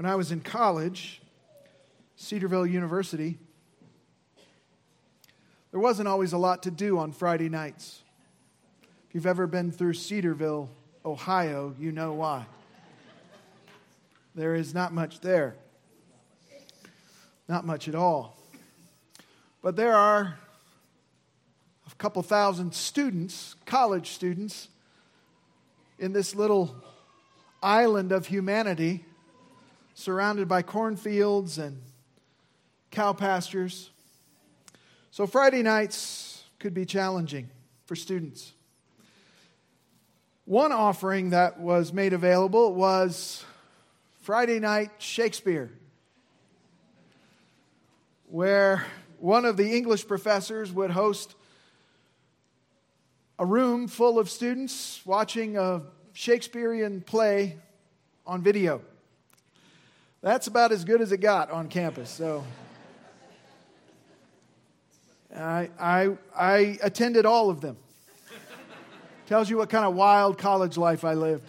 When 0.00 0.10
I 0.10 0.14
was 0.14 0.32
in 0.32 0.40
college, 0.40 1.20
Cedarville 2.16 2.66
University, 2.66 3.36
there 5.72 5.80
wasn't 5.80 6.08
always 6.08 6.32
a 6.32 6.38
lot 6.38 6.62
to 6.62 6.70
do 6.70 6.98
on 6.98 7.12
Friday 7.12 7.50
nights. 7.50 8.02
If 9.06 9.14
you've 9.14 9.26
ever 9.26 9.46
been 9.46 9.70
through 9.70 9.92
Cedarville, 9.92 10.70
Ohio, 11.04 11.74
you 11.78 11.92
know 11.92 12.14
why. 12.14 12.46
There 14.34 14.54
is 14.54 14.72
not 14.72 14.94
much 14.94 15.20
there. 15.20 15.54
Not 17.46 17.66
much 17.66 17.86
at 17.86 17.94
all. 17.94 18.38
But 19.60 19.76
there 19.76 19.94
are 19.94 20.38
a 21.86 21.94
couple 21.96 22.22
thousand 22.22 22.74
students, 22.74 23.54
college 23.66 24.12
students, 24.12 24.68
in 25.98 26.14
this 26.14 26.34
little 26.34 26.74
island 27.62 28.12
of 28.12 28.28
humanity, 28.28 29.04
surrounded 29.94 30.48
by 30.48 30.62
cornfields 30.62 31.58
and 31.58 31.80
cow 32.90 33.12
pastures. 33.12 33.90
So 35.10 35.26
Friday 35.26 35.62
nights 35.62 36.44
could 36.58 36.74
be 36.74 36.84
challenging 36.84 37.48
for 37.86 37.96
students. 37.96 38.52
One 40.44 40.72
offering 40.72 41.30
that 41.30 41.60
was 41.60 41.92
made 41.92 42.12
available 42.12 42.74
was 42.74 43.44
Friday 44.20 44.58
night 44.58 44.90
Shakespeare, 44.98 45.70
where 48.28 48.84
one 49.18 49.44
of 49.44 49.56
the 49.56 49.76
English 49.76 50.06
professors 50.06 50.72
would 50.72 50.90
host 50.90 51.34
a 53.38 53.46
room 53.46 53.88
full 53.88 54.18
of 54.18 54.28
students 54.28 55.00
watching 55.04 55.56
a 55.56 55.82
Shakespearean 56.12 57.00
play 57.00 57.56
on 58.26 58.42
video. 58.42 58.82
That's 60.22 60.48
about 60.48 60.70
as 60.70 60.84
good 60.84 61.00
as 61.00 61.12
it 61.12 61.18
got 61.18 61.50
on 61.50 61.68
campus. 61.68 62.10
So 62.10 62.44
I, 65.34 65.70
I, 65.80 66.16
I 66.36 66.78
attended 66.82 67.24
all 67.24 67.48
of 67.48 67.60
them. 67.62 67.76
Tells 69.26 69.48
you 69.48 69.56
what 69.56 69.70
kind 69.70 69.84
of 69.86 69.94
wild 69.94 70.36
college 70.38 70.76
life 70.76 71.04
I 71.04 71.14
lived. 71.14 71.48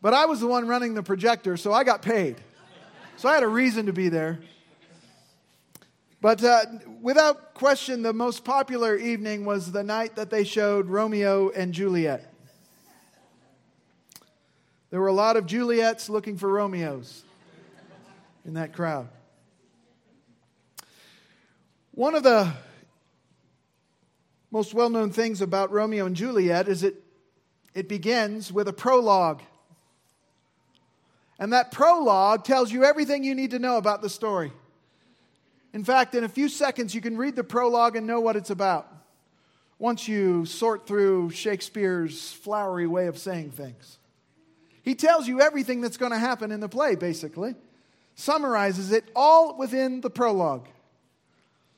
But 0.00 0.14
I 0.14 0.24
was 0.26 0.40
the 0.40 0.48
one 0.48 0.66
running 0.66 0.94
the 0.94 1.02
projector, 1.02 1.56
so 1.56 1.72
I 1.72 1.84
got 1.84 2.02
paid. 2.02 2.36
So 3.16 3.28
I 3.28 3.34
had 3.34 3.44
a 3.44 3.48
reason 3.48 3.86
to 3.86 3.92
be 3.92 4.08
there. 4.08 4.40
But 6.20 6.42
uh, 6.42 6.64
without 7.00 7.54
question, 7.54 8.02
the 8.02 8.12
most 8.12 8.44
popular 8.44 8.96
evening 8.96 9.44
was 9.44 9.70
the 9.70 9.84
night 9.84 10.16
that 10.16 10.30
they 10.30 10.42
showed 10.42 10.86
Romeo 10.86 11.50
and 11.50 11.72
Juliet. 11.72 12.31
There 14.92 15.00
were 15.00 15.06
a 15.06 15.12
lot 15.14 15.38
of 15.38 15.46
Juliets 15.46 16.10
looking 16.10 16.36
for 16.36 16.50
Romeos 16.50 17.24
in 18.44 18.52
that 18.54 18.74
crowd. 18.74 19.08
One 21.92 22.14
of 22.14 22.22
the 22.22 22.52
most 24.50 24.74
well 24.74 24.90
known 24.90 25.10
things 25.10 25.40
about 25.40 25.72
Romeo 25.72 26.04
and 26.04 26.14
Juliet 26.14 26.68
is 26.68 26.82
it, 26.82 27.02
it 27.72 27.88
begins 27.88 28.52
with 28.52 28.68
a 28.68 28.72
prologue. 28.74 29.40
And 31.38 31.54
that 31.54 31.72
prologue 31.72 32.44
tells 32.44 32.70
you 32.70 32.84
everything 32.84 33.24
you 33.24 33.34
need 33.34 33.52
to 33.52 33.58
know 33.58 33.78
about 33.78 34.02
the 34.02 34.10
story. 34.10 34.52
In 35.72 35.84
fact, 35.84 36.14
in 36.14 36.22
a 36.22 36.28
few 36.28 36.50
seconds, 36.50 36.94
you 36.94 37.00
can 37.00 37.16
read 37.16 37.34
the 37.34 37.44
prologue 37.44 37.96
and 37.96 38.06
know 38.06 38.20
what 38.20 38.36
it's 38.36 38.50
about 38.50 38.94
once 39.78 40.06
you 40.06 40.44
sort 40.44 40.86
through 40.86 41.30
Shakespeare's 41.30 42.30
flowery 42.34 42.86
way 42.86 43.06
of 43.06 43.16
saying 43.16 43.52
things. 43.52 43.96
He 44.82 44.94
tells 44.94 45.28
you 45.28 45.40
everything 45.40 45.80
that's 45.80 45.96
going 45.96 46.12
to 46.12 46.18
happen 46.18 46.50
in 46.50 46.60
the 46.60 46.68
play, 46.68 46.96
basically, 46.96 47.54
summarizes 48.14 48.92
it 48.92 49.04
all 49.14 49.56
within 49.56 50.00
the 50.00 50.10
prologue. 50.10 50.68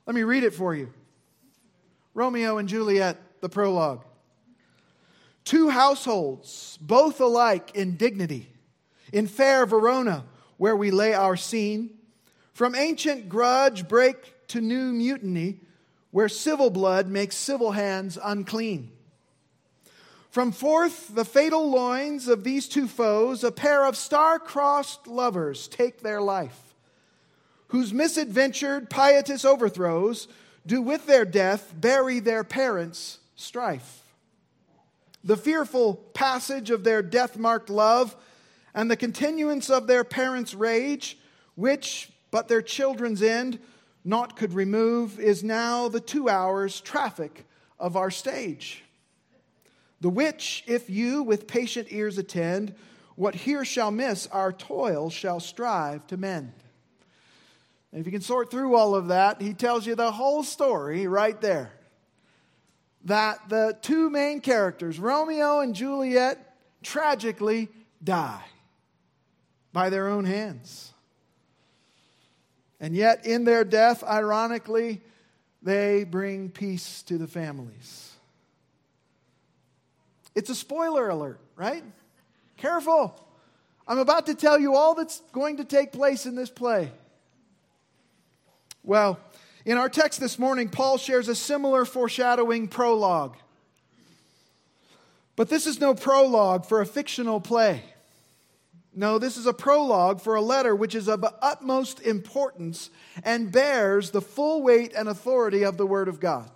Let 0.07 0.15
me 0.15 0.23
read 0.23 0.45
it 0.45 0.55
for 0.55 0.75
you 0.75 0.93
Romeo 2.15 2.59
and 2.59 2.69
Juliet, 2.69 3.19
the 3.41 3.49
prologue. 3.49 4.05
Two 5.45 5.69
households, 5.69 6.79
both 6.81 7.21
alike 7.21 7.73
in 7.75 7.97
dignity, 7.97 8.49
in 9.13 9.27
fair 9.27 9.67
Verona, 9.67 10.25
where 10.57 10.77
we 10.77 10.91
lay 10.91 11.13
our 11.13 11.37
scene, 11.37 11.91
from 12.55 12.75
ancient 12.75 13.29
grudge 13.29 13.87
break 13.87 14.47
to 14.49 14.61
new 14.61 14.93
mutiny, 14.93 15.61
where 16.13 16.29
civil 16.29 16.71
blood 16.71 17.09
makes 17.09 17.37
civil 17.37 17.73
hands 17.73 18.17
unclean. 18.23 18.91
From 20.35 20.51
forth 20.51 21.15
the 21.15 21.25
fatal 21.25 21.71
loins 21.71 22.27
of 22.27 22.43
these 22.43 22.69
two 22.69 22.89
foes, 22.89 23.45
a 23.45 23.53
pair 23.53 23.87
of 23.87 23.97
star-crossed 23.97 25.07
lovers 25.07 25.69
take 25.69 26.01
their 26.01 26.21
life, 26.21 26.75
whose 27.69 27.93
misadventured 27.93 28.91
pietous 28.91 29.45
overthrows 29.45 30.27
do 30.67 30.83
with 30.83 31.07
their 31.07 31.25
death 31.25 31.73
bury 31.77 32.19
their 32.19 32.43
parents' 32.43 33.21
strife. 33.37 34.03
The 35.23 35.37
fearful 35.37 35.95
passage 36.15 36.69
of 36.71 36.83
their 36.83 37.01
death 37.01 37.39
marked 37.39 37.71
love 37.71 38.17
and 38.75 38.91
the 38.91 38.97
continuance 38.97 39.71
of 39.71 39.87
their 39.87 40.03
parents' 40.03 40.53
rage, 40.53 41.17
which 41.55 42.11
but 42.33 42.49
their 42.49 42.61
children's 42.61 43.23
end 43.23 43.61
naught 44.05 44.35
could 44.35 44.53
remove, 44.53 45.21
is 45.21 45.45
now 45.45 45.89
the 45.89 46.01
two 46.01 46.29
hours' 46.29 46.81
traffic 46.81 47.47
of 47.79 47.97
our 47.97 48.11
stage. 48.11 48.84
The 50.05 50.11
which, 50.11 50.65
if 50.67 50.91
you 50.91 51.23
with 51.23 51.47
patient 51.47 51.89
ears 51.91 52.19
attend, 52.19 52.75
what 53.17 53.35
here 53.35 53.65
shall 53.65 53.91
miss, 53.91 54.27
our 54.27 54.53
toil 54.53 55.09
shall 55.09 55.41
strive 55.41 56.07
to 56.09 56.19
mend. 56.19 56.53
And 57.91 58.03
if 58.03 58.07
you 58.07 58.13
can 58.13 58.21
sort 58.21 58.51
through 58.51 58.77
all 58.77 58.95
of 58.95 59.09
that, 59.09 59.41
he 59.41 59.55
tells 59.55 59.87
you 59.87 59.95
the 59.95 60.13
whole 60.13 60.43
story 60.43 61.07
right 61.07 61.41
there. 61.41 61.73
That 63.07 63.49
the 63.49 63.79
two 63.81 64.11
main 64.11 64.43
characters, 64.43 64.99
Romeo 64.99 65.61
and 65.61 65.75
Juliet, 65.75 66.55
tragically 66.83 67.71
die 68.03 68.45
by 69.73 69.89
their 69.89 70.09
own 70.09 70.27
hands. 70.27 70.93
And 72.79 72.95
yet, 72.95 73.25
in 73.25 73.45
their 73.45 73.65
death, 73.65 74.05
ironically, 74.05 75.01
they 75.63 76.05
bring 76.05 76.51
peace 76.51 77.03
to 77.05 77.17
the 77.17 77.27
families. 77.27 78.14
It's 80.35 80.51
a 80.51 80.55
spoiler 80.55 81.09
alert, 81.09 81.41
right? 81.57 81.85
Careful. 82.57 83.21
I'm 83.87 83.99
about 83.99 84.27
to 84.27 84.35
tell 84.35 84.59
you 84.59 84.75
all 84.75 84.95
that's 84.95 85.21
going 85.33 85.59
to 85.59 85.65
take 85.65 85.93
place 85.93 86.27
in 86.27 86.35
this 86.35 86.51
play. 86.51 86.91
Well, 88.83 89.19
in 89.65 89.79
our 89.79 89.89
text 89.89 90.21
this 90.21 90.39
morning, 90.39 90.69
Paul 90.69 90.99
shares 90.99 91.29
a 91.29 91.35
similar 91.35 91.85
foreshadowing 91.85 92.69
prologue. 92.69 93.37
But 95.37 95.49
this 95.49 95.67
is 95.67 95.81
no 95.81 95.95
prologue 95.95 96.67
for 96.67 96.81
a 96.81 96.87
fictional 96.87 97.41
play. 97.41 97.83
No, 98.95 99.19
this 99.19 99.37
is 99.37 99.47
a 99.47 99.53
prologue 99.53 100.21
for 100.21 100.37
a 100.37 100.41
letter 100.41 100.77
which 100.77 100.95
is 100.95 101.09
of 101.09 101.25
utmost 101.43 102.01
importance 102.01 102.91
and 103.25 103.51
bears 103.51 104.11
the 104.11 104.21
full 104.21 104.63
weight 104.63 104.93
and 104.95 105.09
authority 105.09 105.65
of 105.65 105.77
the 105.77 105.87
Word 105.87 106.07
of 106.07 106.21
God. 106.21 106.49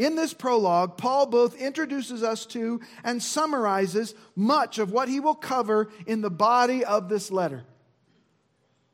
In 0.00 0.14
this 0.14 0.32
prologue, 0.32 0.96
Paul 0.96 1.26
both 1.26 1.60
introduces 1.60 2.22
us 2.22 2.46
to 2.46 2.80
and 3.04 3.22
summarizes 3.22 4.14
much 4.34 4.78
of 4.78 4.90
what 4.90 5.10
he 5.10 5.20
will 5.20 5.34
cover 5.34 5.90
in 6.06 6.22
the 6.22 6.30
body 6.30 6.86
of 6.86 7.10
this 7.10 7.30
letter. 7.30 7.64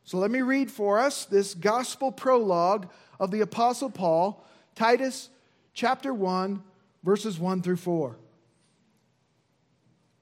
So 0.02 0.18
let 0.18 0.32
me 0.32 0.40
read 0.40 0.68
for 0.68 0.98
us 0.98 1.24
this 1.24 1.54
gospel 1.54 2.10
prologue 2.10 2.88
of 3.20 3.30
the 3.30 3.42
Apostle 3.42 3.88
Paul, 3.88 4.44
Titus 4.74 5.28
chapter 5.74 6.12
1, 6.12 6.60
verses 7.04 7.38
1 7.38 7.62
through 7.62 7.76
4. 7.76 8.16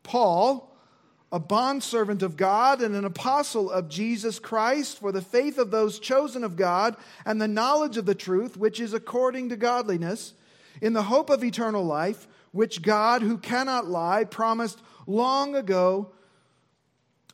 Paul, 0.02 0.70
a 1.32 1.38
bondservant 1.38 2.22
of 2.22 2.36
God 2.36 2.82
and 2.82 2.94
an 2.94 3.06
apostle 3.06 3.70
of 3.70 3.88
Jesus 3.88 4.38
Christ, 4.38 4.98
for 4.98 5.12
the 5.12 5.22
faith 5.22 5.56
of 5.56 5.70
those 5.70 5.98
chosen 5.98 6.44
of 6.44 6.56
God 6.56 6.94
and 7.24 7.40
the 7.40 7.48
knowledge 7.48 7.96
of 7.96 8.04
the 8.04 8.14
truth, 8.14 8.58
which 8.58 8.80
is 8.80 8.92
according 8.92 9.48
to 9.48 9.56
godliness 9.56 10.34
in 10.80 10.92
the 10.92 11.02
hope 11.02 11.30
of 11.30 11.44
eternal 11.44 11.84
life, 11.84 12.26
which 12.52 12.82
God, 12.82 13.22
who 13.22 13.38
cannot 13.38 13.86
lie, 13.86 14.24
promised 14.24 14.80
long 15.06 15.54
ago, 15.54 16.10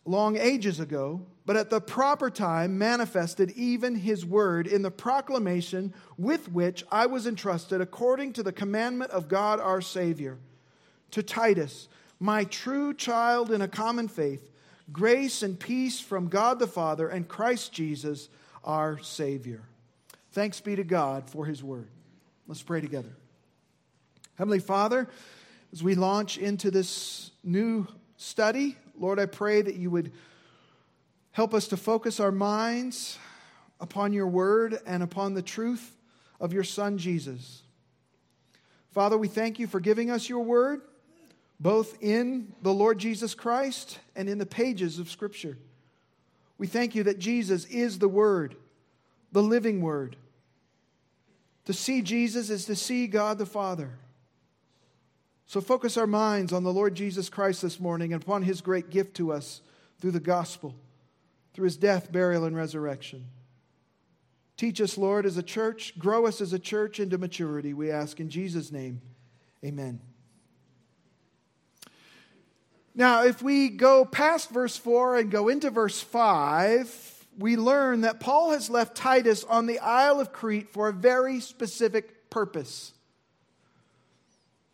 long 0.04 0.36
ages 0.36 0.80
ago, 0.80 1.26
but 1.46 1.56
at 1.56 1.70
the 1.70 1.80
proper 1.80 2.30
time 2.30 2.78
manifested 2.78 3.50
even 3.52 3.96
his 3.96 4.24
word 4.24 4.66
in 4.66 4.82
the 4.82 4.90
proclamation 4.90 5.92
with 6.16 6.50
which 6.50 6.84
I 6.90 7.06
was 7.06 7.26
entrusted 7.26 7.80
according 7.80 8.34
to 8.34 8.42
the 8.42 8.52
commandment 8.52 9.10
of 9.10 9.28
God 9.28 9.60
our 9.60 9.80
Savior. 9.80 10.38
To 11.12 11.22
Titus, 11.22 11.88
my 12.20 12.44
true 12.44 12.94
child 12.94 13.50
in 13.50 13.62
a 13.62 13.68
common 13.68 14.06
faith, 14.06 14.50
grace 14.92 15.42
and 15.42 15.58
peace 15.58 15.98
from 16.00 16.28
God 16.28 16.58
the 16.58 16.66
Father 16.66 17.08
and 17.08 17.26
Christ 17.26 17.72
Jesus 17.72 18.28
our 18.62 18.98
Savior. 18.98 19.62
Thanks 20.32 20.60
be 20.60 20.76
to 20.76 20.84
God 20.84 21.28
for 21.28 21.46
his 21.46 21.64
word. 21.64 21.88
Let's 22.46 22.62
pray 22.62 22.80
together. 22.80 23.19
Heavenly 24.40 24.60
Father, 24.60 25.06
as 25.70 25.82
we 25.82 25.94
launch 25.94 26.38
into 26.38 26.70
this 26.70 27.30
new 27.44 27.86
study, 28.16 28.74
Lord, 28.98 29.20
I 29.20 29.26
pray 29.26 29.60
that 29.60 29.74
you 29.74 29.90
would 29.90 30.12
help 31.32 31.52
us 31.52 31.68
to 31.68 31.76
focus 31.76 32.20
our 32.20 32.32
minds 32.32 33.18
upon 33.82 34.14
your 34.14 34.28
word 34.28 34.78
and 34.86 35.02
upon 35.02 35.34
the 35.34 35.42
truth 35.42 35.94
of 36.40 36.54
your 36.54 36.64
Son, 36.64 36.96
Jesus. 36.96 37.60
Father, 38.92 39.18
we 39.18 39.28
thank 39.28 39.58
you 39.58 39.66
for 39.66 39.78
giving 39.78 40.10
us 40.10 40.26
your 40.26 40.42
word, 40.42 40.80
both 41.60 42.02
in 42.02 42.54
the 42.62 42.72
Lord 42.72 42.96
Jesus 42.96 43.34
Christ 43.34 43.98
and 44.16 44.26
in 44.26 44.38
the 44.38 44.46
pages 44.46 44.98
of 44.98 45.10
Scripture. 45.10 45.58
We 46.56 46.66
thank 46.66 46.94
you 46.94 47.02
that 47.02 47.18
Jesus 47.18 47.66
is 47.66 47.98
the 47.98 48.08
Word, 48.08 48.56
the 49.32 49.42
living 49.42 49.82
Word. 49.82 50.16
To 51.66 51.74
see 51.74 52.00
Jesus 52.00 52.48
is 52.48 52.64
to 52.64 52.74
see 52.74 53.06
God 53.06 53.36
the 53.36 53.44
Father. 53.44 53.98
So 55.50 55.60
focus 55.60 55.96
our 55.96 56.06
minds 56.06 56.52
on 56.52 56.62
the 56.62 56.72
Lord 56.72 56.94
Jesus 56.94 57.28
Christ 57.28 57.62
this 57.62 57.80
morning 57.80 58.12
and 58.12 58.22
upon 58.22 58.44
his 58.44 58.60
great 58.60 58.88
gift 58.88 59.16
to 59.16 59.32
us 59.32 59.62
through 60.00 60.12
the 60.12 60.20
gospel, 60.20 60.76
through 61.54 61.64
his 61.64 61.76
death, 61.76 62.12
burial, 62.12 62.44
and 62.44 62.54
resurrection. 62.54 63.24
Teach 64.56 64.80
us, 64.80 64.96
Lord, 64.96 65.26
as 65.26 65.36
a 65.36 65.42
church. 65.42 65.98
Grow 65.98 66.24
us 66.24 66.40
as 66.40 66.52
a 66.52 66.58
church 66.60 67.00
into 67.00 67.18
maturity, 67.18 67.74
we 67.74 67.90
ask 67.90 68.20
in 68.20 68.30
Jesus' 68.30 68.70
name. 68.70 69.00
Amen. 69.64 69.98
Now, 72.94 73.24
if 73.24 73.42
we 73.42 73.70
go 73.70 74.04
past 74.04 74.50
verse 74.50 74.76
4 74.76 75.16
and 75.16 75.32
go 75.32 75.48
into 75.48 75.70
verse 75.70 76.00
5, 76.00 77.26
we 77.40 77.56
learn 77.56 78.02
that 78.02 78.20
Paul 78.20 78.52
has 78.52 78.70
left 78.70 78.96
Titus 78.96 79.42
on 79.42 79.66
the 79.66 79.80
Isle 79.80 80.20
of 80.20 80.32
Crete 80.32 80.72
for 80.72 80.88
a 80.88 80.92
very 80.92 81.40
specific 81.40 82.30
purpose 82.30 82.92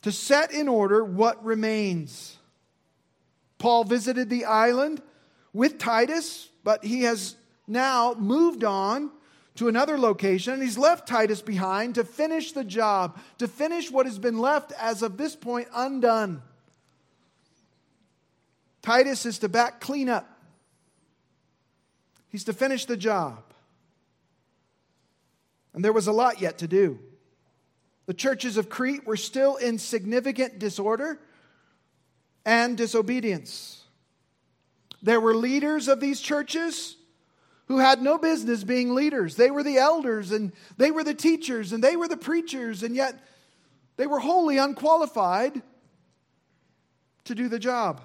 to 0.06 0.12
set 0.12 0.52
in 0.52 0.68
order 0.68 1.02
what 1.02 1.44
remains. 1.44 2.36
Paul 3.58 3.82
visited 3.82 4.30
the 4.30 4.44
island 4.44 5.02
with 5.52 5.78
Titus, 5.78 6.48
but 6.62 6.84
he 6.84 7.02
has 7.02 7.34
now 7.66 8.14
moved 8.16 8.62
on 8.62 9.10
to 9.56 9.66
another 9.66 9.98
location 9.98 10.52
and 10.52 10.62
he's 10.62 10.78
left 10.78 11.08
Titus 11.08 11.42
behind 11.42 11.96
to 11.96 12.04
finish 12.04 12.52
the 12.52 12.62
job, 12.62 13.18
to 13.38 13.48
finish 13.48 13.90
what 13.90 14.06
has 14.06 14.16
been 14.16 14.38
left 14.38 14.70
as 14.80 15.02
of 15.02 15.16
this 15.16 15.34
point 15.34 15.66
undone. 15.74 16.40
Titus 18.82 19.26
is 19.26 19.40
to 19.40 19.48
back 19.48 19.80
clean 19.80 20.08
up. 20.08 20.40
He's 22.28 22.44
to 22.44 22.52
finish 22.52 22.84
the 22.84 22.96
job. 22.96 23.42
And 25.74 25.84
there 25.84 25.92
was 25.92 26.06
a 26.06 26.12
lot 26.12 26.40
yet 26.40 26.58
to 26.58 26.68
do. 26.68 27.00
The 28.06 28.14
churches 28.14 28.56
of 28.56 28.68
Crete 28.68 29.06
were 29.06 29.16
still 29.16 29.56
in 29.56 29.78
significant 29.78 30.58
disorder 30.58 31.20
and 32.44 32.76
disobedience. 32.76 33.84
There 35.02 35.20
were 35.20 35.34
leaders 35.34 35.88
of 35.88 36.00
these 36.00 36.20
churches 36.20 36.96
who 37.66 37.78
had 37.78 38.00
no 38.00 38.16
business 38.16 38.62
being 38.62 38.94
leaders. 38.94 39.34
They 39.34 39.50
were 39.50 39.64
the 39.64 39.78
elders 39.78 40.30
and 40.30 40.52
they 40.76 40.92
were 40.92 41.04
the 41.04 41.14
teachers 41.14 41.72
and 41.72 41.82
they 41.82 41.96
were 41.96 42.08
the 42.08 42.16
preachers, 42.16 42.82
and 42.82 42.94
yet 42.94 43.18
they 43.96 44.06
were 44.06 44.20
wholly 44.20 44.58
unqualified 44.58 45.60
to 47.24 47.34
do 47.34 47.48
the 47.48 47.58
job. 47.58 48.00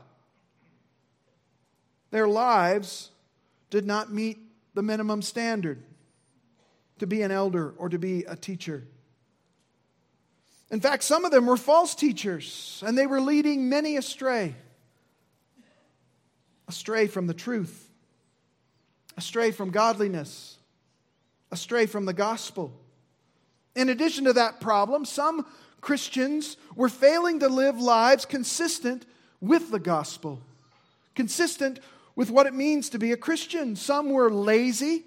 Their 2.10 2.28
lives 2.28 3.12
did 3.70 3.86
not 3.86 4.12
meet 4.12 4.40
the 4.74 4.82
minimum 4.82 5.22
standard 5.22 5.84
to 7.00 7.08
be 7.08 7.22
an 7.22 7.32
elder 7.32 7.74
or 7.78 7.88
to 7.90 8.00
be 8.00 8.26
a 8.26 8.36
teacher. 8.36 8.88
In 10.72 10.80
fact, 10.80 11.04
some 11.04 11.26
of 11.26 11.32
them 11.32 11.46
were 11.46 11.58
false 11.58 11.94
teachers, 11.94 12.82
and 12.86 12.98
they 12.98 13.06
were 13.06 13.20
leading 13.20 13.68
many 13.68 13.98
astray. 13.98 14.56
Astray 16.70 17.08
from 17.08 17.28
the 17.28 17.34
truth, 17.34 17.90
astray 19.18 19.52
from 19.52 19.72
godliness, 19.72 20.58
astray 21.52 21.86
from 21.86 22.06
the 22.06 22.14
gospel. 22.14 22.72
In 23.76 23.90
addition 23.90 24.24
to 24.24 24.34
that 24.34 24.62
problem, 24.62 25.04
some 25.04 25.46
Christians 25.82 26.56
were 26.76 26.88
failing 26.88 27.42
to 27.42 27.50
live 27.50 27.78
lives 27.78 28.24
consistent 28.26 29.06
with 29.42 29.72
the 29.72 29.80
gospel, 29.80 30.40
consistent 31.14 31.82
with 32.16 32.32
what 32.32 32.48
it 32.48 32.54
means 32.54 32.90
to 32.92 33.00
be 33.00 33.12
a 33.12 33.18
Christian. 33.18 33.76
Some 33.76 34.12
were 34.12 34.32
lazy 34.32 35.04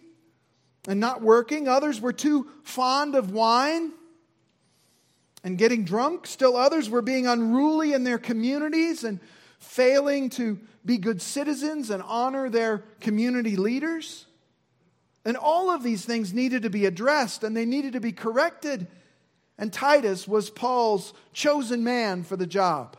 and 0.87 1.01
not 1.01 1.23
working, 1.23 1.67
others 1.67 2.03
were 2.03 2.13
too 2.13 2.51
fond 2.63 3.15
of 3.15 3.31
wine 3.31 3.93
and 5.44 5.58
getting 5.58 5.85
drunk. 5.85 6.26
Still 6.26 6.56
others 6.56 6.91
were 6.91 7.02
being 7.02 7.26
unruly 7.26 7.93
in 7.93 8.02
their 8.02 8.19
communities 8.19 9.05
and 9.05 9.20
failing 9.58 10.31
to 10.31 10.58
be 10.85 10.99
good 10.99 11.23
citizens 11.23 11.91
and 11.91 12.02
honor 12.02 12.49
their 12.49 12.79
community 13.00 13.56
leaders. 13.56 14.26
And 15.25 15.37
all 15.37 15.70
of 15.70 15.82
these 15.82 16.05
things 16.05 16.32
needed 16.32 16.62
to 16.62 16.70
be 16.70 16.87
addressed 16.87 17.44
and 17.44 17.56
they 17.56 17.67
needed 17.67 17.93
to 17.93 18.00
be 18.00 18.12
corrected. 18.12 18.87
And 19.58 19.73
Titus 19.73 20.26
was 20.26 20.50
Paul's 20.50 21.12
chosen 21.32 21.85
man 21.85 22.25
for 22.25 22.37
the 22.37 22.46
job. 22.46 22.96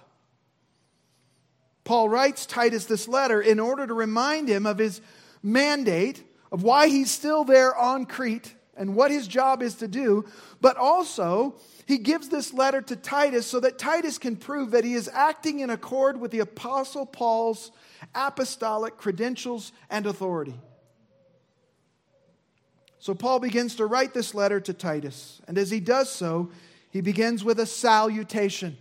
Paul 1.83 2.09
writes 2.09 2.45
Titus 2.45 2.86
this 2.86 3.07
letter 3.07 3.42
in 3.42 3.59
order 3.59 3.86
to 3.86 3.94
remind 3.94 4.47
him 4.47 4.65
of 4.65 4.80
his 4.80 5.01
mandate, 5.44 6.24
of 6.51 6.63
why 6.63 6.88
he's 6.88 7.12
still 7.12 7.44
there 7.44 7.75
on 7.75 8.06
Crete 8.06 8.56
and 8.77 8.95
what 8.95 9.12
his 9.12 9.27
job 9.27 9.62
is 9.62 9.75
to 9.75 9.88
do, 9.88 10.25
but 10.62 10.77
also 10.77 11.56
he 11.86 11.98
gives 11.98 12.30
this 12.30 12.54
letter 12.54 12.81
to 12.81 12.95
Titus 12.95 13.45
so 13.45 13.60
that 13.60 13.77
Titus 13.77 14.18
can 14.18 14.36
prove 14.36 14.72
that 14.72 14.83
he 14.83 14.94
is 14.94 15.10
acting 15.13 15.60
in 15.60 15.69
accord 15.69 16.19
with 16.19 16.31
the 16.31 16.39
Apostle 16.39 17.06
Paul's 17.06 17.72
apostolic 18.13 18.98
credentials 18.98 19.72
and 19.89 20.06
authority. 20.06 20.60
So 23.00 23.13
Paul 23.13 23.39
begins 23.39 23.75
to 23.75 23.86
write 23.86 24.13
this 24.13 24.33
letter 24.33 24.60
to 24.60 24.74
Titus, 24.74 25.39
and 25.48 25.57
as 25.57 25.69
he 25.69 25.80
does 25.80 26.12
so, 26.12 26.50
he 26.89 27.01
begins 27.01 27.44
with 27.44 27.60
a 27.60 27.66
salutation. 27.66 28.78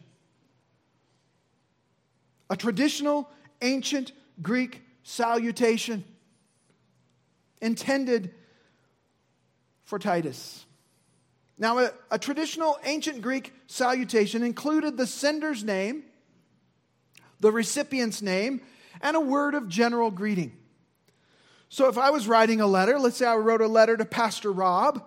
A 2.48 2.56
traditional 2.56 3.28
ancient 3.60 4.12
Greek 4.40 4.82
salutation 5.02 6.04
intended 7.60 8.34
for 9.84 9.98
Titus. 9.98 10.64
Now, 11.56 11.78
a, 11.78 11.92
a, 12.10 12.18
traditional 12.18 12.78
ancient 12.84 13.22
Greek 13.22 13.52
salutation 13.66 14.42
included 14.42 14.96
the 14.96 15.06
sender's 15.06 15.62
name, 15.62 16.02
the 17.38 17.52
recipient's 17.52 18.20
name, 18.20 18.60
and 19.00 19.16
a 19.16 19.20
word 19.20 19.54
of 19.54 19.68
general 19.68 20.10
greeting. 20.10 20.52
So, 21.68 21.88
if 21.88 21.96
I 21.96 22.10
was 22.10 22.26
writing 22.26 22.60
a 22.60 22.66
letter, 22.66 22.98
let's 22.98 23.18
say 23.18 23.26
I 23.26 23.36
wrote 23.36 23.60
a 23.60 23.68
letter 23.68 23.96
to 23.96 24.04
Pastor 24.04 24.50
Rob, 24.50 25.04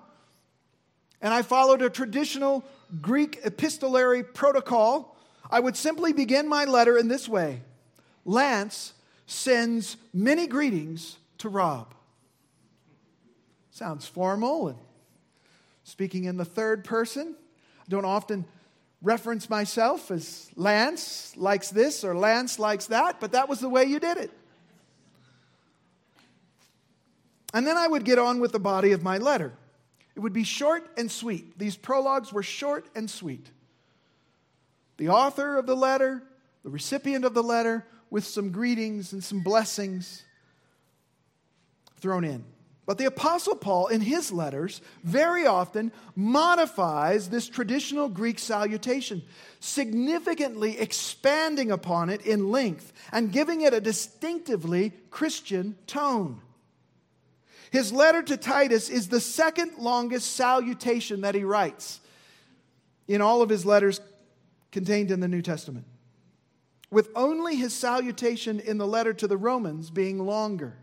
and 1.22 1.34
I 1.34 1.42
followed 1.42 1.82
a 1.82 1.90
traditional 1.90 2.64
Greek 3.02 3.40
epistolary 3.44 4.24
protocol, 4.24 5.18
I 5.50 5.60
would 5.60 5.76
simply 5.76 6.14
begin 6.14 6.48
my 6.48 6.66
letter 6.66 6.98
in 6.98 7.08
this 7.08 7.28
way 7.28 7.62
Lance 8.26 8.94
sends 9.26 9.98
many 10.14 10.48
greetings 10.48 11.18
to 11.40 11.50
Rob. 11.50 11.94
Sounds 13.78 14.08
formal 14.08 14.70
and 14.70 14.78
speaking 15.84 16.24
in 16.24 16.36
the 16.36 16.44
third 16.44 16.84
person. 16.84 17.36
I 17.80 17.86
don't 17.90 18.06
often 18.06 18.44
reference 19.04 19.52
myself 19.52 20.10
as 20.10 20.50
Lance 20.56 21.38
likes 21.38 21.70
this 21.70 22.04
or 22.04 22.16
Lance 22.16 22.58
likes 22.58 22.88
that, 22.88 23.20
but 23.20 23.34
that 23.34 23.48
was 23.48 23.60
the 23.60 23.70
way 23.70 23.84
you 23.84 24.00
did 24.00 24.18
it. 24.18 24.32
And 27.54 27.68
then 27.68 27.78
I 27.78 27.88
would 27.88 28.04
get 28.04 28.18
on 28.18 28.40
with 28.40 28.52
the 28.52 28.60
body 28.60 28.94
of 28.94 29.04
my 29.04 29.20
letter. 29.20 29.54
It 30.16 30.22
would 30.22 30.34
be 30.34 30.44
short 30.44 30.90
and 30.98 31.12
sweet. 31.12 31.60
These 31.60 31.78
prologues 31.78 32.34
were 32.34 32.42
short 32.42 32.88
and 32.96 33.08
sweet. 33.08 33.46
The 34.98 35.10
author 35.10 35.56
of 35.56 35.68
the 35.68 35.76
letter, 35.76 36.24
the 36.64 36.72
recipient 36.72 37.26
of 37.26 37.36
the 37.36 37.44
letter, 37.44 37.86
with 38.10 38.26
some 38.26 38.50
greetings 38.50 39.14
and 39.14 39.24
some 39.24 39.42
blessings 39.42 40.24
thrown 42.00 42.24
in. 42.24 42.44
But 42.88 42.98
the 42.98 43.06
Apostle 43.06 43.56
Paul, 43.58 43.88
in 43.88 44.00
his 44.00 44.32
letters, 44.32 44.80
very 45.04 45.46
often 45.46 45.92
modifies 46.16 47.30
this 47.30 47.50
traditional 47.50 48.08
Greek 48.08 48.40
salutation, 48.40 49.24
significantly 49.60 50.80
expanding 50.80 51.70
upon 51.70 52.10
it 52.10 52.26
in 52.26 52.50
length 52.50 52.94
and 53.12 53.34
giving 53.34 53.60
it 53.60 53.74
a 53.74 53.82
distinctively 53.82 54.94
Christian 55.12 55.76
tone. 55.86 56.40
His 57.72 57.92
letter 57.92 58.24
to 58.24 58.38
Titus 58.38 58.88
is 58.88 59.10
the 59.10 59.20
second 59.20 59.74
longest 59.78 60.38
salutation 60.38 61.22
that 61.22 61.36
he 61.36 61.44
writes 61.44 62.00
in 63.06 63.20
all 63.20 63.42
of 63.42 63.50
his 63.50 63.66
letters 63.66 64.00
contained 64.72 65.12
in 65.12 65.20
the 65.20 65.28
New 65.28 65.42
Testament, 65.42 65.86
with 66.90 67.10
only 67.18 67.58
his 67.58 67.74
salutation 67.74 68.62
in 68.62 68.78
the 68.78 68.88
letter 68.88 69.14
to 69.14 69.28
the 69.28 69.36
Romans 69.36 69.90
being 69.90 70.26
longer. 70.26 70.78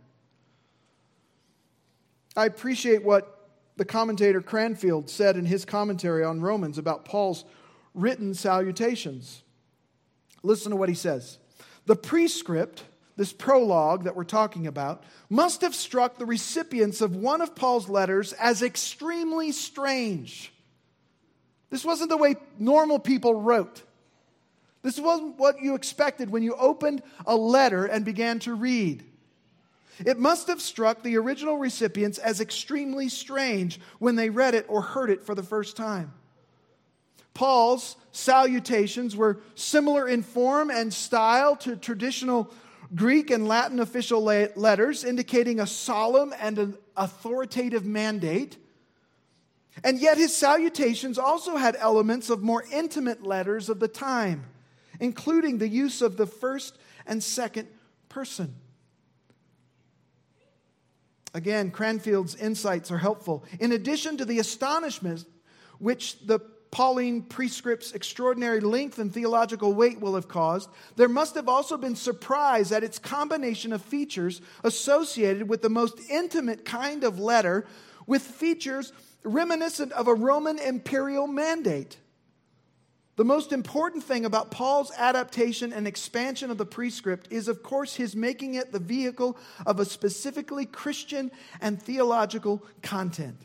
I 2.36 2.46
appreciate 2.46 3.04
what 3.04 3.30
the 3.76 3.84
commentator 3.84 4.40
Cranfield 4.40 5.10
said 5.10 5.36
in 5.36 5.44
his 5.44 5.64
commentary 5.64 6.24
on 6.24 6.40
Romans 6.40 6.78
about 6.78 7.04
Paul's 7.04 7.44
written 7.94 8.34
salutations. 8.34 9.42
Listen 10.42 10.70
to 10.70 10.76
what 10.76 10.88
he 10.88 10.94
says. 10.94 11.38
The 11.86 11.96
prescript, 11.96 12.82
this 13.16 13.32
prologue 13.32 14.04
that 14.04 14.16
we're 14.16 14.24
talking 14.24 14.66
about, 14.66 15.04
must 15.28 15.60
have 15.62 15.74
struck 15.74 16.18
the 16.18 16.26
recipients 16.26 17.00
of 17.00 17.16
one 17.16 17.40
of 17.40 17.54
Paul's 17.54 17.88
letters 17.88 18.32
as 18.34 18.62
extremely 18.62 19.52
strange. 19.52 20.52
This 21.70 21.84
wasn't 21.84 22.10
the 22.10 22.16
way 22.16 22.36
normal 22.58 22.98
people 22.98 23.34
wrote. 23.34 23.82
This 24.82 24.98
wasn't 24.98 25.38
what 25.38 25.62
you 25.62 25.74
expected 25.74 26.30
when 26.30 26.42
you 26.42 26.54
opened 26.54 27.02
a 27.26 27.34
letter 27.34 27.86
and 27.86 28.04
began 28.04 28.38
to 28.40 28.54
read. 28.54 29.04
It 30.04 30.18
must 30.18 30.48
have 30.48 30.60
struck 30.60 31.02
the 31.02 31.16
original 31.16 31.58
recipients 31.58 32.18
as 32.18 32.40
extremely 32.40 33.08
strange 33.08 33.80
when 33.98 34.16
they 34.16 34.30
read 34.30 34.54
it 34.54 34.66
or 34.68 34.82
heard 34.82 35.10
it 35.10 35.22
for 35.22 35.34
the 35.34 35.42
first 35.42 35.76
time. 35.76 36.12
Paul's 37.32 37.96
salutations 38.12 39.16
were 39.16 39.40
similar 39.54 40.08
in 40.08 40.22
form 40.22 40.70
and 40.70 40.92
style 40.92 41.56
to 41.56 41.76
traditional 41.76 42.50
Greek 42.94 43.30
and 43.30 43.48
Latin 43.48 43.80
official 43.80 44.22
letters, 44.22 45.04
indicating 45.04 45.58
a 45.58 45.66
solemn 45.66 46.32
and 46.38 46.58
an 46.58 46.78
authoritative 46.96 47.84
mandate. 47.84 48.56
And 49.82 49.98
yet, 49.98 50.16
his 50.16 50.36
salutations 50.36 51.18
also 51.18 51.56
had 51.56 51.76
elements 51.76 52.30
of 52.30 52.42
more 52.42 52.64
intimate 52.72 53.24
letters 53.24 53.68
of 53.68 53.80
the 53.80 53.88
time 53.88 54.44
including 55.00 55.58
the 55.58 55.68
use 55.68 56.02
of 56.02 56.16
the 56.16 56.26
first 56.26 56.78
and 57.06 57.22
second 57.22 57.68
person. 58.08 58.54
Again, 61.34 61.72
Cranfield's 61.72 62.36
insights 62.36 62.92
are 62.92 62.98
helpful. 62.98 63.44
In 63.58 63.72
addition 63.72 64.16
to 64.18 64.24
the 64.24 64.38
astonishment 64.38 65.24
which 65.78 66.24
the 66.26 66.38
Pauline 66.70 67.22
prescript's 67.22 67.92
extraordinary 67.92 68.60
length 68.60 68.98
and 68.98 69.12
theological 69.12 69.74
weight 69.74 70.00
will 70.00 70.14
have 70.14 70.28
caused, 70.28 70.70
there 70.96 71.08
must 71.08 71.34
have 71.34 71.48
also 71.48 71.76
been 71.76 71.96
surprise 71.96 72.72
at 72.72 72.84
its 72.84 72.98
combination 72.98 73.72
of 73.72 73.82
features 73.82 74.40
associated 74.62 75.48
with 75.48 75.62
the 75.62 75.68
most 75.68 76.00
intimate 76.08 76.64
kind 76.64 77.04
of 77.04 77.18
letter, 77.18 77.66
with 78.06 78.22
features 78.22 78.92
reminiscent 79.22 79.92
of 79.92 80.08
a 80.08 80.14
Roman 80.14 80.58
imperial 80.58 81.26
mandate. 81.26 81.96
The 83.16 83.24
most 83.24 83.52
important 83.52 84.02
thing 84.02 84.24
about 84.24 84.50
Paul's 84.50 84.90
adaptation 84.96 85.72
and 85.72 85.86
expansion 85.86 86.50
of 86.50 86.58
the 86.58 86.66
prescript 86.66 87.28
is, 87.30 87.46
of 87.46 87.62
course, 87.62 87.94
his 87.94 88.16
making 88.16 88.54
it 88.54 88.72
the 88.72 88.80
vehicle 88.80 89.36
of 89.64 89.78
a 89.78 89.84
specifically 89.84 90.66
Christian 90.66 91.30
and 91.60 91.80
theological 91.80 92.62
content. 92.82 93.38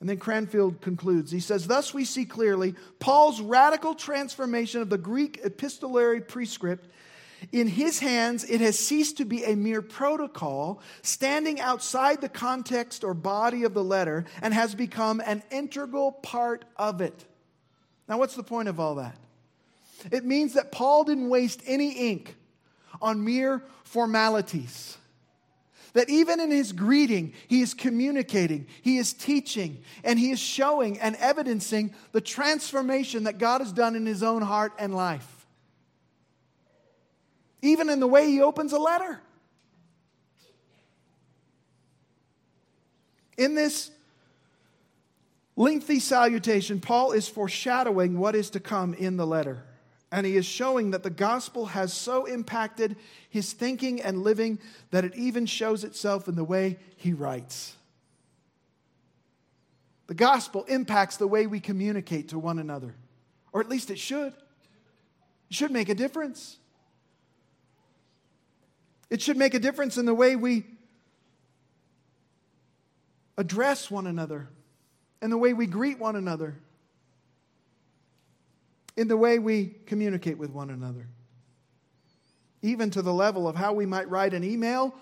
And 0.00 0.08
then 0.08 0.18
Cranfield 0.18 0.80
concludes. 0.80 1.30
He 1.30 1.40
says, 1.40 1.68
Thus 1.68 1.94
we 1.94 2.04
see 2.04 2.24
clearly 2.24 2.74
Paul's 2.98 3.40
radical 3.40 3.94
transformation 3.94 4.82
of 4.82 4.90
the 4.90 4.98
Greek 4.98 5.40
epistolary 5.44 6.20
prescript. 6.20 6.88
In 7.52 7.68
his 7.68 8.00
hands, 8.00 8.42
it 8.44 8.60
has 8.60 8.78
ceased 8.78 9.18
to 9.18 9.24
be 9.24 9.44
a 9.44 9.54
mere 9.54 9.82
protocol 9.82 10.80
standing 11.02 11.60
outside 11.60 12.20
the 12.20 12.28
context 12.28 13.04
or 13.04 13.14
body 13.14 13.62
of 13.62 13.72
the 13.72 13.84
letter 13.84 14.24
and 14.42 14.52
has 14.52 14.74
become 14.74 15.22
an 15.24 15.42
integral 15.50 16.10
part 16.10 16.64
of 16.76 17.00
it. 17.00 17.24
Now, 18.08 18.18
what's 18.18 18.34
the 18.34 18.42
point 18.42 18.68
of 18.68 18.78
all 18.78 18.96
that? 18.96 19.16
It 20.10 20.24
means 20.24 20.54
that 20.54 20.70
Paul 20.72 21.04
didn't 21.04 21.28
waste 21.28 21.62
any 21.66 22.10
ink 22.10 22.36
on 23.00 23.24
mere 23.24 23.62
formalities. 23.84 24.98
That 25.94 26.10
even 26.10 26.40
in 26.40 26.50
his 26.50 26.72
greeting, 26.72 27.34
he 27.46 27.62
is 27.62 27.72
communicating, 27.72 28.66
he 28.82 28.98
is 28.98 29.12
teaching, 29.12 29.82
and 30.02 30.18
he 30.18 30.32
is 30.32 30.40
showing 30.40 30.98
and 30.98 31.14
evidencing 31.16 31.94
the 32.12 32.20
transformation 32.20 33.24
that 33.24 33.38
God 33.38 33.60
has 33.60 33.72
done 33.72 33.94
in 33.94 34.04
his 34.04 34.22
own 34.22 34.42
heart 34.42 34.72
and 34.78 34.94
life. 34.94 35.46
Even 37.62 37.88
in 37.88 38.00
the 38.00 38.08
way 38.08 38.26
he 38.26 38.42
opens 38.42 38.72
a 38.72 38.78
letter. 38.78 39.20
In 43.38 43.54
this 43.54 43.90
lengthy 45.56 46.00
salutation, 46.00 46.80
Paul 46.80 47.12
is 47.12 47.28
foreshadowing 47.28 48.18
what 48.18 48.34
is 48.34 48.50
to 48.50 48.60
come 48.60 48.94
in 48.94 49.16
the 49.16 49.26
letter. 49.26 49.64
And 50.10 50.24
he 50.24 50.36
is 50.36 50.46
showing 50.46 50.92
that 50.92 51.02
the 51.02 51.10
gospel 51.10 51.66
has 51.66 51.92
so 51.92 52.26
impacted 52.26 52.96
his 53.28 53.52
thinking 53.52 54.00
and 54.00 54.22
living 54.22 54.60
that 54.90 55.04
it 55.04 55.14
even 55.16 55.44
shows 55.44 55.82
itself 55.82 56.28
in 56.28 56.36
the 56.36 56.44
way 56.44 56.78
he 56.96 57.12
writes. 57.12 57.74
The 60.06 60.14
gospel 60.14 60.64
impacts 60.64 61.16
the 61.16 61.26
way 61.26 61.46
we 61.46 61.58
communicate 61.60 62.28
to 62.28 62.38
one 62.38 62.58
another, 62.58 62.94
or 63.52 63.60
at 63.60 63.68
least 63.68 63.90
it 63.90 63.98
should. 63.98 64.32
It 65.50 65.56
should 65.56 65.70
make 65.70 65.88
a 65.88 65.94
difference. 65.94 66.58
It 69.10 69.22
should 69.22 69.36
make 69.36 69.54
a 69.54 69.58
difference 69.58 69.96
in 69.96 70.06
the 70.06 70.14
way 70.14 70.36
we 70.36 70.64
address 73.36 73.90
one 73.90 74.06
another 74.06 74.48
in 75.24 75.30
the 75.30 75.38
way 75.38 75.54
we 75.54 75.66
greet 75.66 75.98
one 75.98 76.16
another, 76.16 76.54
in 78.94 79.08
the 79.08 79.16
way 79.16 79.38
we 79.38 79.74
communicate 79.86 80.36
with 80.36 80.50
one 80.50 80.68
another, 80.68 81.06
even 82.60 82.90
to 82.90 83.00
the 83.00 83.12
level 83.12 83.48
of 83.48 83.56
how 83.56 83.72
we 83.72 83.86
might 83.86 84.06
write 84.10 84.34
an 84.34 84.44
email 84.44 84.94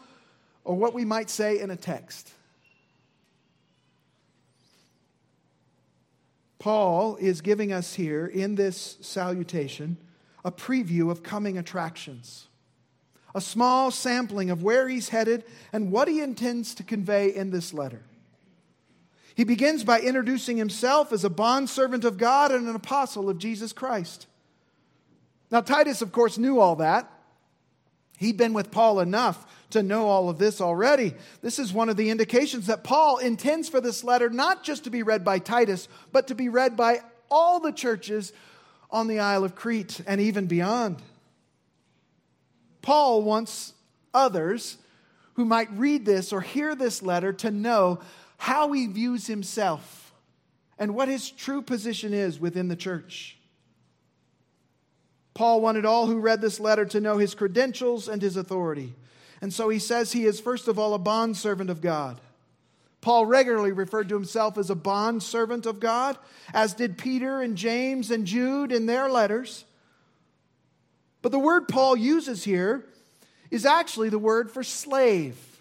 or 0.63 0.77
what 0.77 0.95
we 0.95 1.05
might 1.05 1.29
say 1.29 1.59
in 1.59 1.73
a 1.73 1.77
text. 1.77 2.31
Paul 6.61 7.17
is 7.17 7.41
giving 7.41 7.73
us 7.73 7.95
here 7.95 8.25
in 8.25 8.55
this 8.55 8.99
salutation 9.01 9.97
a 10.45 10.53
preview 10.53 11.11
of 11.11 11.25
coming 11.25 11.59
attractions, 11.59 12.47
a 13.35 13.41
small 13.41 13.91
sampling 13.91 14.51
of 14.51 14.63
where 14.63 14.87
he's 14.87 15.09
headed 15.09 15.43
and 15.73 15.91
what 15.91 16.07
he 16.07 16.21
intends 16.21 16.77
to 16.77 16.85
convey 16.85 17.35
in 17.35 17.51
this 17.51 17.75
letter. 17.75 18.03
He 19.35 19.45
begins 19.45 19.85
by 19.85 20.01
introducing 20.01 20.57
himself 20.57 21.13
as 21.13 21.25
a 21.25 21.31
bondservant 21.31 22.05
of 22.05 22.19
God 22.19 22.53
and 22.53 22.69
an 22.69 22.75
apostle 22.75 23.31
of 23.31 23.39
Jesus 23.39 23.73
Christ. 23.73 24.27
Now, 25.51 25.61
Titus, 25.61 26.03
of 26.03 26.13
course, 26.13 26.39
knew 26.39 26.61
all 26.61 26.77
that. 26.77 27.11
He'd 28.19 28.37
been 28.37 28.53
with 28.53 28.71
Paul 28.71 29.01
enough 29.01 29.45
to 29.71 29.83
know 29.83 30.07
all 30.07 30.29
of 30.29 30.39
this 30.39 30.61
already. 30.61 31.15
This 31.41 31.59
is 31.59 31.73
one 31.73 31.89
of 31.89 31.97
the 31.97 32.11
indications 32.11 32.67
that 32.67 32.85
Paul 32.85 33.19
intends 33.19 33.69
for 33.69 33.81
this 33.81 34.05
letter 34.05 34.31
not 34.31 34.63
just 34.63 34.85
to 34.85 34.91
be 34.91 35.03
read 35.03 35.25
by 35.25 35.39
Titus, 35.39 35.89
but 36.13 36.29
to 36.29 36.35
be 36.35 36.49
read 36.49 36.77
by 36.77 37.01
all 37.31 37.59
the 37.59 37.73
churches 37.73 38.33
on 38.91 39.09
the 39.09 39.19
Isle 39.19 39.45
of 39.45 39.55
Crete 39.55 40.01
and 40.07 40.21
even 40.21 40.47
beyond. 40.47 41.03
Paul 42.83 43.23
wants 43.23 43.73
others 44.13 44.77
who 45.35 45.45
might 45.45 45.71
read 45.73 46.05
this 46.05 46.33
or 46.33 46.43
hear 46.43 46.75
this 46.75 47.03
letter 47.03 47.33
to 47.33 47.51
know 47.51 48.01
how 48.43 48.73
he 48.73 48.89
views 48.89 49.29
himself 49.29 50.13
and 50.77 50.97
what 50.97 51.07
his 51.07 51.31
true 51.31 51.63
position 51.63 52.13
is 52.13 52.41
within 52.41 52.67
the 52.67 52.75
church. 52.75 53.37
Paul 55.33 55.61
wanted 55.61 55.85
all 55.85 56.09
who 56.09 56.19
read 56.19 56.41
this 56.41 56.59
letter 56.59 56.85
to 56.87 57.01
know 57.01 57.19
his 57.19 57.37
credentials 57.37 58.09
and 58.09 58.21
his 58.21 58.37
authority. 58.37 58.95
And 59.41 59.55
so 59.55 59.69
he 59.69 59.79
says 59.79 60.11
he 60.11 60.25
is, 60.25 60.41
first 60.41 60.67
of 60.67 60.77
all, 60.77 60.93
a 60.93 60.99
bondservant 60.99 61.71
of 61.71 61.81
God. 61.81 62.21
Paul 63.01 63.27
regularly 63.27 63.71
referred 63.71 64.09
to 64.09 64.17
himself 64.17 64.59
as 64.59 64.71
a 64.71 64.75
bondservant 64.75 65.65
of 65.65 65.79
God, 65.79 66.19
as 66.53 66.75
did 66.75 66.99
Peter 66.99 67.41
and 67.41 67.57
James 67.57 68.11
and 68.11 68.27
Jude 68.27 68.73
in 68.73 68.87
their 68.87 69.09
letters. 69.09 69.65
But 71.23 71.31
the 71.31 71.39
word 71.39 71.69
Paul 71.69 71.97
uses 71.97 72.43
here 72.43 72.85
is 73.53 73.65
actually 73.65 74.09
the 74.09 74.19
word 74.19 74.51
for 74.51 74.65
slave. 74.65 75.52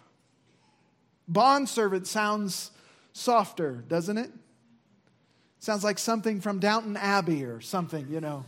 Bondservant 1.28 2.08
sounds 2.08 2.72
softer, 3.14 3.84
doesn't 3.88 4.18
it? 4.18 4.32
Sounds 5.60 5.84
like 5.84 6.00
something 6.00 6.42
from 6.42 6.60
Downton 6.60 6.98
Abbey 6.98 7.44
or 7.44 7.62
something, 7.62 8.08
you 8.10 8.20
know. 8.20 8.46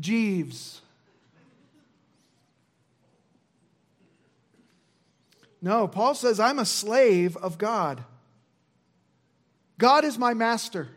Jeeves. 0.00 0.80
No, 5.60 5.88
Paul 5.88 6.14
says, 6.14 6.38
I'm 6.38 6.58
a 6.58 6.64
slave 6.64 7.36
of 7.36 7.58
God. 7.58 8.02
God 9.78 10.04
is 10.04 10.18
my 10.18 10.34
master. 10.34 10.88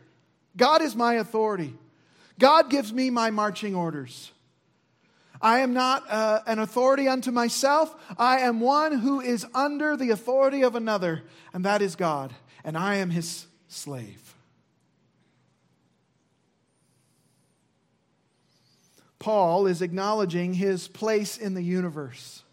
God 0.58 0.82
is 0.82 0.96
my 0.96 1.16
authority. 1.16 1.76
God 2.40 2.70
gives 2.70 2.92
me 2.92 3.10
my 3.10 3.30
marching 3.30 3.76
orders. 3.76 4.32
I 5.42 5.60
am 5.60 5.74
not 5.74 6.10
uh, 6.10 6.42
an 6.46 6.60
authority 6.60 7.08
unto 7.08 7.32
myself. 7.32 7.96
I 8.18 8.40
am 8.40 8.60
one 8.60 9.00
who 9.00 9.20
is 9.20 9.46
under 9.56 9.98
the 9.98 10.12
authority 10.12 10.62
of 10.62 10.76
another, 10.76 11.24
and 11.54 11.66
that 11.66 11.82
is 11.82 11.96
God, 11.96 12.34
and 12.64 12.78
I 12.78 12.96
am 12.96 13.10
his 13.10 13.48
slave. 13.68 14.36
Paul 19.18 19.68
is 19.68 19.82
acknowledging 19.82 20.54
his 20.54 20.88
place 20.88 21.38
in 21.38 21.54
the 21.54 21.62
universe. 21.62 22.44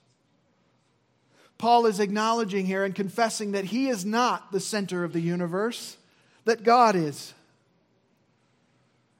Paul 1.56 1.86
is 1.86 1.98
acknowledging 1.98 2.66
here 2.66 2.84
and 2.84 2.94
confessing 2.94 3.52
that 3.52 3.64
he 3.64 3.88
is 3.88 4.04
not 4.04 4.52
the 4.52 4.60
center 4.60 5.02
of 5.02 5.12
the 5.12 5.20
universe, 5.20 5.96
that 6.44 6.62
God 6.62 6.94
is, 6.94 7.34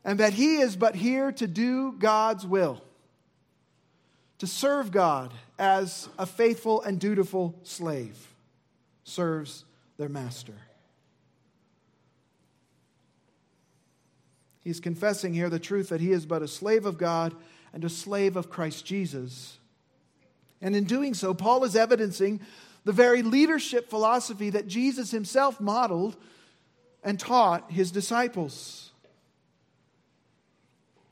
and 0.05 0.21
that 0.21 0.35
he 0.35 0.59
is 0.59 0.77
but 0.77 0.95
here 0.95 1.33
to 1.33 1.47
do 1.47 1.93
God's 1.93 2.47
will 2.47 2.83
to 4.39 4.47
serve 4.47 4.91
God 4.93 5.33
as 5.59 6.09
a 6.19 6.27
faithful 6.27 6.83
and 6.83 6.99
dutiful 6.99 7.59
slave 7.65 8.17
serves 9.05 9.65
their 9.97 10.09
master. 10.09 10.55
He's 14.63 14.81
confessing 14.81 15.33
here 15.35 15.49
the 15.49 15.59
truth 15.59 15.89
that 15.89 16.01
he 16.01 16.13
is 16.13 16.27
but 16.27 16.43
a 16.43 16.49
slave 16.49 16.87
of 16.87 16.99
God 16.99 17.35
and 17.73 17.85
a 17.85 17.89
slave 17.89 18.37
of 18.37 18.51
Christ 18.51 18.85
Jesus. 18.85 19.59
And 20.61 20.77
in 20.77 20.85
doing 20.85 21.15
so, 21.15 21.35
Paul 21.35 21.65
is 21.65 21.75
evidencing 21.75 22.41
the 22.85 22.93
very 22.93 23.23
leadership 23.23 23.91
philosophy 23.91 24.51
that 24.51 24.67
Jesus 24.67 25.11
himself 25.11 25.61
modeled 25.61 26.17
and 27.03 27.19
taught 27.19 27.71
his 27.71 27.91
disciples. 27.91 28.88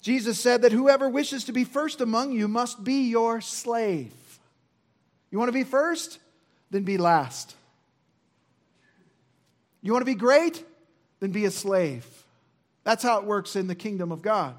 Jesus 0.06 0.38
said 0.38 0.62
that 0.62 0.70
whoever 0.70 1.08
wishes 1.08 1.42
to 1.46 1.52
be 1.52 1.64
first 1.64 2.00
among 2.00 2.30
you 2.30 2.46
must 2.46 2.84
be 2.84 3.08
your 3.08 3.40
slave. 3.40 4.12
You 5.32 5.38
want 5.40 5.48
to 5.48 5.52
be 5.52 5.64
first? 5.64 6.20
Then 6.70 6.84
be 6.84 6.96
last. 6.96 7.56
You 9.82 9.90
want 9.92 10.02
to 10.02 10.06
be 10.06 10.14
great? 10.14 10.64
Then 11.18 11.32
be 11.32 11.44
a 11.44 11.50
slave. 11.50 12.06
That's 12.84 13.02
how 13.02 13.18
it 13.18 13.24
works 13.24 13.56
in 13.56 13.66
the 13.66 13.74
kingdom 13.74 14.12
of 14.12 14.22
God. 14.22 14.54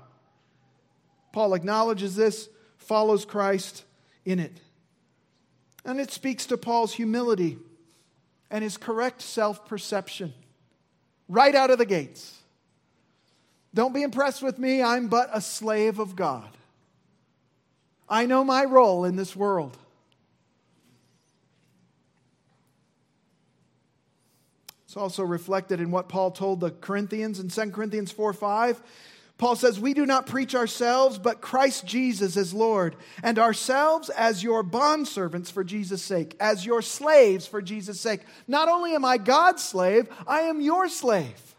Paul 1.32 1.54
acknowledges 1.54 2.14
this, 2.14 2.50
follows 2.76 3.24
Christ 3.24 3.86
in 4.26 4.40
it. 4.40 4.60
And 5.86 6.02
it 6.02 6.12
speaks 6.12 6.48
to 6.48 6.58
Paul's 6.58 6.92
humility 6.92 7.58
and 8.52 8.66
his 8.66 8.76
correct 8.76 9.22
self 9.22 9.66
perception 9.66 10.34
right 11.30 11.56
out 11.56 11.70
of 11.70 11.78
the 11.78 11.86
gates. 11.86 12.38
Don't 13.74 13.94
be 13.94 14.04
impressed 14.04 14.42
with 14.42 14.58
me, 14.58 14.82
I'm 14.82 15.08
but 15.08 15.30
a 15.34 15.42
slave 15.42 16.00
of 16.00 16.16
God. 16.16 16.50
I 18.10 18.26
know 18.26 18.44
my 18.44 18.64
role 18.64 19.06
in 19.06 19.16
this 19.16 19.36
world. 19.36 19.78
It's 24.86 24.96
also 24.96 25.24
reflected 25.24 25.82
in 25.82 25.92
what 25.92 26.08
Paul 26.08 26.32
told 26.32 26.62
the 26.62 26.72
Corinthians 26.72 27.40
in 27.40 27.50
2 27.50 27.72
Corinthians 27.72 28.12
4 28.12 28.34
5. 28.34 28.82
Paul 29.38 29.56
says, 29.56 29.80
We 29.80 29.94
do 29.94 30.06
not 30.06 30.26
preach 30.26 30.56
ourselves, 30.56 31.20
but 31.20 31.42
Christ 31.42 31.86
Jesus 31.86 32.38
as 32.38 32.54
Lord, 32.54 32.96
and 33.22 33.38
ourselves 33.38 34.10
as 34.10 34.44
your 34.44 34.64
bondservants 34.64 35.52
for 35.52 35.64
Jesus' 35.64 36.02
sake, 36.02 36.36
as 36.40 36.66
your 36.66 36.82
slaves 36.82 37.46
for 37.46 37.62
Jesus' 37.62 38.00
sake. 38.00 38.22
Not 38.48 38.70
only 38.70 38.96
am 38.96 39.06
I 39.06 39.18
God's 39.18 39.64
slave, 39.64 40.10
I 40.26 40.42
am 40.42 40.62
your 40.62 40.90
slave. 40.90 41.56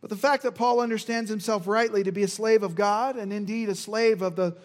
But 0.00 0.10
the 0.10 0.16
fact 0.16 0.42
that 0.44 0.54
Paul 0.54 0.80
understands 0.80 1.28
himself 1.28 1.66
rightly 1.66 2.02
to 2.04 2.12
be 2.12 2.22
a 2.22 2.28
slave 2.28 2.62
of 2.62 2.74
God 2.74 3.16
and 3.16 3.32
indeed 3.32 3.68
a 3.68 3.74
slave 3.74 4.22
of 4.22 4.36
the 4.36 4.56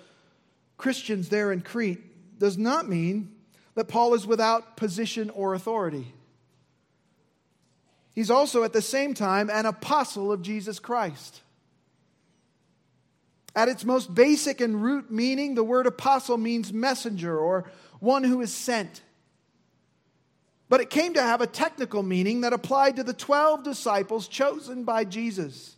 Christians 0.78 1.30
there 1.30 1.52
in 1.52 1.62
Crete 1.62 2.40
does 2.40 2.58
not 2.58 2.88
mean 2.88 3.32
that 3.76 3.88
Paul 3.88 4.14
is 4.14 4.26
without 4.26 4.78
position 4.78 5.30
or 5.30 5.54
authority. 5.54 6.14
He's 8.14 8.32
also 8.32 8.64
at 8.64 8.72
the 8.72 8.82
same 8.82 9.14
time 9.14 9.50
an 9.50 9.66
apostle 9.66 10.32
of 10.32 10.42
Jesus 10.42 10.80
Christ. 10.80 11.42
At 13.54 13.68
its 13.68 13.84
most 13.84 14.14
basic 14.16 14.62
and 14.62 14.82
root 14.82 15.12
meaning, 15.12 15.56
the 15.56 15.64
word 15.64 15.86
apostle 15.86 16.38
means 16.38 16.72
messenger 16.72 17.38
or 17.38 17.70
one 18.00 18.24
who 18.24 18.42
is 18.42 18.54
sent. 18.54 19.02
But 20.76 20.82
it 20.82 20.90
came 20.90 21.14
to 21.14 21.22
have 21.22 21.40
a 21.40 21.48
technical 21.48 22.04
meaning 22.04 22.42
that 22.42 22.52
applied 22.52 22.98
to 22.98 23.04
the 23.06 23.14
12 23.14 23.64
disciples 23.64 24.28
chosen 24.28 24.84
by 24.84 25.06
Jesus. 25.06 25.78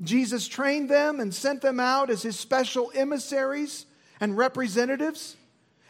Jesus 0.00 0.46
trained 0.46 0.88
them 0.88 1.18
and 1.18 1.34
sent 1.34 1.62
them 1.62 1.80
out 1.80 2.08
as 2.08 2.22
his 2.22 2.38
special 2.38 2.92
emissaries 2.94 3.86
and 4.20 4.36
representatives. 4.36 5.34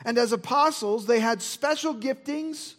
And 0.07 0.17
as 0.17 0.33
apostles, 0.33 1.05
they 1.05 1.21
had 1.21 1.43
special 1.43 1.95
giftings 1.95 2.77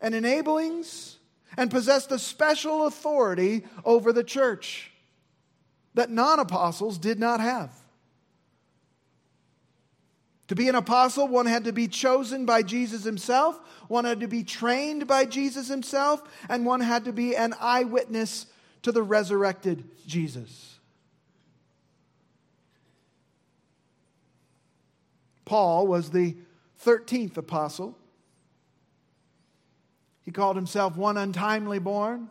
and 0.00 0.16
enablings 0.16 1.14
and 1.56 1.70
possessed 1.70 2.10
a 2.10 2.18
special 2.18 2.88
authority 2.88 3.62
over 3.84 4.12
the 4.12 4.24
church 4.24 4.90
that 5.94 6.10
non 6.10 6.40
apostles 6.40 6.98
did 6.98 7.20
not 7.20 7.38
have. 7.38 7.70
To 10.48 10.54
be 10.54 10.68
an 10.68 10.74
apostle, 10.74 11.28
one 11.28 11.46
had 11.46 11.64
to 11.64 11.72
be 11.72 11.88
chosen 11.88 12.44
by 12.44 12.62
Jesus 12.62 13.04
himself, 13.04 13.58
one 13.88 14.04
had 14.04 14.20
to 14.20 14.28
be 14.28 14.42
trained 14.42 15.06
by 15.06 15.24
Jesus 15.24 15.68
himself, 15.68 16.22
and 16.48 16.66
one 16.66 16.80
had 16.80 17.04
to 17.04 17.12
be 17.12 17.36
an 17.36 17.54
eyewitness 17.60 18.46
to 18.82 18.92
the 18.92 19.02
resurrected 19.02 19.84
Jesus. 20.06 20.78
Paul 25.44 25.86
was 25.86 26.10
the 26.10 26.36
13th 26.84 27.36
apostle. 27.36 27.98
He 30.24 30.30
called 30.30 30.56
himself 30.56 30.96
one 30.96 31.16
untimely 31.16 31.78
born, 31.78 32.28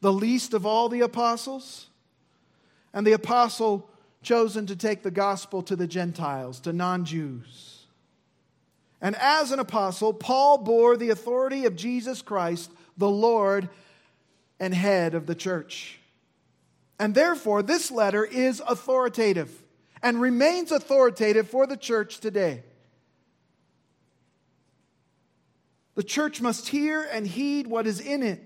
the 0.00 0.12
least 0.12 0.54
of 0.54 0.66
all 0.66 0.88
the 0.88 1.00
apostles, 1.00 1.88
and 2.92 3.06
the 3.06 3.12
apostle 3.12 3.88
chosen 4.22 4.66
to 4.66 4.76
take 4.76 5.02
the 5.02 5.10
gospel 5.10 5.62
to 5.62 5.76
the 5.76 5.86
Gentiles, 5.86 6.60
to 6.60 6.72
non 6.72 7.04
Jews. 7.04 7.86
And 9.00 9.16
as 9.16 9.50
an 9.50 9.58
apostle, 9.58 10.14
Paul 10.14 10.58
bore 10.58 10.96
the 10.96 11.10
authority 11.10 11.66
of 11.66 11.74
Jesus 11.74 12.22
Christ, 12.22 12.70
the 12.96 13.10
Lord 13.10 13.68
and 14.60 14.72
head 14.72 15.14
of 15.14 15.26
the 15.26 15.34
church. 15.34 15.98
And 17.00 17.14
therefore, 17.14 17.64
this 17.64 17.90
letter 17.90 18.24
is 18.24 18.62
authoritative 18.66 19.50
and 20.02 20.20
remains 20.20 20.70
authoritative 20.70 21.50
for 21.50 21.66
the 21.66 21.76
church 21.76 22.20
today. 22.20 22.62
The 25.94 26.02
church 26.02 26.40
must 26.40 26.68
hear 26.68 27.02
and 27.02 27.26
heed 27.26 27.66
what 27.66 27.86
is 27.86 28.00
in 28.00 28.22
it, 28.22 28.42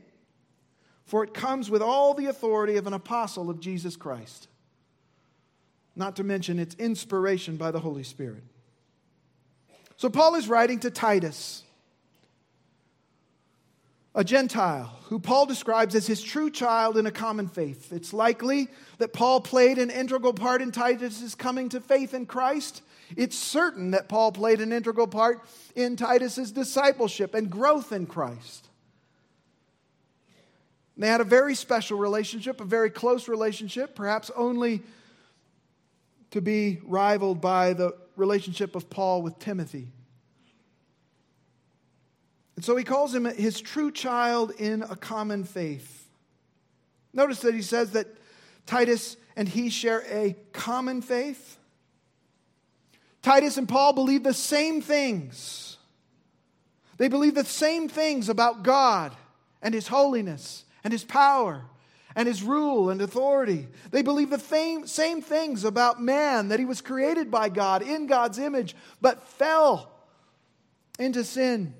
for 1.04 1.22
it 1.22 1.34
comes 1.34 1.70
with 1.70 1.82
all 1.82 2.14
the 2.14 2.26
authority 2.26 2.76
of 2.76 2.86
an 2.86 2.92
apostle 2.92 3.50
of 3.50 3.60
Jesus 3.60 3.94
Christ, 3.94 4.48
not 5.96 6.16
to 6.16 6.24
mention 6.24 6.58
its 6.58 6.74
inspiration 6.76 7.56
by 7.56 7.70
the 7.70 7.80
Holy 7.80 8.04
Spirit. 8.04 8.44
So, 9.96 10.10
Paul 10.10 10.34
is 10.34 10.48
writing 10.48 10.80
to 10.80 10.90
Titus 10.90 11.62
a 14.16 14.24
Gentile 14.24 14.98
who 15.04 15.20
Paul 15.20 15.44
describes 15.44 15.94
as 15.94 16.06
his 16.06 16.22
true 16.22 16.50
child 16.50 16.96
in 16.96 17.04
a 17.04 17.10
common 17.10 17.48
faith. 17.48 17.92
It's 17.92 18.14
likely 18.14 18.68
that 18.96 19.12
Paul 19.12 19.42
played 19.42 19.76
an 19.78 19.90
integral 19.90 20.32
part 20.32 20.62
in 20.62 20.72
Titus's 20.72 21.34
coming 21.34 21.68
to 21.68 21.80
faith 21.80 22.14
in 22.14 22.24
Christ. 22.24 22.80
It's 23.14 23.36
certain 23.36 23.90
that 23.90 24.08
Paul 24.08 24.32
played 24.32 24.62
an 24.62 24.72
integral 24.72 25.06
part 25.06 25.42
in 25.76 25.96
Titus's 25.96 26.50
discipleship 26.50 27.34
and 27.34 27.50
growth 27.50 27.92
in 27.92 28.06
Christ. 28.06 28.68
They 30.96 31.08
had 31.08 31.20
a 31.20 31.24
very 31.24 31.54
special 31.54 31.98
relationship, 31.98 32.58
a 32.60 32.64
very 32.64 32.88
close 32.88 33.28
relationship, 33.28 33.94
perhaps 33.94 34.30
only 34.34 34.82
to 36.30 36.40
be 36.40 36.80
rivaled 36.84 37.40
by 37.40 37.72
the 37.72 37.96
relationship 38.16 38.74
of 38.74 38.90
Paul 38.90 39.22
with 39.22 39.38
Timothy. 39.38 39.88
And 42.56 42.64
so 42.64 42.74
he 42.76 42.84
calls 42.84 43.14
him 43.14 43.24
his 43.24 43.60
true 43.60 43.90
child 43.90 44.52
in 44.58 44.82
a 44.82 44.96
common 44.96 45.44
faith. 45.44 46.08
Notice 47.12 47.40
that 47.40 47.54
he 47.54 47.62
says 47.62 47.92
that 47.92 48.06
Titus 48.66 49.16
and 49.36 49.48
he 49.48 49.68
share 49.68 50.02
a 50.10 50.34
common 50.52 51.02
faith. 51.02 51.58
Titus 53.22 53.58
and 53.58 53.68
Paul 53.68 53.92
believe 53.92 54.22
the 54.22 54.34
same 54.34 54.80
things. 54.80 55.76
They 56.96 57.08
believe 57.08 57.34
the 57.34 57.44
same 57.44 57.88
things 57.88 58.28
about 58.28 58.62
God 58.62 59.14
and 59.60 59.74
his 59.74 59.88
holiness 59.88 60.64
and 60.82 60.92
his 60.92 61.04
power 61.04 61.64
and 62.16 62.26
his 62.26 62.42
rule 62.42 62.90
and 62.90 63.00
authority. 63.00 63.68
They 63.92 64.02
believe 64.02 64.30
the 64.30 64.40
same, 64.40 64.86
same 64.86 65.22
things 65.22 65.62
about 65.62 66.02
man, 66.02 66.48
that 66.48 66.58
he 66.58 66.64
was 66.64 66.80
created 66.80 67.30
by 67.30 67.50
God 67.50 67.82
in 67.82 68.08
God's 68.08 68.38
image, 68.38 68.74
but 69.00 69.22
fell 69.22 69.92
into 70.98 71.22
sin 71.22 71.74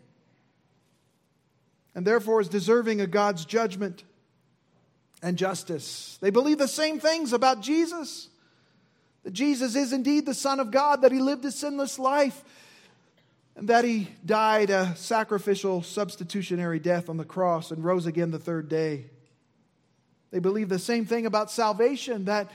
and 1.95 2.07
therefore 2.07 2.43
is 2.43 2.49
deserving 2.49 3.01
of 3.01 3.11
God's 3.11 3.47
judgment 3.47 4.05
and 5.23 5.39
justice. 5.39 6.19
They 6.21 6.31
believe 6.31 6.59
the 6.59 6.69
same 6.69 7.01
things 7.01 7.33
about 7.33 7.63
Jesus 7.63 8.29
that 9.27 9.33
Jesus 9.33 9.75
is 9.75 9.93
indeed 9.93 10.25
the 10.25 10.35
Son 10.35 10.61
of 10.61 10.71
God, 10.71 11.03
that 11.03 11.11
he 11.11 11.19
lived 11.19 11.45
a 11.45 11.51
sinless 11.51 11.99
life, 11.99 12.45
and 13.57 13.67
that 13.67 13.85
he 13.85 14.09
died 14.25 14.71
a 14.71 14.95
sacrificial, 14.95 15.83
substitutionary 15.83 16.79
death 16.79 17.09
on 17.09 17.17
the 17.17 17.25
cross 17.25 17.73
and 17.73 17.83
rose 17.83 18.07
again 18.07 18.31
the 18.31 18.39
third 18.39 18.69
day. 18.69 19.07
They 20.37 20.41
believe 20.41 20.69
the 20.69 20.79
same 20.79 21.07
thing 21.07 21.25
about 21.25 21.51
salvation 21.51 22.27
that 22.27 22.51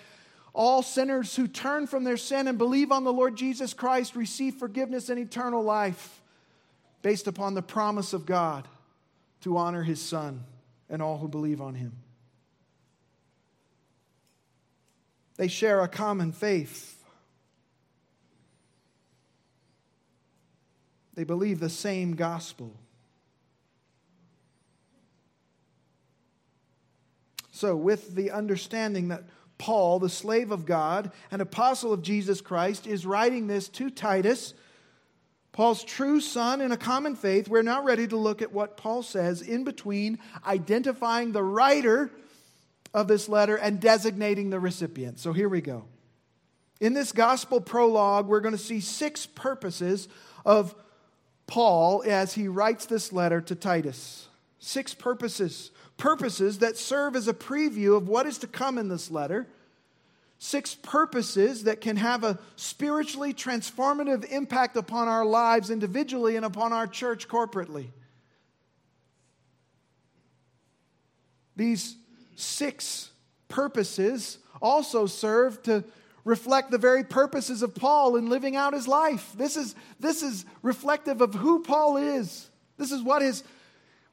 all 0.53 0.83
sinners 0.83 1.35
who 1.35 1.47
turn 1.47 1.87
from 1.87 2.03
their 2.03 2.15
sin 2.15 2.47
and 2.47 2.55
believe 2.55 2.91
on 2.91 3.03
the 3.03 3.11
Lord 3.11 3.35
Jesus 3.35 3.73
Christ 3.73 4.15
receive 4.15 4.53
forgiveness 4.53 5.09
and 5.09 5.17
eternal 5.17 5.63
life 5.63 6.21
based 7.01 7.25
upon 7.25 7.55
the 7.55 7.63
promise 7.63 8.13
of 8.13 8.27
God 8.27 8.67
to 9.41 9.57
honor 9.57 9.81
his 9.81 9.99
son 9.99 10.43
and 10.91 11.01
all 11.01 11.17
who 11.17 11.27
believe 11.27 11.59
on 11.59 11.73
him. 11.73 11.93
They 15.37 15.47
share 15.47 15.81
a 15.81 15.87
common 15.87 16.33
faith. 16.33 17.03
They 21.15 21.23
believe 21.23 21.59
the 21.59 21.67
same 21.67 22.13
gospel. 22.13 22.75
So, 27.61 27.75
with 27.75 28.15
the 28.15 28.31
understanding 28.31 29.09
that 29.09 29.23
Paul, 29.59 29.99
the 29.99 30.09
slave 30.09 30.49
of 30.49 30.65
God 30.65 31.11
and 31.29 31.43
apostle 31.43 31.93
of 31.93 32.01
Jesus 32.01 32.41
Christ, 32.41 32.87
is 32.87 33.05
writing 33.05 33.45
this 33.45 33.69
to 33.69 33.91
Titus, 33.91 34.55
Paul's 35.51 35.83
true 35.83 36.21
son 36.21 36.59
in 36.61 36.71
a 36.71 36.77
common 36.77 37.15
faith, 37.15 37.47
we're 37.47 37.61
now 37.61 37.83
ready 37.83 38.07
to 38.07 38.17
look 38.17 38.41
at 38.41 38.51
what 38.51 38.77
Paul 38.77 39.03
says 39.03 39.43
in 39.43 39.63
between 39.63 40.17
identifying 40.43 41.33
the 41.33 41.43
writer 41.43 42.09
of 42.95 43.07
this 43.07 43.29
letter 43.29 43.57
and 43.57 43.79
designating 43.79 44.49
the 44.49 44.59
recipient. 44.59 45.19
So 45.19 45.31
here 45.31 45.47
we 45.47 45.61
go. 45.61 45.83
In 46.79 46.95
this 46.95 47.11
gospel 47.11 47.61
prologue, 47.61 48.25
we're 48.25 48.39
going 48.39 48.57
to 48.57 48.63
see 48.63 48.79
six 48.79 49.27
purposes 49.27 50.07
of 50.47 50.73
Paul 51.45 52.03
as 52.07 52.33
he 52.33 52.47
writes 52.47 52.87
this 52.87 53.13
letter 53.13 53.39
to 53.41 53.53
Titus. 53.53 54.29
Six 54.57 54.95
purposes 54.95 55.69
purposes 56.01 56.57
that 56.57 56.77
serve 56.77 57.15
as 57.15 57.27
a 57.27 57.33
preview 57.33 57.95
of 57.95 58.07
what 58.07 58.25
is 58.25 58.39
to 58.39 58.47
come 58.47 58.79
in 58.79 58.87
this 58.87 59.11
letter. 59.11 59.45
Six 60.39 60.73
purposes 60.73 61.65
that 61.65 61.79
can 61.79 61.95
have 61.97 62.23
a 62.23 62.39
spiritually 62.55 63.35
transformative 63.35 64.25
impact 64.31 64.75
upon 64.77 65.07
our 65.07 65.23
lives 65.23 65.69
individually 65.69 66.35
and 66.35 66.43
upon 66.43 66.73
our 66.73 66.87
church 66.87 67.27
corporately. 67.27 67.89
These 71.55 71.95
six 72.35 73.11
purposes 73.47 74.39
also 74.59 75.05
serve 75.05 75.61
to 75.63 75.83
reflect 76.25 76.71
the 76.71 76.79
very 76.79 77.03
purposes 77.03 77.61
of 77.61 77.75
Paul 77.75 78.15
in 78.15 78.27
living 78.27 78.55
out 78.55 78.73
his 78.73 78.87
life. 78.87 79.33
This 79.37 79.55
is, 79.55 79.75
this 79.99 80.23
is 80.23 80.45
reflective 80.63 81.21
of 81.21 81.35
who 81.35 81.61
Paul 81.61 81.97
is. 81.97 82.49
This 82.77 82.91
is 82.91 83.03
what, 83.03 83.21
his, 83.21 83.43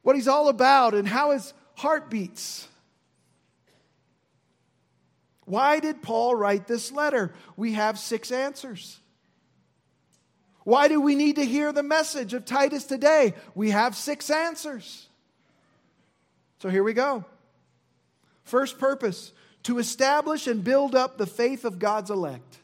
what 0.03 0.15
he's 0.15 0.27
all 0.27 0.49
about 0.49 0.93
and 0.93 1.07
how 1.07 1.31
his 1.31 1.51
heartbeats. 1.79 2.67
Why 5.45 5.79
did 5.79 6.01
Paul 6.01 6.35
write 6.35 6.67
this 6.67 6.91
letter? 6.91 7.33
We 7.55 7.73
have 7.73 7.97
six 7.97 8.31
answers. 8.33 8.99
Why 10.65 10.89
do 10.89 10.99
we 10.99 11.15
need 11.15 11.37
to 11.37 11.45
hear 11.45 11.71
the 11.71 11.81
message 11.81 12.33
of 12.33 12.43
Titus 12.43 12.83
today? 12.83 13.33
We 13.55 13.69
have 13.69 13.95
six 13.95 14.29
answers. 14.29 15.07
So 16.61 16.67
here 16.67 16.83
we 16.83 16.93
go. 16.93 17.23
First 18.43 18.77
purpose 18.77 19.31
to 19.63 19.79
establish 19.79 20.47
and 20.47 20.63
build 20.63 20.95
up 20.95 21.17
the 21.17 21.25
faith 21.25 21.63
of 21.63 21.79
God's 21.79 22.11
elect. 22.11 22.57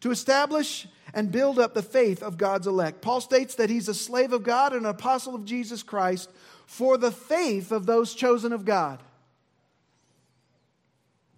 To 0.00 0.10
establish 0.10 0.88
and 1.12 1.30
build 1.30 1.58
up 1.58 1.74
the 1.74 1.82
faith 1.82 2.22
of 2.22 2.38
God's 2.38 2.66
elect. 2.66 3.02
Paul 3.02 3.20
states 3.20 3.56
that 3.56 3.68
he's 3.68 3.88
a 3.88 3.94
slave 3.94 4.32
of 4.32 4.42
God 4.42 4.72
and 4.72 4.86
an 4.86 4.90
apostle 4.90 5.34
of 5.34 5.44
Jesus 5.44 5.82
Christ 5.82 6.30
for 6.68 6.98
the 6.98 7.10
faith 7.10 7.72
of 7.72 7.86
those 7.86 8.12
chosen 8.12 8.52
of 8.52 8.66
God. 8.66 9.02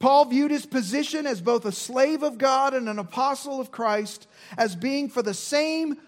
Paul 0.00 0.24
viewed 0.24 0.50
his 0.50 0.66
position 0.66 1.24
as 1.24 1.40
both 1.40 1.64
a 1.64 1.70
slave 1.70 2.24
of 2.24 2.36
God 2.36 2.74
and 2.74 2.88
an 2.88 2.98
apostle 2.98 3.60
of 3.60 3.70
Christ 3.70 4.26
as 4.58 4.74
being 4.74 5.08
for 5.08 5.22
the 5.22 5.32
same 5.32 5.98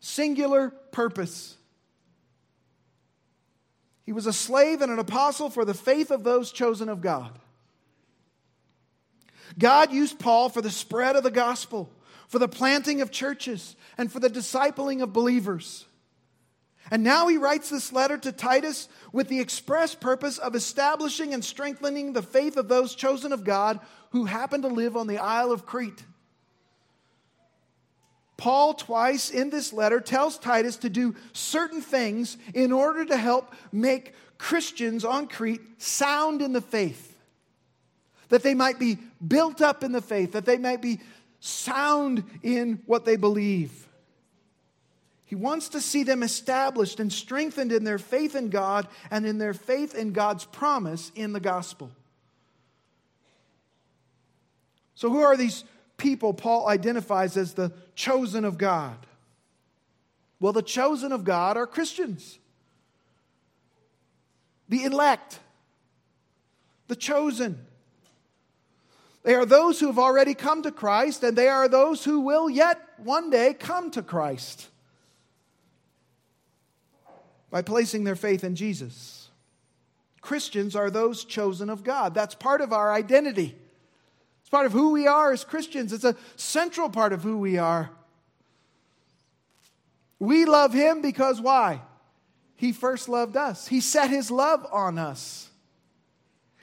singular 0.00 0.70
purpose. 0.90 1.56
He 4.04 4.12
was 4.12 4.26
a 4.26 4.32
slave 4.32 4.82
and 4.82 4.90
an 4.90 4.98
apostle 4.98 5.48
for 5.48 5.64
the 5.64 5.74
faith 5.74 6.10
of 6.10 6.24
those 6.24 6.50
chosen 6.50 6.88
of 6.88 7.00
God. 7.00 7.38
God 9.56 9.92
used 9.92 10.18
Paul 10.18 10.48
for 10.48 10.60
the 10.60 10.70
spread 10.70 11.14
of 11.14 11.22
the 11.22 11.30
gospel, 11.30 11.88
for 12.26 12.40
the 12.40 12.48
planting 12.48 13.00
of 13.00 13.12
churches, 13.12 13.76
and 13.96 14.10
for 14.10 14.18
the 14.18 14.28
discipling 14.28 15.04
of 15.04 15.12
believers. 15.12 15.86
And 16.92 17.02
now 17.02 17.26
he 17.26 17.38
writes 17.38 17.70
this 17.70 17.90
letter 17.90 18.18
to 18.18 18.32
Titus 18.32 18.86
with 19.14 19.28
the 19.28 19.40
express 19.40 19.94
purpose 19.94 20.36
of 20.36 20.54
establishing 20.54 21.32
and 21.32 21.42
strengthening 21.42 22.12
the 22.12 22.20
faith 22.20 22.58
of 22.58 22.68
those 22.68 22.94
chosen 22.94 23.32
of 23.32 23.44
God 23.44 23.80
who 24.10 24.26
happen 24.26 24.60
to 24.60 24.68
live 24.68 24.94
on 24.94 25.06
the 25.06 25.16
Isle 25.16 25.52
of 25.52 25.64
Crete. 25.64 26.04
Paul, 28.36 28.74
twice 28.74 29.30
in 29.30 29.48
this 29.48 29.72
letter, 29.72 30.00
tells 30.00 30.38
Titus 30.38 30.76
to 30.78 30.90
do 30.90 31.16
certain 31.32 31.80
things 31.80 32.36
in 32.52 32.72
order 32.72 33.06
to 33.06 33.16
help 33.16 33.54
make 33.72 34.12
Christians 34.36 35.02
on 35.02 35.28
Crete 35.28 35.62
sound 35.78 36.42
in 36.42 36.52
the 36.52 36.60
faith. 36.60 37.16
That 38.28 38.42
they 38.42 38.52
might 38.52 38.78
be 38.78 38.98
built 39.26 39.62
up 39.62 39.82
in 39.82 39.92
the 39.92 40.02
faith, 40.02 40.32
that 40.32 40.44
they 40.44 40.58
might 40.58 40.82
be 40.82 41.00
sound 41.40 42.22
in 42.42 42.82
what 42.84 43.06
they 43.06 43.16
believe. 43.16 43.81
He 45.32 45.36
wants 45.36 45.70
to 45.70 45.80
see 45.80 46.02
them 46.02 46.22
established 46.22 47.00
and 47.00 47.10
strengthened 47.10 47.72
in 47.72 47.84
their 47.84 47.96
faith 47.96 48.36
in 48.36 48.50
God 48.50 48.86
and 49.10 49.24
in 49.24 49.38
their 49.38 49.54
faith 49.54 49.94
in 49.94 50.12
God's 50.12 50.44
promise 50.44 51.10
in 51.14 51.32
the 51.32 51.40
gospel. 51.40 51.90
So, 54.94 55.08
who 55.08 55.22
are 55.22 55.34
these 55.34 55.64
people 55.96 56.34
Paul 56.34 56.68
identifies 56.68 57.38
as 57.38 57.54
the 57.54 57.72
chosen 57.94 58.44
of 58.44 58.58
God? 58.58 58.94
Well, 60.38 60.52
the 60.52 60.60
chosen 60.60 61.12
of 61.12 61.24
God 61.24 61.56
are 61.56 61.66
Christians, 61.66 62.38
the 64.68 64.84
elect, 64.84 65.40
the 66.88 66.96
chosen. 66.96 67.58
They 69.22 69.34
are 69.34 69.46
those 69.46 69.80
who 69.80 69.86
have 69.86 69.98
already 69.98 70.34
come 70.34 70.62
to 70.64 70.70
Christ, 70.70 71.22
and 71.22 71.38
they 71.38 71.48
are 71.48 71.68
those 71.68 72.04
who 72.04 72.20
will 72.20 72.50
yet 72.50 72.78
one 72.98 73.30
day 73.30 73.54
come 73.54 73.90
to 73.92 74.02
Christ 74.02 74.68
by 77.52 77.60
placing 77.62 78.02
their 78.02 78.16
faith 78.16 78.42
in 78.42 78.56
Jesus. 78.56 79.28
Christians 80.22 80.74
are 80.74 80.90
those 80.90 81.24
chosen 81.24 81.68
of 81.68 81.84
God. 81.84 82.14
That's 82.14 82.34
part 82.34 82.62
of 82.62 82.72
our 82.72 82.90
identity. 82.92 83.54
It's 84.40 84.48
part 84.48 84.64
of 84.64 84.72
who 84.72 84.92
we 84.92 85.06
are 85.06 85.32
as 85.32 85.44
Christians. 85.44 85.92
It's 85.92 86.02
a 86.02 86.16
central 86.36 86.88
part 86.88 87.12
of 87.12 87.22
who 87.22 87.36
we 87.36 87.58
are. 87.58 87.90
We 90.18 90.46
love 90.46 90.72
Him 90.72 91.02
because 91.02 91.40
why? 91.40 91.82
He 92.56 92.72
first 92.72 93.08
loved 93.08 93.36
us, 93.36 93.68
He 93.68 93.80
set 93.80 94.08
His 94.08 94.30
love 94.30 94.66
on 94.72 94.96
us, 94.96 95.50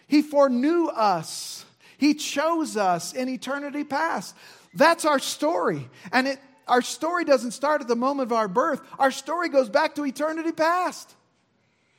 He 0.08 0.23
foreknew 0.23 0.88
us, 0.88 1.65
He 1.97 2.15
chose 2.15 2.75
us 2.78 3.13
in 3.13 3.30
eternity 3.30 3.84
past. 3.84 4.36
That's 4.73 5.06
our 5.06 5.19
story. 5.19 5.88
And 6.12 6.28
it 6.28 6.39
our 6.69 6.82
story 6.82 7.25
doesn't 7.25 7.51
start 7.51 7.82
at 7.82 7.88
the 7.88 7.95
moment 7.95 8.32
of 8.32 8.34
our 8.38 8.47
birth, 8.47 8.82
our 8.97 9.12
story 9.12 9.49
goes 9.49 9.69
back 9.69 9.95
to 9.95 10.05
eternity 10.05 10.51
past. 10.51 11.15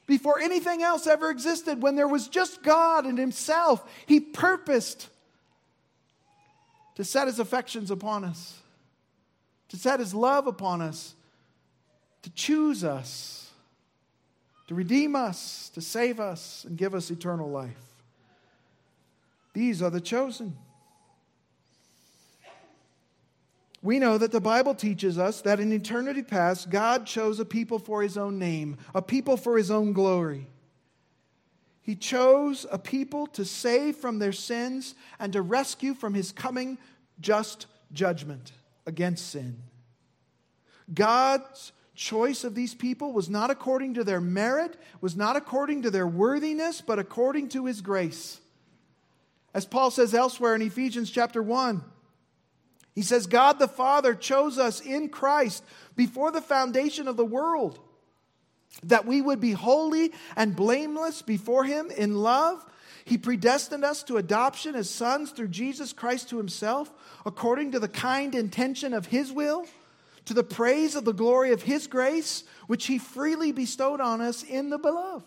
Before 0.06 0.40
anything 0.40 0.83
else 0.83 1.06
ever 1.06 1.30
existed, 1.30 1.83
when 1.83 1.94
there 1.94 2.09
was 2.09 2.26
just 2.28 2.62
God 2.62 3.04
and 3.04 3.18
Himself, 3.18 3.88
He 4.06 4.18
purposed 4.18 5.09
to 6.96 7.04
set 7.04 7.26
His 7.26 7.38
affections 7.38 7.90
upon 7.90 8.24
us, 8.24 8.59
to 9.68 9.76
set 9.76 10.00
His 10.00 10.14
love 10.14 10.46
upon 10.46 10.80
us, 10.83 11.14
to 12.22 12.30
choose 12.30 12.83
us, 12.83 13.50
to 14.66 14.74
redeem 14.74 15.14
us, 15.14 15.70
to 15.74 15.80
save 15.80 16.20
us, 16.20 16.64
and 16.64 16.76
give 16.76 16.94
us 16.94 17.11
eternal 17.11 17.50
life. 17.50 17.70
These 19.52 19.83
are 19.83 19.90
the 19.90 20.00
chosen. 20.00 20.56
We 23.82 23.98
know 23.98 24.18
that 24.18 24.32
the 24.32 24.40
Bible 24.40 24.74
teaches 24.74 25.18
us 25.18 25.40
that 25.42 25.58
in 25.58 25.72
eternity 25.72 26.22
past, 26.22 26.68
God 26.68 27.06
chose 27.06 27.40
a 27.40 27.46
people 27.46 27.78
for 27.78 28.02
his 28.02 28.18
own 28.18 28.38
name, 28.38 28.76
a 28.94 29.00
people 29.00 29.36
for 29.36 29.56
his 29.56 29.70
own 29.70 29.92
glory. 29.92 30.46
He 31.80 31.96
chose 31.96 32.66
a 32.70 32.78
people 32.78 33.26
to 33.28 33.44
save 33.44 33.96
from 33.96 34.18
their 34.18 34.32
sins 34.32 34.94
and 35.18 35.32
to 35.32 35.40
rescue 35.40 35.94
from 35.94 36.12
his 36.12 36.30
coming 36.30 36.78
just 37.20 37.66
judgment 37.92 38.52
against 38.86 39.30
sin. 39.30 39.62
God's 40.92 41.72
choice 41.94 42.44
of 42.44 42.54
these 42.54 42.74
people 42.74 43.12
was 43.12 43.30
not 43.30 43.50
according 43.50 43.94
to 43.94 44.04
their 44.04 44.20
merit, 44.20 44.76
was 45.00 45.16
not 45.16 45.36
according 45.36 45.82
to 45.82 45.90
their 45.90 46.06
worthiness, 46.06 46.80
but 46.80 46.98
according 46.98 47.48
to 47.48 47.66
his 47.66 47.80
grace. 47.80 48.40
As 49.54 49.66
Paul 49.66 49.90
says 49.90 50.14
elsewhere 50.14 50.54
in 50.54 50.62
Ephesians 50.62 51.10
chapter 51.10 51.42
1, 51.42 51.82
he 52.94 53.03
says, 53.03 53.26
God 53.26 53.59
the 53.59 53.68
Father 53.68 54.14
chose 54.14 54.59
us 54.59 54.81
in 54.81 55.09
Christ 55.09 55.64
before 55.96 56.33
the 56.33 56.42
foundation 56.42 57.07
of 57.09 57.16
the 57.16 57.24
world, 57.24 57.79
that 58.83 59.07
we 59.07 59.20
would 59.20 59.40
be 59.40 59.53
holy 59.53 60.12
and 60.37 60.57
blameless 60.57 61.22
before 61.22 61.64
Him 61.64 61.90
in 61.90 62.16
love. 62.16 62.64
He 63.05 63.16
predestined 63.16 63.85
us 63.85 64.03
to 64.05 64.16
adoption 64.16 64.74
as 64.74 64.90
sons 64.90 65.31
through 65.31 65.48
Jesus 65.48 65.92
Christ 65.92 66.31
to 66.31 66.37
Himself, 66.37 66.92
according 67.24 67.72
to 67.72 67.79
the 67.79 67.88
kind 67.88 68.35
intention 68.35 68.92
of 68.92 69.07
His 69.07 69.33
will, 69.33 69.66
to 70.26 70.35
the 70.35 70.44
praise 70.44 70.94
of 70.94 71.05
the 71.05 71.14
glory 71.14 71.53
of 71.53 71.62
His 71.62 71.87
grace, 71.87 72.44
which 72.66 72.87
He 72.87 72.98
freely 72.98 73.53
bestowed 73.53 74.00
on 74.00 74.20
us 74.20 74.42
in 74.42 74.70
the 74.70 74.79
beloved. 74.79 75.24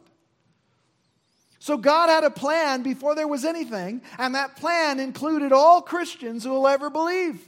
So 1.60 1.78
God 1.78 2.10
had 2.10 2.26
a 2.26 2.30
plan 2.30 2.84
before 2.84 3.16
there 3.16 3.28
was 3.28 3.46
anything, 3.46 4.02
and 4.18 4.36
that 4.36 4.58
plan 4.58 5.00
included 5.00 5.54
all 5.54 5.82
Christians 5.82 6.44
who 6.44 6.50
will 6.50 6.68
ever 6.68 6.90
believe. 6.90 7.42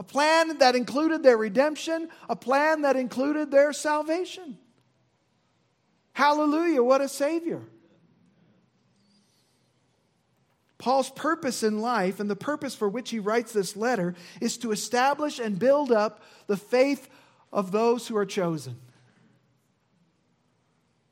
A 0.00 0.02
plan 0.02 0.56
that 0.58 0.74
included 0.74 1.22
their 1.22 1.36
redemption, 1.36 2.08
a 2.26 2.34
plan 2.34 2.80
that 2.82 2.96
included 2.96 3.50
their 3.50 3.70
salvation. 3.74 4.56
Hallelujah, 6.14 6.82
what 6.82 7.02
a 7.02 7.08
Savior. 7.08 7.60
Paul's 10.78 11.10
purpose 11.10 11.62
in 11.62 11.80
life 11.80 12.18
and 12.18 12.30
the 12.30 12.34
purpose 12.34 12.74
for 12.74 12.88
which 12.88 13.10
he 13.10 13.18
writes 13.18 13.52
this 13.52 13.76
letter 13.76 14.14
is 14.40 14.56
to 14.56 14.72
establish 14.72 15.38
and 15.38 15.58
build 15.58 15.92
up 15.92 16.22
the 16.46 16.56
faith 16.56 17.10
of 17.52 17.70
those 17.70 18.08
who 18.08 18.16
are 18.16 18.24
chosen. 18.24 18.78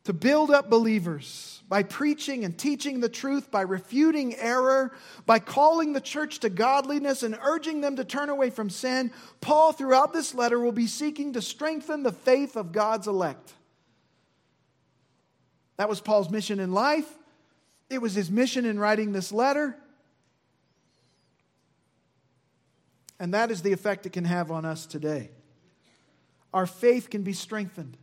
To 0.09 0.15
build 0.15 0.51
up 0.51 0.71
believers 0.71 1.63
by 1.69 1.83
preaching 1.83 2.47
and 2.47 2.57
teaching 2.57 3.01
the 3.01 3.11
truth, 3.11 3.51
by 3.51 3.61
refuting 3.61 4.35
error, 4.37 4.97
by 5.27 5.39
calling 5.39 5.93
the 5.93 6.01
church 6.01 6.39
to 6.39 6.49
godliness 6.49 7.23
and 7.23 7.39
urging 7.43 7.83
them 7.83 7.97
to 7.97 8.05
turn 8.07 8.31
away 8.31 8.49
from 8.49 8.71
sin, 8.71 9.13
Paul, 9.43 9.73
throughout 9.73 10.15
this 10.15 10.35
letter, 10.35 10.59
will 10.59 10.73
be 10.73 10.87
seeking 10.87 11.35
to 11.35 11.43
strengthen 11.43 12.05
the 12.05 12.13
faith 12.13 12.57
of 12.57 12.73
God's 12.73 13.07
elect. 13.07 13.53
That 15.77 15.91
was 15.91 16.01
Paul's 16.01 16.31
mission 16.31 16.59
in 16.59 16.73
life. 16.73 17.19
It 17.91 18.01
was 18.01 18.15
his 18.15 18.31
mission 18.31 18.65
in 18.65 18.79
writing 18.79 19.13
this 19.13 19.31
letter. 19.31 19.77
And 23.21 23.35
that 23.35 23.51
is 23.51 23.61
the 23.61 23.75
effect 23.75 24.07
it 24.07 24.15
can 24.15 24.25
have 24.25 24.51
on 24.51 24.65
us 24.65 24.87
today. 24.87 25.33
Our 26.55 26.65
faith 26.65 27.11
can 27.11 27.25
be 27.25 27.35
strengthened 27.35 27.99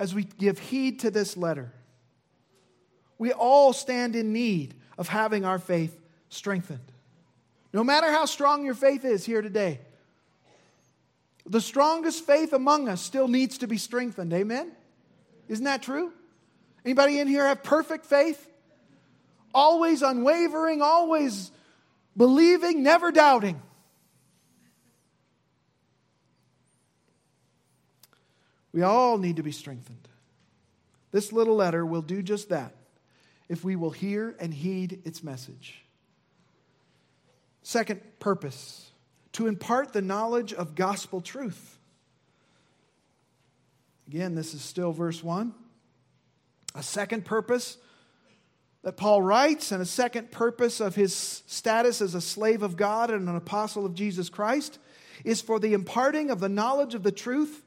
as 0.00 0.14
we 0.14 0.24
give 0.24 0.58
heed 0.58 1.00
to 1.00 1.10
this 1.10 1.36
letter. 1.36 1.70
We 3.18 3.32
all 3.32 3.74
stand 3.74 4.16
in 4.16 4.32
need 4.32 4.74
of 4.96 5.08
having 5.08 5.44
our 5.44 5.58
faith 5.58 6.00
strengthened. 6.30 6.80
No 7.74 7.84
matter 7.84 8.10
how 8.10 8.24
strong 8.24 8.64
your 8.64 8.74
faith 8.74 9.04
is 9.04 9.26
here 9.26 9.42
today, 9.42 9.78
the 11.44 11.60
strongest 11.60 12.24
faith 12.24 12.54
among 12.54 12.88
us 12.88 13.02
still 13.02 13.28
needs 13.28 13.58
to 13.58 13.66
be 13.66 13.76
strengthened. 13.76 14.32
Amen? 14.32 14.72
Isn't 15.48 15.66
that 15.66 15.82
true? 15.82 16.12
Anybody 16.82 17.18
in 17.18 17.28
here 17.28 17.44
have 17.44 17.62
perfect 17.62 18.06
faith? 18.06 18.48
Always 19.52 20.00
unwavering, 20.00 20.80
always 20.80 21.50
believing, 22.16 22.82
never 22.82 23.12
doubting. 23.12 23.60
We 28.72 28.82
all 28.82 29.18
need 29.18 29.36
to 29.36 29.42
be 29.42 29.52
strengthened. 29.52 30.08
This 31.12 31.32
little 31.32 31.56
letter 31.56 31.84
will 31.84 32.02
do 32.02 32.22
just 32.22 32.50
that 32.50 32.74
if 33.48 33.64
we 33.64 33.74
will 33.74 33.90
hear 33.90 34.36
and 34.38 34.54
heed 34.54 35.02
its 35.04 35.24
message. 35.24 35.84
Second 37.62 38.00
purpose 38.20 38.90
to 39.32 39.46
impart 39.46 39.92
the 39.92 40.02
knowledge 40.02 40.52
of 40.52 40.74
gospel 40.74 41.20
truth. 41.20 41.78
Again, 44.06 44.34
this 44.34 44.54
is 44.54 44.62
still 44.62 44.92
verse 44.92 45.22
1. 45.22 45.54
A 46.74 46.82
second 46.82 47.24
purpose 47.24 47.76
that 48.82 48.96
Paul 48.96 49.20
writes, 49.20 49.72
and 49.72 49.82
a 49.82 49.86
second 49.86 50.30
purpose 50.30 50.80
of 50.80 50.94
his 50.94 51.14
status 51.14 52.00
as 52.00 52.14
a 52.14 52.20
slave 52.20 52.62
of 52.62 52.76
God 52.76 53.10
and 53.10 53.28
an 53.28 53.36
apostle 53.36 53.84
of 53.84 53.94
Jesus 53.94 54.28
Christ, 54.28 54.78
is 55.24 55.40
for 55.40 55.58
the 55.58 55.74
imparting 55.74 56.30
of 56.30 56.40
the 56.40 56.48
knowledge 56.48 56.94
of 56.94 57.02
the 57.02 57.12
truth 57.12 57.62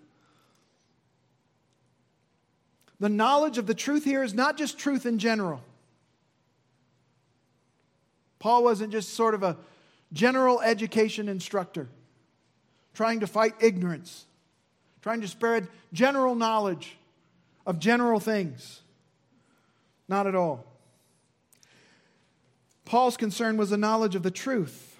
the 3.03 3.09
knowledge 3.09 3.57
of 3.57 3.67
the 3.67 3.73
truth 3.73 4.05
here 4.05 4.23
is 4.23 4.33
not 4.33 4.57
just 4.57 4.79
truth 4.79 5.05
in 5.05 5.19
general. 5.19 5.61
Paul 8.39 8.63
wasn't 8.63 8.93
just 8.93 9.13
sort 9.13 9.33
of 9.33 9.43
a 9.43 9.57
general 10.13 10.61
education 10.61 11.27
instructor 11.27 11.89
trying 12.93 13.19
to 13.19 13.27
fight 13.27 13.55
ignorance, 13.59 14.25
trying 15.01 15.19
to 15.19 15.27
spread 15.27 15.67
general 15.91 16.33
knowledge 16.33 16.95
of 17.65 17.77
general 17.77 18.21
things. 18.21 18.79
Not 20.07 20.25
at 20.25 20.33
all. 20.33 20.65
Paul's 22.85 23.17
concern 23.17 23.57
was 23.57 23.71
the 23.71 23.77
knowledge 23.77 24.15
of 24.15 24.23
the 24.23 24.31
truth, 24.31 24.97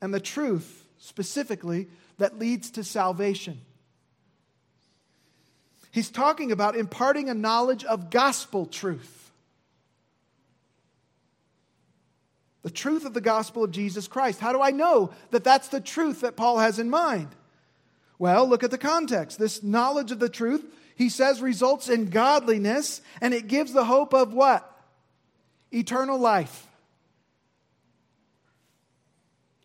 and 0.00 0.14
the 0.14 0.20
truth 0.20 0.86
specifically 0.96 1.86
that 2.16 2.38
leads 2.38 2.70
to 2.70 2.82
salvation. 2.82 3.60
He's 5.94 6.10
talking 6.10 6.50
about 6.50 6.76
imparting 6.76 7.30
a 7.30 7.34
knowledge 7.34 7.84
of 7.84 8.10
gospel 8.10 8.66
truth. 8.66 9.24
the 12.64 12.70
truth 12.70 13.04
of 13.04 13.12
the 13.12 13.20
gospel 13.20 13.62
of 13.62 13.70
Jesus 13.70 14.08
Christ. 14.08 14.40
How 14.40 14.52
do 14.52 14.60
I 14.60 14.70
know 14.70 15.12
that 15.30 15.44
that's 15.44 15.68
the 15.68 15.82
truth 15.82 16.22
that 16.22 16.34
Paul 16.34 16.58
has 16.58 16.78
in 16.78 16.88
mind? 16.88 17.28
Well, 18.18 18.48
look 18.48 18.64
at 18.64 18.70
the 18.70 18.78
context. 18.78 19.38
This 19.38 19.62
knowledge 19.62 20.10
of 20.10 20.18
the 20.18 20.30
truth, 20.30 20.64
he 20.96 21.10
says, 21.10 21.42
results 21.42 21.90
in 21.90 22.08
godliness, 22.08 23.02
and 23.20 23.34
it 23.34 23.48
gives 23.48 23.74
the 23.74 23.84
hope 23.84 24.14
of 24.14 24.32
what? 24.32 24.66
Eternal 25.72 26.18
life. 26.18 26.66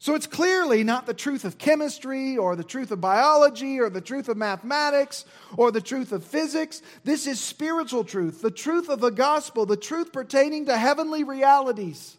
So 0.02 0.16
it's 0.16 0.28
clearly 0.28 0.84
not 0.84 1.06
the 1.06 1.14
truth 1.14 1.44
of 1.44 1.58
chemistry 1.58 2.38
or 2.38 2.56
the 2.56 2.64
truth 2.64 2.92
of 2.92 3.02
biology 3.02 3.80
or 3.80 3.90
the 3.90 4.00
truth 4.00 4.30
of 4.30 4.38
mathematics 4.38 5.26
or 5.58 5.72
the 5.72 5.82
truth 5.82 6.14
of 6.14 6.24
physics. 6.24 6.82
This 7.04 7.28
is 7.28 7.40
spiritual 7.40 8.06
truth, 8.06 8.42
the 8.42 8.50
truth 8.50 8.88
of 8.90 9.02
the 9.02 9.10
gospel, 9.10 9.66
the 9.66 9.76
truth 9.76 10.14
pertaining 10.14 10.68
to 10.68 10.78
heavenly 10.78 11.24
realities 11.24 12.18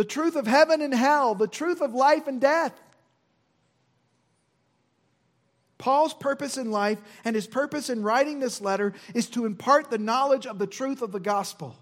the 0.00 0.04
truth 0.04 0.36
of 0.36 0.46
heaven 0.46 0.80
and 0.80 0.94
hell, 0.94 1.34
the 1.34 1.46
truth 1.46 1.82
of 1.82 1.92
life 1.92 2.26
and 2.26 2.40
death. 2.40 2.72
Paul's 5.76 6.14
purpose 6.14 6.56
in 6.56 6.70
life 6.70 6.98
and 7.22 7.34
his 7.36 7.46
purpose 7.46 7.90
in 7.90 8.02
writing 8.02 8.38
this 8.38 8.62
letter 8.62 8.94
is 9.14 9.28
to 9.28 9.44
impart 9.44 9.90
the 9.90 9.98
knowledge 9.98 10.46
of 10.46 10.58
the 10.58 10.66
truth 10.66 11.02
of 11.02 11.12
the 11.12 11.20
gospel. 11.20 11.76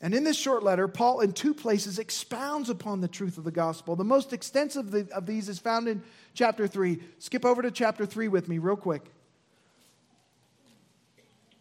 And 0.00 0.14
in 0.14 0.24
this 0.24 0.36
short 0.36 0.62
letter, 0.62 0.88
Paul, 0.88 1.20
in 1.20 1.32
two 1.32 1.54
places, 1.54 1.98
expounds 1.98 2.68
upon 2.68 3.00
the 3.00 3.08
truth 3.08 3.38
of 3.38 3.44
the 3.44 3.50
gospel. 3.50 3.96
The 3.96 4.04
most 4.04 4.32
extensive 4.32 4.94
of 5.12 5.26
these 5.26 5.48
is 5.48 5.58
found 5.58 5.88
in 5.88 6.02
chapter 6.34 6.66
3. 6.66 7.02
Skip 7.18 7.46
over 7.46 7.62
to 7.62 7.70
chapter 7.70 8.04
3 8.04 8.28
with 8.28 8.48
me, 8.48 8.58
real 8.58 8.76
quick. 8.76 9.02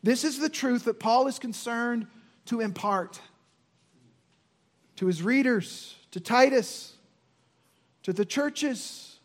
This 0.03 0.23
is 0.23 0.37
the 0.37 0.49
truth 0.49 0.83
that 0.83 0.99
Paul 0.99 1.27
is 1.27 1.39
concerned 1.39 2.07
to 2.45 2.59
impart 2.59 3.19
to 4.97 5.07
his 5.07 5.23
readers, 5.23 5.95
to 6.11 6.19
Titus, 6.19 6.93
to 8.03 8.13
the 8.13 8.25
churches, 8.25 9.17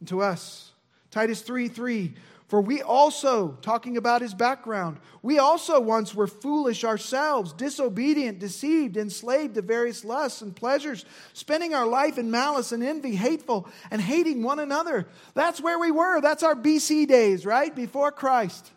and 0.00 0.08
to 0.08 0.22
us. 0.22 0.72
Titus 1.10 1.42
3 1.42 1.68
3. 1.68 2.14
For 2.48 2.60
we 2.60 2.80
also, 2.80 3.58
talking 3.60 3.96
about 3.96 4.22
his 4.22 4.32
background, 4.32 4.98
we 5.20 5.40
also 5.40 5.80
once 5.80 6.14
were 6.14 6.28
foolish 6.28 6.84
ourselves, 6.84 7.52
disobedient, 7.52 8.38
deceived, 8.38 8.96
enslaved 8.96 9.56
to 9.56 9.62
various 9.62 10.04
lusts 10.04 10.42
and 10.42 10.54
pleasures, 10.54 11.04
spending 11.32 11.74
our 11.74 11.86
life 11.86 12.18
in 12.18 12.30
malice 12.30 12.70
and 12.70 12.84
envy, 12.84 13.16
hateful, 13.16 13.68
and 13.90 14.00
hating 14.00 14.44
one 14.44 14.60
another. 14.60 15.08
That's 15.34 15.60
where 15.60 15.78
we 15.78 15.90
were. 15.90 16.20
That's 16.20 16.44
our 16.44 16.54
BC 16.54 17.08
days, 17.08 17.44
right? 17.44 17.74
Before 17.74 18.12
Christ. 18.12 18.70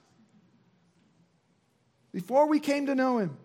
Before 2.12 2.48
we 2.48 2.60
came 2.60 2.88
to 2.88 2.96
know 2.96 3.20
him. 3.20 3.38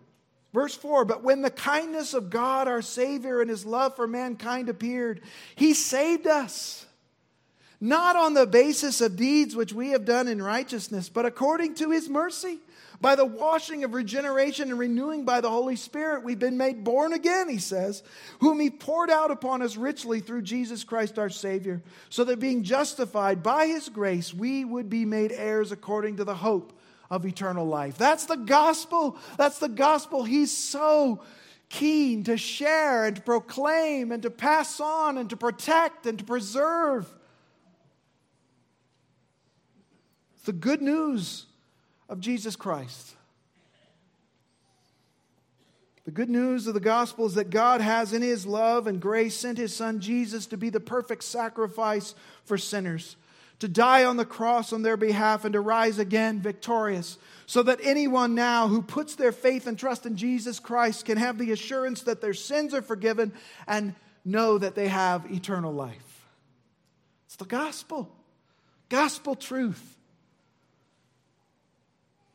Verse 0.55 0.73
4 0.73 1.05
But 1.05 1.21
when 1.21 1.43
the 1.43 1.51
kindness 1.51 2.15
of 2.15 2.31
God 2.31 2.67
our 2.67 2.81
Savior 2.81 3.41
and 3.41 3.49
his 3.49 3.63
love 3.63 3.95
for 3.95 4.07
mankind 4.07 4.69
appeared, 4.69 5.21
he 5.53 5.75
saved 5.75 6.25
us, 6.25 6.87
not 7.85 8.15
on 8.15 8.33
the 8.33 8.47
basis 8.47 8.99
of 8.99 9.15
deeds 9.15 9.55
which 9.55 9.71
we 9.71 9.89
have 9.89 10.05
done 10.05 10.27
in 10.27 10.41
righteousness, 10.41 11.07
but 11.07 11.25
according 11.25 11.75
to 11.75 11.91
his 11.91 12.09
mercy. 12.09 12.59
By 13.01 13.15
the 13.15 13.25
washing 13.25 13.83
of 13.83 13.93
regeneration 13.93 14.69
and 14.69 14.79
renewing 14.79 15.25
by 15.25 15.41
the 15.41 15.49
Holy 15.49 15.75
Spirit, 15.75 16.23
we've 16.23 16.39
been 16.39 16.57
made 16.57 16.83
born 16.83 17.11
again, 17.11 17.49
he 17.49 17.57
says, 17.57 18.01
whom 18.39 18.59
he 18.59 18.69
poured 18.69 19.09
out 19.09 19.31
upon 19.31 19.61
us 19.61 19.75
richly 19.75 20.21
through 20.21 20.43
Jesus 20.43 20.85
Christ 20.85 21.19
our 21.19 21.29
Savior, 21.29 21.83
so 22.09 22.23
that 22.23 22.39
being 22.39 22.63
justified 22.63 23.43
by 23.43 23.67
his 23.67 23.89
grace, 23.89 24.33
we 24.33 24.63
would 24.63 24.89
be 24.89 25.03
made 25.03 25.33
heirs 25.33 25.73
according 25.73 26.17
to 26.17 26.23
the 26.23 26.35
hope 26.35 26.71
of 27.09 27.25
eternal 27.25 27.67
life. 27.67 27.97
That's 27.97 28.25
the 28.25 28.37
gospel. 28.37 29.17
That's 29.37 29.59
the 29.59 29.69
gospel 29.69 30.23
he's 30.23 30.55
so 30.55 31.21
keen 31.67 32.23
to 32.23 32.37
share 32.37 33.05
and 33.05 33.17
to 33.17 33.21
proclaim 33.21 34.11
and 34.11 34.23
to 34.23 34.29
pass 34.29 34.79
on 34.79 35.17
and 35.17 35.29
to 35.29 35.37
protect 35.37 36.05
and 36.05 36.17
to 36.19 36.25
preserve. 36.25 37.13
The 40.45 40.53
good 40.53 40.81
news 40.81 41.45
of 42.07 42.19
Jesus 42.19 42.55
Christ. 42.55 43.15
The 46.05 46.11
good 46.11 46.29
news 46.29 46.67
of 46.67 46.75
the 46.75 46.79
gospel 46.79 47.25
is 47.25 47.33
that 47.33 47.49
God 47.49 47.81
has, 47.81 48.13
in 48.13 48.21
his 48.21 48.45
love 48.45 48.85
and 48.85 49.01
grace, 49.01 49.35
sent 49.35 49.57
his 49.57 49.75
son 49.75 49.99
Jesus 49.99 50.45
to 50.47 50.57
be 50.57 50.69
the 50.69 50.79
perfect 50.79 51.23
sacrifice 51.23 52.13
for 52.43 52.57
sinners 52.57 53.15
to 53.59 53.67
die 53.67 54.03
on 54.03 54.17
the 54.17 54.25
cross 54.25 54.73
on 54.73 54.81
their 54.81 54.97
behalf 54.97 55.45
and 55.45 55.53
to 55.53 55.59
rise 55.59 55.99
again 55.99 56.41
victorious, 56.41 57.17
so 57.45 57.63
that 57.63 57.79
anyone 57.83 58.35
now 58.35 58.67
who 58.67 58.81
puts 58.81 59.15
their 59.15 59.31
faith 59.31 59.67
and 59.67 59.77
trust 59.77 60.05
in 60.05 60.17
Jesus 60.17 60.59
Christ 60.59 61.05
can 61.05 61.17
have 61.17 61.37
the 61.37 61.51
assurance 61.51 62.01
that 62.03 62.21
their 62.21 62.33
sins 62.33 62.73
are 62.73 62.81
forgiven 62.81 63.33
and 63.67 63.95
know 64.23 64.57
that 64.57 64.75
they 64.75 64.87
have 64.87 65.31
eternal 65.31 65.73
life. 65.73 66.25
It's 67.27 67.35
the 67.35 67.45
gospel, 67.45 68.11
gospel 68.89 69.35
truth. 69.35 69.94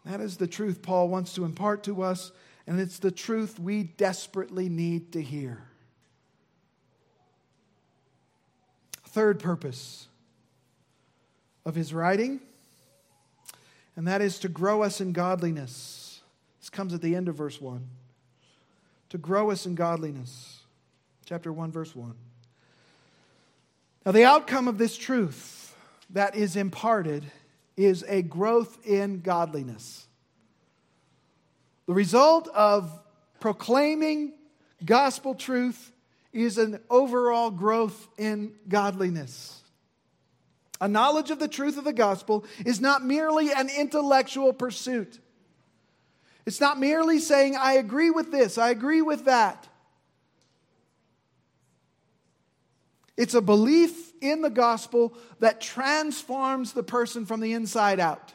That 0.04 0.20
is 0.20 0.36
the 0.36 0.46
truth 0.46 0.82
Paul 0.82 1.08
wants 1.08 1.34
to 1.34 1.44
impart 1.44 1.84
to 1.84 2.02
us, 2.02 2.32
and 2.66 2.80
it's 2.80 2.98
the 2.98 3.10
truth 3.10 3.58
we 3.58 3.82
desperately 3.82 4.68
need 4.68 5.12
to 5.12 5.22
hear. 5.22 5.62
Third 9.08 9.40
purpose 9.40 10.08
of 11.64 11.74
his 11.74 11.92
writing, 11.92 12.40
and 13.96 14.06
that 14.06 14.22
is 14.22 14.38
to 14.38 14.48
grow 14.48 14.82
us 14.82 15.00
in 15.00 15.12
godliness. 15.12 16.22
This 16.60 16.70
comes 16.70 16.94
at 16.94 17.02
the 17.02 17.14
end 17.14 17.28
of 17.28 17.34
verse 17.34 17.60
1. 17.60 17.86
To 19.10 19.18
grow 19.18 19.50
us 19.50 19.66
in 19.66 19.74
godliness. 19.74 20.60
Chapter 21.26 21.52
1, 21.52 21.72
verse 21.72 21.94
1. 21.94 22.14
Now, 24.06 24.12
the 24.12 24.24
outcome 24.24 24.68
of 24.68 24.78
this 24.78 24.96
truth 24.96 25.74
that 26.10 26.34
is 26.34 26.56
imparted 26.56 27.24
is 27.76 28.04
a 28.08 28.22
growth 28.22 28.78
in 28.86 29.20
godliness. 29.20 30.06
The 31.86 31.94
result 31.94 32.48
of 32.48 32.90
proclaiming 33.40 34.34
gospel 34.84 35.34
truth 35.34 35.92
is 36.32 36.58
an 36.58 36.80
overall 36.88 37.50
growth 37.50 38.08
in 38.16 38.52
godliness. 38.68 39.62
A 40.80 40.88
knowledge 40.88 41.30
of 41.30 41.38
the 41.38 41.48
truth 41.48 41.76
of 41.76 41.84
the 41.84 41.92
gospel 41.92 42.44
is 42.64 42.80
not 42.80 43.04
merely 43.04 43.50
an 43.52 43.68
intellectual 43.68 44.52
pursuit. 44.52 45.18
It's 46.46 46.60
not 46.60 46.78
merely 46.78 47.18
saying, 47.18 47.56
I 47.56 47.74
agree 47.74 48.10
with 48.10 48.30
this, 48.30 48.56
I 48.56 48.70
agree 48.70 49.02
with 49.02 49.26
that. 49.26 49.68
It's 53.20 53.34
a 53.34 53.42
belief 53.42 54.14
in 54.22 54.40
the 54.40 54.48
gospel 54.48 55.12
that 55.40 55.60
transforms 55.60 56.72
the 56.72 56.82
person 56.82 57.26
from 57.26 57.40
the 57.40 57.52
inside 57.52 58.00
out. 58.00 58.32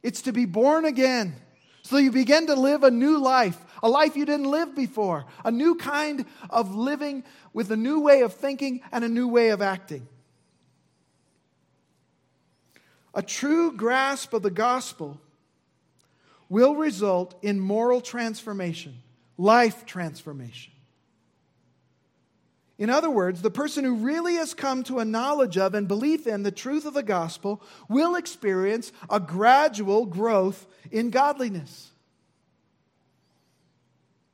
It's 0.00 0.22
to 0.22 0.32
be 0.32 0.44
born 0.44 0.84
again. 0.84 1.34
So 1.82 1.96
you 1.96 2.12
begin 2.12 2.46
to 2.46 2.54
live 2.54 2.84
a 2.84 2.90
new 2.92 3.18
life, 3.18 3.58
a 3.82 3.88
life 3.88 4.14
you 4.14 4.24
didn't 4.24 4.48
live 4.48 4.76
before, 4.76 5.24
a 5.44 5.50
new 5.50 5.74
kind 5.74 6.24
of 6.50 6.76
living 6.76 7.24
with 7.52 7.72
a 7.72 7.76
new 7.76 7.98
way 7.98 8.20
of 8.20 8.32
thinking 8.32 8.80
and 8.92 9.02
a 9.02 9.08
new 9.08 9.26
way 9.26 9.48
of 9.48 9.60
acting. 9.60 10.06
A 13.12 13.22
true 13.22 13.72
grasp 13.72 14.32
of 14.34 14.42
the 14.42 14.52
gospel 14.52 15.20
will 16.48 16.76
result 16.76 17.34
in 17.42 17.58
moral 17.58 18.00
transformation, 18.00 19.02
life 19.36 19.84
transformation. 19.84 20.74
In 22.80 22.88
other 22.88 23.10
words, 23.10 23.42
the 23.42 23.50
person 23.50 23.84
who 23.84 23.94
really 23.94 24.36
has 24.36 24.54
come 24.54 24.82
to 24.84 25.00
a 25.00 25.04
knowledge 25.04 25.58
of 25.58 25.74
and 25.74 25.86
belief 25.86 26.26
in 26.26 26.44
the 26.44 26.50
truth 26.50 26.86
of 26.86 26.94
the 26.94 27.02
gospel 27.02 27.62
will 27.90 28.16
experience 28.16 28.90
a 29.10 29.20
gradual 29.20 30.06
growth 30.06 30.66
in 30.90 31.10
godliness. 31.10 31.90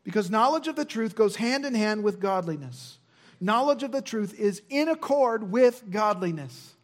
Because 0.04 0.30
knowledge 0.30 0.68
of 0.68 0.76
the 0.76 0.84
truth 0.84 1.16
goes 1.16 1.34
hand 1.34 1.66
in 1.66 1.74
hand 1.74 2.04
with 2.04 2.20
godliness. 2.20 2.98
Knowledge 3.40 3.82
of 3.82 3.90
the 3.90 4.00
truth 4.00 4.32
is 4.38 4.62
in 4.70 4.88
accord 4.88 5.50
with 5.50 5.82
godliness, 5.90 6.74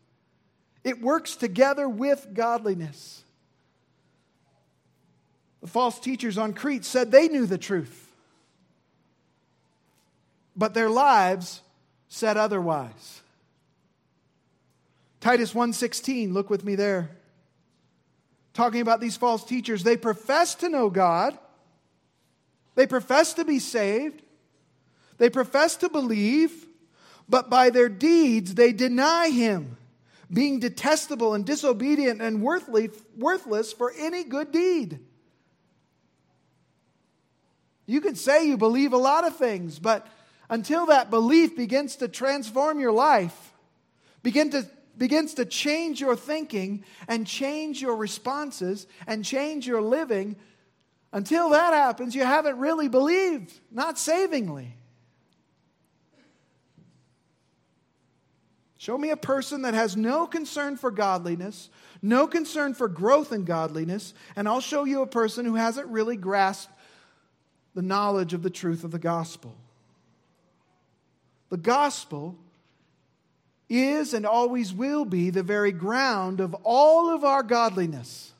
it 0.83 1.01
works 1.01 1.37
together 1.37 1.89
with 1.89 2.35
godliness. 2.35 3.23
The 5.61 5.69
false 5.69 6.01
teachers 6.01 6.39
on 6.39 6.55
Crete 6.55 6.85
said 6.85 7.13
they 7.13 7.29
knew 7.29 7.47
the 7.47 7.57
truth 7.57 8.02
but 10.57 10.75
their 10.75 10.91
lives 10.91 11.63
said 12.09 12.37
otherwise. 12.37 13.23
Titus 15.21 15.55
1:16, 15.55 16.33
look 16.33 16.51
with 16.51 16.65
me 16.65 16.75
there. 16.75 17.17
Talking 18.53 18.81
about 18.81 19.01
these 19.01 19.17
false 19.17 19.45
teachers, 19.45 19.83
they 19.83 19.97
profess 19.97 20.55
to 20.57 20.69
know 20.69 20.91
God. 20.91 21.39
They 22.75 22.87
profess 22.87 23.33
to 23.35 23.45
be 23.45 23.59
saved. 23.59 24.23
They 25.19 25.31
profess 25.31 25.77
to 25.77 25.89
believe, 25.89 26.67
but 27.29 27.49
by 27.49 27.71
their 27.71 27.89
deeds 27.89 28.55
they 28.55 28.73
deny 28.73 29.29
him, 29.31 29.77
being 30.31 30.59
detestable 30.59 31.35
and 31.35 31.47
disobedient 31.47 32.21
and 32.21 32.43
worthless 32.43 33.73
for 33.73 33.93
any 33.97 34.25
good 34.25 34.51
deed. 34.51 34.99
You 37.87 38.01
can 38.01 38.17
say 38.17 38.47
you 38.47 38.57
believe 38.57 38.93
a 38.93 38.99
lot 38.99 39.27
of 39.27 39.37
things, 39.37 39.79
but 39.79 40.07
until 40.53 40.85
that 40.85 41.09
belief 41.09 41.57
begins 41.57 41.97
to 41.97 42.07
transform 42.07 42.79
your 42.79 42.93
life, 42.93 43.55
begin 44.23 44.51
to, 44.51 44.69
begins 44.99 45.33
to 45.33 45.47
change 45.47 45.99
your 45.99 46.15
thinking 46.15 46.85
and 47.09 47.27
change 47.27 47.81
your 47.81 47.97
responses 47.97 48.87
and 49.07 49.25
change 49.25 49.67
your 49.67 49.81
living, 49.81 50.37
until 51.11 51.49
that 51.51 51.73
happens, 51.73 52.15
you 52.15 52.23
haven't 52.23 52.59
really 52.59 52.89
believed, 52.89 53.51
not 53.71 53.99
savingly. 53.99 54.77
Show 58.77 58.99
me 58.99 59.09
a 59.09 59.17
person 59.17 59.63
that 59.63 59.73
has 59.73 59.97
no 59.97 60.27
concern 60.27 60.77
for 60.77 60.91
godliness, 60.91 61.71
no 62.03 62.27
concern 62.27 62.75
for 62.75 62.89
growth 62.89 63.33
in 63.33 63.47
godliness, 63.47 64.13
and 64.37 64.47
I'll 64.47 64.61
show 64.61 64.85
you 64.85 65.01
a 65.01 65.07
person 65.07 65.47
who 65.47 65.55
hasn't 65.55 65.89
really 65.89 66.17
grasped 66.17 66.73
the 67.75 67.81
knowledge 67.81 68.35
of 68.35 68.43
the 68.43 68.51
truth 68.51 68.85
of 68.85 68.91
the 68.91 68.99
gospel. 68.99 69.57
The 71.53 71.59
gospel 71.59 72.39
is 73.69 74.15
and 74.15 74.25
always 74.25 74.73
will 74.73 75.05
be 75.05 75.29
the 75.29 75.43
very 75.43 75.71
ground 75.71 76.41
of 76.41 76.55
all 76.65 77.15
of 77.15 77.25
our 77.25 77.43
godliness. 77.43 78.33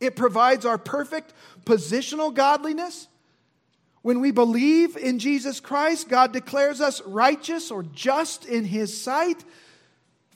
It 0.00 0.16
provides 0.16 0.66
our 0.66 0.76
perfect 0.76 1.34
positional 1.64 2.34
godliness. 2.34 3.06
When 4.02 4.18
we 4.18 4.32
believe 4.32 4.96
in 4.96 5.20
Jesus 5.20 5.60
Christ, 5.60 6.08
God 6.08 6.32
declares 6.32 6.80
us 6.80 7.00
righteous 7.02 7.70
or 7.70 7.84
just 7.84 8.44
in 8.44 8.64
His 8.64 9.00
sight 9.00 9.44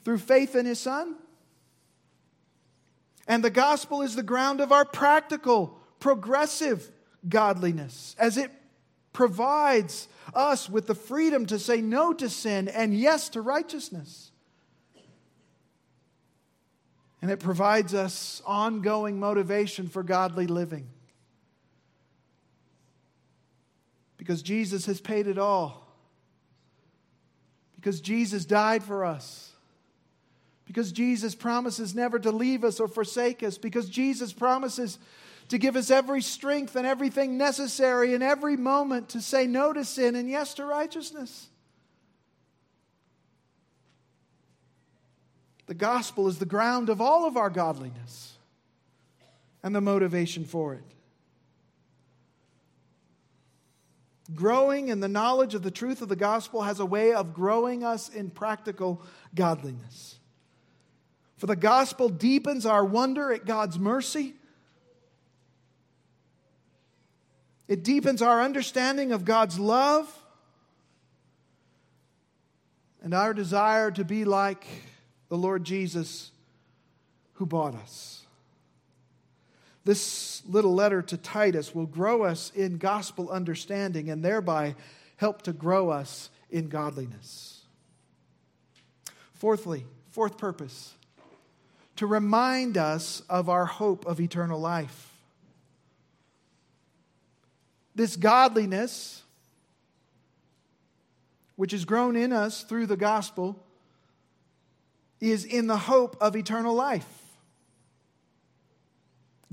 through 0.05 0.19
faith 0.19 0.55
in 0.55 0.65
His 0.65 0.79
Son. 0.79 1.15
And 3.27 3.43
the 3.43 3.49
gospel 3.49 4.01
is 4.01 4.15
the 4.15 4.23
ground 4.23 4.61
of 4.61 4.71
our 4.71 4.85
practical, 4.85 5.77
progressive 5.99 6.89
godliness 7.27 8.15
as 8.17 8.37
it 8.37 8.49
provides 9.13 10.07
us 10.33 10.69
with 10.69 10.87
the 10.87 10.95
freedom 10.95 11.45
to 11.47 11.59
say 11.59 11.81
no 11.81 12.13
to 12.13 12.29
sin 12.29 12.67
and 12.67 12.97
yes 12.97 13.29
to 13.29 13.41
righteousness. 13.41 14.31
And 17.21 17.29
it 17.29 17.39
provides 17.39 17.93
us 17.93 18.41
ongoing 18.45 19.19
motivation 19.19 19.87
for 19.87 20.01
godly 20.01 20.47
living. 20.47 20.87
Because 24.17 24.41
Jesus 24.41 24.85
has 24.85 24.99
paid 24.99 25.27
it 25.27 25.37
all. 25.37 25.95
Because 27.75 28.01
Jesus 28.01 28.45
died 28.45 28.83
for 28.83 29.03
us. 29.05 29.51
Because 30.65 30.91
Jesus 30.91 31.35
promises 31.35 31.93
never 31.93 32.17
to 32.17 32.31
leave 32.31 32.63
us 32.63 32.79
or 32.79 32.87
forsake 32.87 33.43
us. 33.43 33.57
Because 33.57 33.89
Jesus 33.89 34.31
promises 34.31 34.99
to 35.51 35.57
give 35.57 35.75
us 35.75 35.91
every 35.91 36.21
strength 36.21 36.77
and 36.77 36.87
everything 36.87 37.37
necessary 37.37 38.13
in 38.13 38.21
every 38.21 38.55
moment 38.55 39.09
to 39.09 39.19
say 39.19 39.45
no 39.45 39.73
to 39.73 39.83
sin 39.83 40.15
and 40.15 40.29
yes 40.29 40.53
to 40.53 40.63
righteousness. 40.63 41.49
The 45.65 45.73
gospel 45.73 46.29
is 46.29 46.39
the 46.39 46.45
ground 46.45 46.87
of 46.87 47.01
all 47.01 47.27
of 47.27 47.35
our 47.35 47.49
godliness 47.49 48.37
and 49.61 49.75
the 49.75 49.81
motivation 49.81 50.45
for 50.45 50.73
it. 50.73 50.85
Growing 54.33 54.87
in 54.87 55.01
the 55.01 55.09
knowledge 55.09 55.53
of 55.53 55.63
the 55.63 55.69
truth 55.69 56.01
of 56.01 56.07
the 56.07 56.15
gospel 56.15 56.61
has 56.61 56.79
a 56.79 56.85
way 56.85 57.11
of 57.11 57.33
growing 57.33 57.83
us 57.83 58.07
in 58.07 58.29
practical 58.29 59.01
godliness. 59.35 60.17
For 61.35 61.47
the 61.47 61.57
gospel 61.57 62.07
deepens 62.07 62.65
our 62.65 62.85
wonder 62.85 63.33
at 63.33 63.45
God's 63.45 63.77
mercy 63.77 64.35
It 67.71 67.83
deepens 67.85 68.21
our 68.21 68.41
understanding 68.41 69.13
of 69.13 69.23
God's 69.23 69.57
love 69.57 70.05
and 73.01 73.13
our 73.13 73.33
desire 73.33 73.89
to 73.91 74.03
be 74.03 74.25
like 74.25 74.67
the 75.29 75.37
Lord 75.37 75.63
Jesus 75.63 76.31
who 77.35 77.45
bought 77.45 77.73
us. 77.75 78.25
This 79.85 80.43
little 80.49 80.75
letter 80.75 81.01
to 81.01 81.15
Titus 81.15 81.73
will 81.73 81.85
grow 81.85 82.23
us 82.23 82.51
in 82.53 82.77
gospel 82.77 83.29
understanding 83.29 84.09
and 84.09 84.21
thereby 84.21 84.75
help 85.15 85.43
to 85.43 85.53
grow 85.53 85.91
us 85.91 86.29
in 86.49 86.67
godliness. 86.67 87.61
Fourthly, 89.31 89.85
fourth 90.09 90.37
purpose 90.37 90.95
to 91.95 92.05
remind 92.05 92.77
us 92.77 93.21
of 93.29 93.47
our 93.47 93.65
hope 93.65 94.05
of 94.05 94.19
eternal 94.19 94.59
life. 94.59 95.10
This 97.95 98.15
godliness, 98.15 99.23
which 101.55 101.71
has 101.71 101.85
grown 101.85 102.15
in 102.15 102.31
us 102.31 102.63
through 102.63 102.85
the 102.85 102.97
gospel, 102.97 103.63
is 105.19 105.45
in 105.45 105.67
the 105.67 105.77
hope 105.77 106.17
of 106.19 106.35
eternal 106.35 106.73
life. 106.73 107.07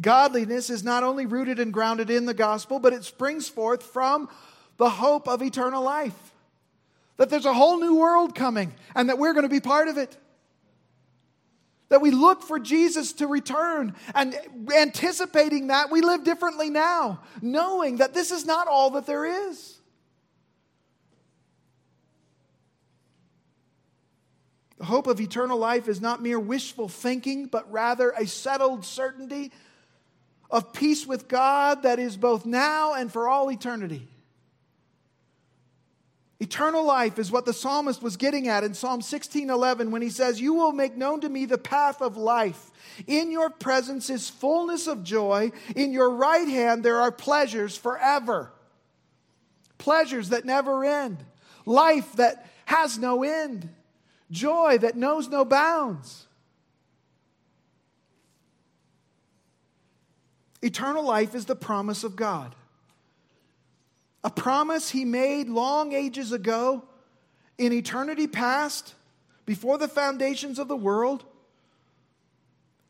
Godliness 0.00 0.70
is 0.70 0.84
not 0.84 1.02
only 1.02 1.26
rooted 1.26 1.58
and 1.58 1.72
grounded 1.72 2.08
in 2.08 2.24
the 2.24 2.34
gospel, 2.34 2.78
but 2.78 2.92
it 2.92 3.04
springs 3.04 3.48
forth 3.48 3.82
from 3.82 4.28
the 4.76 4.88
hope 4.88 5.28
of 5.28 5.42
eternal 5.42 5.82
life. 5.82 6.32
That 7.16 7.30
there's 7.30 7.46
a 7.46 7.52
whole 7.52 7.80
new 7.80 7.96
world 7.96 8.34
coming 8.34 8.72
and 8.94 9.08
that 9.08 9.18
we're 9.18 9.32
going 9.32 9.42
to 9.42 9.48
be 9.48 9.60
part 9.60 9.88
of 9.88 9.98
it. 9.98 10.16
That 11.90 12.02
we 12.02 12.10
look 12.10 12.42
for 12.42 12.58
Jesus 12.58 13.14
to 13.14 13.26
return 13.26 13.94
and 14.14 14.38
anticipating 14.74 15.68
that 15.68 15.90
we 15.90 16.02
live 16.02 16.22
differently 16.22 16.68
now, 16.68 17.20
knowing 17.40 17.96
that 17.96 18.12
this 18.12 18.30
is 18.30 18.44
not 18.44 18.68
all 18.68 18.90
that 18.90 19.06
there 19.06 19.24
is. 19.48 19.78
The 24.78 24.84
hope 24.84 25.06
of 25.06 25.20
eternal 25.20 25.58
life 25.58 25.88
is 25.88 26.00
not 26.00 26.22
mere 26.22 26.38
wishful 26.38 26.88
thinking, 26.88 27.46
but 27.46 27.70
rather 27.72 28.10
a 28.10 28.26
settled 28.26 28.84
certainty 28.84 29.50
of 30.50 30.72
peace 30.72 31.06
with 31.06 31.26
God 31.26 31.82
that 31.82 31.98
is 31.98 32.16
both 32.16 32.46
now 32.46 32.94
and 32.94 33.12
for 33.12 33.28
all 33.28 33.50
eternity. 33.50 34.06
Eternal 36.40 36.84
life 36.84 37.18
is 37.18 37.32
what 37.32 37.44
the 37.46 37.52
psalmist 37.52 38.00
was 38.00 38.16
getting 38.16 38.46
at 38.46 38.62
in 38.62 38.72
Psalm 38.72 39.02
16:11 39.02 39.90
when 39.90 40.02
he 40.02 40.10
says, 40.10 40.40
"You 40.40 40.54
will 40.54 40.72
make 40.72 40.96
known 40.96 41.20
to 41.22 41.28
me 41.28 41.46
the 41.46 41.58
path 41.58 42.00
of 42.00 42.16
life. 42.16 42.70
In 43.08 43.32
your 43.32 43.50
presence 43.50 44.08
is 44.08 44.30
fullness 44.30 44.86
of 44.86 45.02
joy. 45.02 45.50
In 45.74 45.92
your 45.92 46.10
right 46.10 46.46
hand 46.46 46.84
there 46.84 47.00
are 47.00 47.10
pleasures 47.10 47.76
forever." 47.76 48.52
Pleasures 49.78 50.28
that 50.28 50.44
never 50.44 50.84
end. 50.84 51.24
Life 51.66 52.12
that 52.14 52.46
has 52.66 52.98
no 52.98 53.24
end. 53.24 53.74
Joy 54.30 54.78
that 54.78 54.96
knows 54.96 55.28
no 55.28 55.44
bounds. 55.44 56.26
Eternal 60.62 61.02
life 61.02 61.34
is 61.34 61.46
the 61.46 61.56
promise 61.56 62.04
of 62.04 62.14
God 62.14 62.54
a 64.24 64.30
promise 64.30 64.90
he 64.90 65.04
made 65.04 65.48
long 65.48 65.92
ages 65.92 66.32
ago 66.32 66.84
in 67.56 67.72
eternity 67.72 68.26
past, 68.26 68.94
before 69.44 69.78
the 69.78 69.88
foundations 69.88 70.58
of 70.58 70.68
the 70.68 70.76
world. 70.76 71.24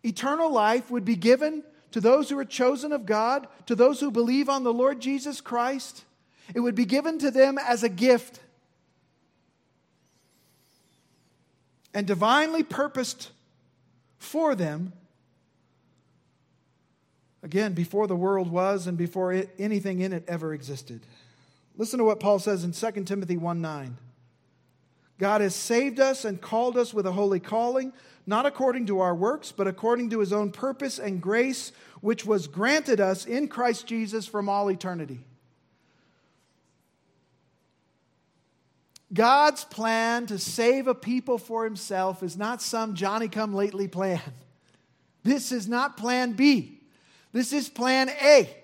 Eternal 0.05 0.53
life 0.53 0.91
would 0.91 1.05
be 1.05 1.17
given 1.17 1.63
to 1.93 2.01
those 2.01 2.29
who 2.29 2.39
are 2.39 2.45
chosen 2.45 2.93
of 2.93 3.07
God, 3.07 3.47
to 3.67 3.75
those 3.75 4.01
who 4.01 4.11
believe 4.11 4.49
on 4.49 4.65
the 4.65 4.73
Lord 4.73 5.01
Jesus 5.01 5.41
Christ. 5.41 6.05
It 6.55 6.61
would 6.61 6.75
be 6.75 6.85
given 6.85 7.19
to 7.21 7.31
them 7.31 7.59
as 7.59 7.83
a 7.83 7.89
gift. 7.89 8.41
And 11.95 12.07
divinely 12.07 12.63
purposed 12.63 13.31
for 14.19 14.55
them, 14.55 14.93
again, 17.43 17.73
before 17.73 18.07
the 18.07 18.17
world 18.17 18.51
was 18.51 18.87
and 18.87 18.99
before 18.99 19.33
it, 19.33 19.55
anything 19.59 20.01
in 20.01 20.13
it 20.13 20.25
ever 20.29 20.53
existed. 20.53 21.01
Listen 21.79 21.99
to 21.99 22.05
what 22.05 22.19
Paul 22.19 22.41
says 22.41 22.65
in 22.65 22.73
2 22.73 23.05
Timothy 23.05 23.37
1 23.37 23.61
9. 23.63 23.97
God 25.19 25.41
has 25.41 25.55
saved 25.55 25.99
us 25.99 26.25
and 26.25 26.41
called 26.41 26.77
us 26.77 26.93
with 26.93 27.07
a 27.07 27.13
holy 27.13 27.41
calling, 27.41 27.93
not 28.27 28.47
according 28.47 28.87
to 28.87 29.01
our 29.01 29.15
works, 29.15 29.53
but 29.53 29.67
according 29.67 30.11
to 30.11 30.21
his 30.21 30.33
own 30.33 30.53
purpose 30.53 30.99
and 30.99 31.21
grace, 31.21 31.73
which 32.01 32.27
was 32.27 32.47
granted 32.47 33.01
us 33.01 33.25
in 33.25 33.49
Christ 33.49 33.87
Jesus 33.87 34.27
from 34.27 34.49
all 34.49 34.71
eternity. 34.71 35.21
God's 39.13 39.65
plan 39.65 40.27
to 40.27 40.39
save 40.39 40.87
a 40.87 40.95
people 40.95 41.39
for 41.39 41.65
himself 41.65 42.23
is 42.23 42.37
not 42.37 42.61
some 42.61 42.95
Johnny 42.95 43.29
come 43.29 43.55
lately 43.55 43.89
plan. 43.89 44.21
This 45.25 45.51
is 45.51 45.67
not 45.67 45.97
plan 45.97 46.33
B. 46.33 46.81
This 47.33 47.53
is 47.53 47.69
plan 47.69 48.09
A. 48.09 48.58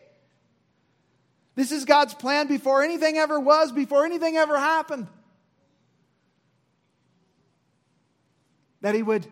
This 1.54 1.70
is 1.70 1.84
God's 1.84 2.14
plan 2.14 2.48
before 2.48 2.82
anything 2.82 3.16
ever 3.16 3.38
was, 3.38 3.70
before 3.72 4.04
anything 4.04 4.36
ever 4.36 4.58
happened. 4.58 5.06
That 8.80 8.94
He 8.94 9.02
would 9.02 9.26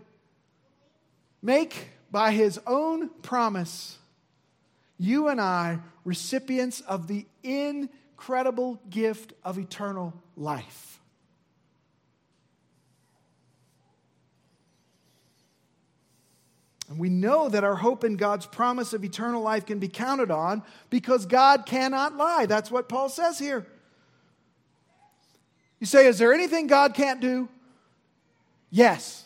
make 1.42 1.90
by 2.10 2.32
His 2.32 2.60
own 2.66 3.08
promise 3.22 3.98
you 4.98 5.26
and 5.28 5.40
I 5.40 5.80
recipients 6.04 6.80
of 6.82 7.08
the 7.08 7.26
incredible 7.42 8.80
gift 8.88 9.32
of 9.44 9.58
eternal 9.58 10.14
life. 10.36 10.91
And 16.92 17.00
we 17.00 17.08
know 17.08 17.48
that 17.48 17.64
our 17.64 17.76
hope 17.76 18.04
in 18.04 18.18
God's 18.18 18.44
promise 18.44 18.92
of 18.92 19.02
eternal 19.02 19.40
life 19.40 19.64
can 19.64 19.78
be 19.78 19.88
counted 19.88 20.30
on 20.30 20.62
because 20.90 21.24
God 21.24 21.64
cannot 21.64 22.18
lie. 22.18 22.44
That's 22.44 22.70
what 22.70 22.86
Paul 22.86 23.08
says 23.08 23.38
here. 23.38 23.66
You 25.80 25.86
say, 25.86 26.06
Is 26.06 26.18
there 26.18 26.34
anything 26.34 26.66
God 26.66 26.92
can't 26.92 27.18
do? 27.18 27.48
Yes. 28.68 29.24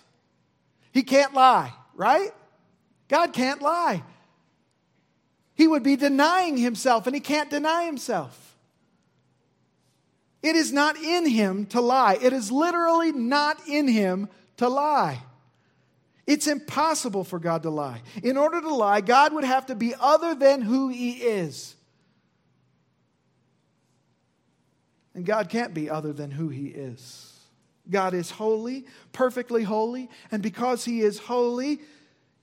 He 0.93 1.03
can't 1.03 1.35
lie, 1.35 1.73
right? 1.97 2.31
God 3.09 3.33
can't 3.33 3.61
lie. 3.61 4.05
He 5.57 5.67
would 5.67 5.83
be 5.83 5.97
denying 5.97 6.57
himself, 6.57 7.09
and 7.09 7.17
he 7.17 7.21
can't 7.21 7.51
deny 7.51 7.85
himself. 7.85 8.57
It 10.41 10.55
is 10.55 10.73
not 10.73 10.97
in 10.97 11.27
him 11.27 11.67
to 11.67 11.81
lie. 11.81 12.17
It 12.23 12.33
is 12.33 12.53
literally 12.53 13.11
not 13.11 13.67
in 13.67 13.89
him 13.89 14.29
to 14.59 14.69
lie. 14.69 15.25
It's 16.27 16.49
impossible 16.49 17.23
for 17.23 17.39
God 17.39 17.63
to 17.63 17.71
lie. 17.71 18.03
In 18.23 18.37
order 18.37 18.61
to 18.61 18.75
lie, 18.75 19.01
God 19.01 19.33
would 19.33 19.45
have 19.45 19.67
to 19.67 19.75
be 19.75 19.95
other 19.99 20.35
than 20.35 20.61
who 20.61 20.89
He 20.89 21.13
is. 21.13 21.77
And 25.15 25.25
God 25.25 25.49
can't 25.49 25.73
be 25.73 25.89
other 25.89 26.13
than 26.13 26.31
who 26.31 26.49
He 26.49 26.67
is. 26.67 27.33
God 27.89 28.13
is 28.13 28.31
holy, 28.33 28.85
perfectly 29.13 29.63
holy, 29.63 30.11
and 30.33 30.43
because 30.43 30.85
He 30.85 31.01
is 31.01 31.19
holy, 31.19 31.81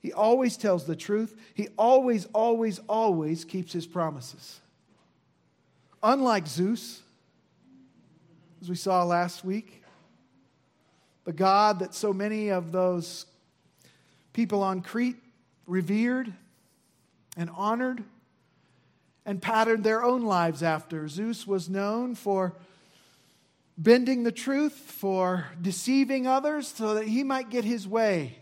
He 0.00 0.12
always 0.12 0.56
tells 0.56 0.86
the 0.86 0.96
truth. 0.96 1.38
He 1.52 1.68
always, 1.76 2.26
always, 2.32 2.80
always 2.88 3.44
keeps 3.44 3.72
His 3.72 3.86
promises. 3.86 4.60
Unlike 6.02 6.46
Zeus, 6.46 7.02
as 8.62 8.70
we 8.70 8.76
saw 8.76 9.04
last 9.04 9.44
week, 9.44 9.82
the 11.24 11.32
God 11.32 11.80
that 11.80 11.94
so 11.94 12.14
many 12.14 12.48
of 12.48 12.72
those 12.72 13.26
people 14.34 14.62
on 14.62 14.82
Crete 14.82 15.16
revered 15.66 16.30
and 17.38 17.48
honored 17.56 18.04
and 19.24 19.40
patterned 19.40 19.82
their 19.82 20.04
own 20.04 20.24
lives 20.24 20.62
after. 20.62 21.08
Zeus 21.08 21.46
was 21.46 21.70
known 21.70 22.14
for 22.14 22.54
bending 23.78 24.22
the 24.22 24.32
truth, 24.32 24.74
for 24.74 25.46
deceiving 25.62 26.26
others 26.26 26.68
so 26.68 26.94
that 26.94 27.06
he 27.06 27.24
might 27.24 27.48
get 27.48 27.64
his 27.64 27.88
way. 27.88 28.36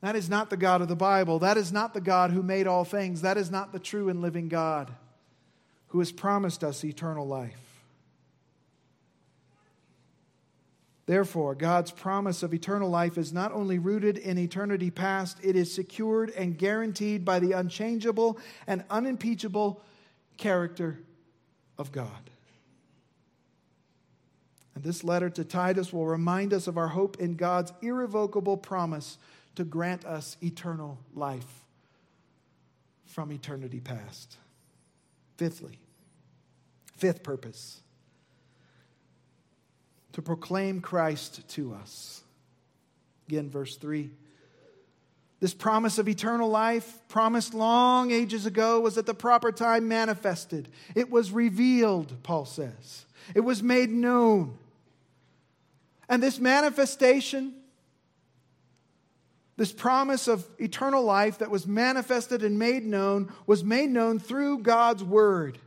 That 0.00 0.16
is 0.16 0.28
not 0.28 0.50
the 0.50 0.56
God 0.56 0.80
of 0.80 0.88
the 0.88 0.96
Bible. 0.96 1.40
That 1.40 1.56
is 1.56 1.72
not 1.72 1.94
the 1.94 2.00
God 2.00 2.30
who 2.30 2.42
made 2.42 2.66
all 2.66 2.84
things. 2.84 3.22
That 3.22 3.36
is 3.36 3.50
not 3.50 3.72
the 3.72 3.78
true 3.78 4.08
and 4.08 4.20
living 4.20 4.48
God 4.48 4.92
who 5.88 5.98
has 6.00 6.12
promised 6.12 6.62
us 6.62 6.84
eternal 6.84 7.26
life. 7.26 7.67
Therefore, 11.08 11.54
God's 11.54 11.90
promise 11.90 12.42
of 12.42 12.52
eternal 12.52 12.90
life 12.90 13.16
is 13.16 13.32
not 13.32 13.50
only 13.52 13.78
rooted 13.78 14.18
in 14.18 14.36
eternity 14.36 14.90
past, 14.90 15.38
it 15.42 15.56
is 15.56 15.72
secured 15.72 16.28
and 16.36 16.58
guaranteed 16.58 17.24
by 17.24 17.38
the 17.38 17.52
unchangeable 17.52 18.38
and 18.66 18.84
unimpeachable 18.90 19.80
character 20.36 21.00
of 21.78 21.92
God. 21.92 22.28
And 24.74 24.84
this 24.84 25.02
letter 25.02 25.30
to 25.30 25.44
Titus 25.44 25.94
will 25.94 26.06
remind 26.06 26.52
us 26.52 26.66
of 26.66 26.76
our 26.76 26.88
hope 26.88 27.18
in 27.18 27.36
God's 27.36 27.72
irrevocable 27.80 28.58
promise 28.58 29.16
to 29.54 29.64
grant 29.64 30.04
us 30.04 30.36
eternal 30.42 30.98
life 31.14 31.64
from 33.06 33.32
eternity 33.32 33.80
past. 33.80 34.36
Fifthly, 35.38 35.78
fifth 36.98 37.22
purpose 37.22 37.80
to 40.18 40.22
proclaim 40.22 40.80
Christ 40.80 41.48
to 41.50 41.72
us. 41.74 42.24
Again, 43.28 43.48
verse 43.48 43.76
3. 43.76 44.10
This 45.38 45.54
promise 45.54 45.96
of 45.98 46.08
eternal 46.08 46.48
life, 46.48 46.98
promised 47.06 47.54
long 47.54 48.10
ages 48.10 48.44
ago, 48.44 48.80
was 48.80 48.98
at 48.98 49.06
the 49.06 49.14
proper 49.14 49.52
time 49.52 49.86
manifested. 49.86 50.70
It 50.96 51.08
was 51.08 51.30
revealed, 51.30 52.20
Paul 52.24 52.46
says. 52.46 53.06
It 53.32 53.42
was 53.42 53.62
made 53.62 53.90
known. 53.90 54.58
And 56.08 56.20
this 56.20 56.40
manifestation, 56.40 57.54
this 59.56 59.70
promise 59.70 60.26
of 60.26 60.44
eternal 60.58 61.04
life 61.04 61.38
that 61.38 61.50
was 61.52 61.64
manifested 61.64 62.42
and 62.42 62.58
made 62.58 62.84
known, 62.84 63.32
was 63.46 63.62
made 63.62 63.90
known 63.90 64.18
through 64.18 64.64
God's 64.64 65.04
Word, 65.04 65.60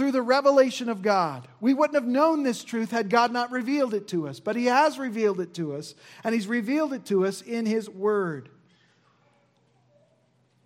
through 0.00 0.12
the 0.12 0.22
revelation 0.22 0.88
of 0.88 1.02
God. 1.02 1.46
We 1.60 1.74
wouldn't 1.74 1.94
have 1.94 2.06
known 2.06 2.42
this 2.42 2.64
truth 2.64 2.90
had 2.90 3.10
God 3.10 3.32
not 3.32 3.50
revealed 3.50 3.92
it 3.92 4.08
to 4.08 4.28
us, 4.28 4.40
but 4.40 4.56
He 4.56 4.64
has 4.64 4.98
revealed 4.98 5.42
it 5.42 5.52
to 5.56 5.74
us, 5.74 5.94
and 6.24 6.34
He's 6.34 6.46
revealed 6.46 6.94
it 6.94 7.04
to 7.04 7.26
us 7.26 7.42
in 7.42 7.66
His 7.66 7.86
Word. 7.86 8.48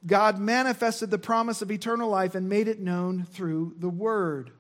God 0.07 0.39
manifested 0.39 1.11
the 1.11 1.18
promise 1.18 1.62
of 1.62 1.72
eternal 1.72 2.09
life 2.09 2.37
and 2.37 2.49
made 2.49 2.68
it 2.68 2.78
known 2.78 3.24
through 3.24 3.74
the 3.80 3.89
Word. 3.89 4.53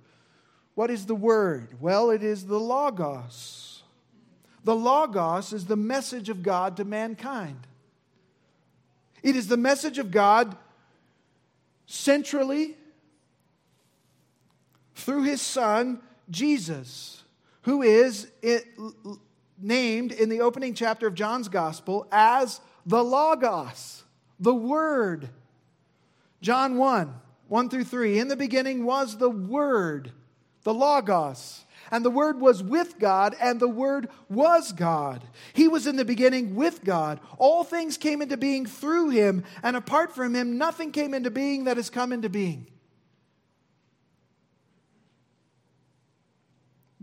What 0.74 0.90
is 0.90 1.06
the 1.06 1.14
Word? 1.14 1.76
Well, 1.78 2.10
it 2.10 2.24
is 2.24 2.46
the 2.46 2.58
Logos. 2.58 3.84
The 4.64 4.74
Logos 4.74 5.52
is 5.52 5.66
the 5.66 5.76
message 5.76 6.28
of 6.28 6.42
God 6.42 6.78
to 6.78 6.84
mankind. 6.84 7.68
It 9.22 9.36
is 9.36 9.46
the 9.46 9.56
message 9.56 10.00
of 10.00 10.10
God 10.10 10.56
centrally 11.86 12.76
through 14.94 15.24
His 15.24 15.40
Son, 15.40 16.00
Jesus, 16.30 17.22
who 17.62 17.82
is 17.82 18.30
it, 18.42 18.66
named 19.58 20.12
in 20.12 20.28
the 20.28 20.40
opening 20.40 20.74
chapter 20.74 21.06
of 21.06 21.14
John's 21.14 21.48
Gospel 21.48 22.06
as 22.12 22.60
the 22.86 23.02
Logos 23.02 24.04
the 24.40 24.54
Word. 24.54 25.28
John 26.40 26.76
1 26.76 27.14
1 27.48 27.68
through 27.68 27.84
3. 27.84 28.18
In 28.18 28.28
the 28.28 28.36
beginning 28.36 28.84
was 28.84 29.18
the 29.18 29.30
Word, 29.30 30.12
the 30.62 30.74
Logos. 30.74 31.64
And 31.90 32.02
the 32.02 32.10
Word 32.10 32.40
was 32.40 32.62
with 32.62 32.98
God, 32.98 33.36
and 33.38 33.60
the 33.60 33.68
Word 33.68 34.08
was 34.30 34.72
God. 34.72 35.22
He 35.52 35.68
was 35.68 35.86
in 35.86 35.96
the 35.96 36.04
beginning 36.04 36.54
with 36.54 36.82
God. 36.82 37.20
All 37.38 37.62
things 37.62 37.98
came 37.98 38.22
into 38.22 38.38
being 38.38 38.64
through 38.64 39.10
him, 39.10 39.44
and 39.62 39.76
apart 39.76 40.14
from 40.14 40.34
him, 40.34 40.56
nothing 40.56 40.90
came 40.90 41.12
into 41.12 41.30
being 41.30 41.64
that 41.64 41.76
has 41.76 41.90
come 41.90 42.10
into 42.10 42.30
being. 42.30 42.66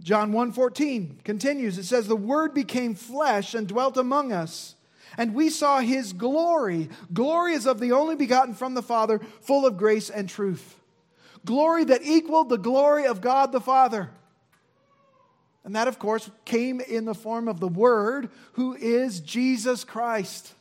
John 0.01 0.31
1:14 0.31 1.23
continues 1.23 1.77
it 1.77 1.83
says 1.83 2.07
the 2.07 2.15
word 2.15 2.53
became 2.53 2.95
flesh 2.95 3.53
and 3.53 3.67
dwelt 3.67 3.97
among 3.97 4.31
us 4.31 4.75
and 5.17 5.33
we 5.33 5.49
saw 5.49 5.79
his 5.79 6.13
glory. 6.13 6.89
Glory 7.13 7.53
is 7.53 7.65
of 7.65 7.79
the 7.79 7.91
only 7.91 8.15
begotten 8.15 8.53
from 8.53 8.73
the 8.73 8.81
Father, 8.81 9.19
full 9.41 9.65
of 9.65 9.77
grace 9.77 10.09
and 10.09 10.29
truth. 10.29 10.77
Glory 11.45 11.83
that 11.85 12.03
equaled 12.03 12.49
the 12.49 12.57
glory 12.57 13.05
of 13.05 13.21
God 13.21 13.51
the 13.51 13.61
Father. 13.61 14.11
And 15.63 15.75
that, 15.75 15.87
of 15.87 15.99
course, 15.99 16.29
came 16.45 16.79
in 16.79 17.05
the 17.05 17.13
form 17.13 17.47
of 17.47 17.59
the 17.59 17.67
Word, 17.67 18.29
who 18.53 18.73
is 18.75 19.19
Jesus 19.19 19.83
Christ. 19.83 20.53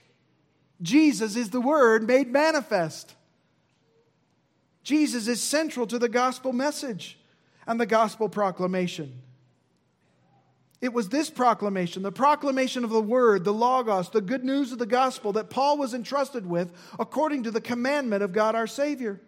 Jesus 0.82 1.36
is 1.36 1.50
the 1.50 1.60
Word 1.60 2.06
made 2.06 2.28
manifest. 2.28 3.14
Jesus 4.82 5.28
is 5.28 5.40
central 5.42 5.86
to 5.86 5.98
the 5.98 6.08
gospel 6.08 6.52
message 6.52 7.18
and 7.66 7.78
the 7.78 7.86
gospel 7.86 8.28
proclamation. 8.28 9.22
It 10.80 10.94
was 10.94 11.10
this 11.10 11.28
proclamation, 11.28 12.02
the 12.02 12.10
proclamation 12.10 12.84
of 12.84 12.90
the 12.90 13.02
word, 13.02 13.44
the 13.44 13.52
Logos, 13.52 14.08
the 14.08 14.22
good 14.22 14.44
news 14.44 14.72
of 14.72 14.78
the 14.78 14.86
gospel 14.86 15.32
that 15.32 15.50
Paul 15.50 15.76
was 15.76 15.92
entrusted 15.92 16.46
with 16.46 16.72
according 16.98 17.42
to 17.42 17.50
the 17.50 17.60
commandment 17.60 18.22
of 18.22 18.32
God 18.32 18.54
our 18.54 18.66
Savior. 18.66 19.20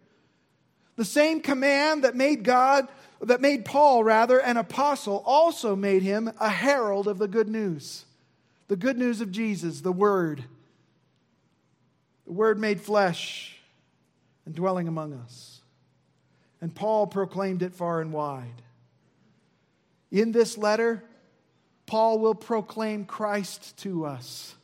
The 0.96 1.04
same 1.04 1.40
command 1.40 2.04
that 2.04 2.16
made 2.16 2.42
God, 2.42 2.88
that 3.20 3.42
made 3.42 3.66
Paul 3.66 4.02
rather 4.02 4.38
an 4.38 4.56
apostle, 4.56 5.22
also 5.26 5.76
made 5.76 6.02
him 6.02 6.32
a 6.40 6.48
herald 6.48 7.06
of 7.06 7.18
the 7.18 7.28
good 7.28 7.48
news. 7.48 8.06
The 8.68 8.76
good 8.76 8.96
news 8.96 9.20
of 9.20 9.30
Jesus, 9.30 9.82
the 9.82 9.92
Word. 9.92 10.44
The 12.26 12.32
Word 12.32 12.58
made 12.58 12.80
flesh 12.80 13.58
and 14.46 14.54
dwelling 14.54 14.88
among 14.88 15.12
us. 15.12 15.60
And 16.62 16.74
Paul 16.74 17.06
proclaimed 17.06 17.62
it 17.62 17.74
far 17.74 18.00
and 18.00 18.12
wide. 18.12 18.62
In 20.10 20.32
this 20.32 20.56
letter, 20.56 21.04
Paul 21.92 22.20
will 22.20 22.34
proclaim 22.34 23.04
Christ 23.04 23.76
to 23.80 24.06
us. 24.06 24.54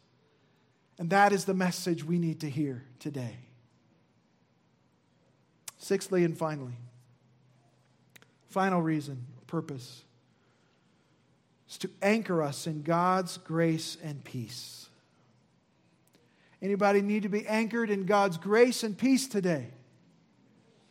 And 0.98 1.10
that 1.10 1.30
is 1.30 1.44
the 1.44 1.52
message 1.52 2.02
we 2.02 2.18
need 2.18 2.40
to 2.40 2.48
hear 2.48 2.84
today. 3.00 3.36
Sixthly 5.76 6.24
and 6.24 6.38
finally, 6.38 6.72
final 8.48 8.80
reason, 8.80 9.26
purpose, 9.46 10.04
is 11.68 11.76
to 11.76 11.90
anchor 12.00 12.42
us 12.42 12.66
in 12.66 12.80
God's 12.80 13.36
grace 13.36 13.98
and 14.02 14.24
peace. 14.24 14.88
Anybody 16.62 17.02
need 17.02 17.24
to 17.24 17.28
be 17.28 17.46
anchored 17.46 17.90
in 17.90 18.06
God's 18.06 18.38
grace 18.38 18.82
and 18.82 18.96
peace 18.96 19.28
today? 19.28 19.66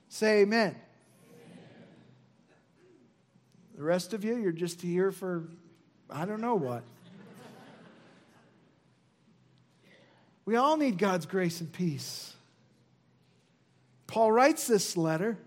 Say 0.08 0.42
amen. 0.42 0.76
amen. 0.76 0.78
The 3.76 3.82
rest 3.82 4.14
of 4.14 4.24
you, 4.24 4.38
you're 4.38 4.52
just 4.52 4.84
here 4.84 5.12
for 5.12 5.50
I 6.10 6.26
don't 6.26 6.42
know 6.42 6.56
what. 6.56 6.84
We 10.46 10.56
all 10.56 10.78
need 10.78 10.98
God's 10.98 11.26
grace 11.26 11.60
and 11.60 11.72
peace. 11.72 12.34
Paul 14.08 14.32
writes 14.32 14.66
this 14.66 14.96
letter 14.96 15.38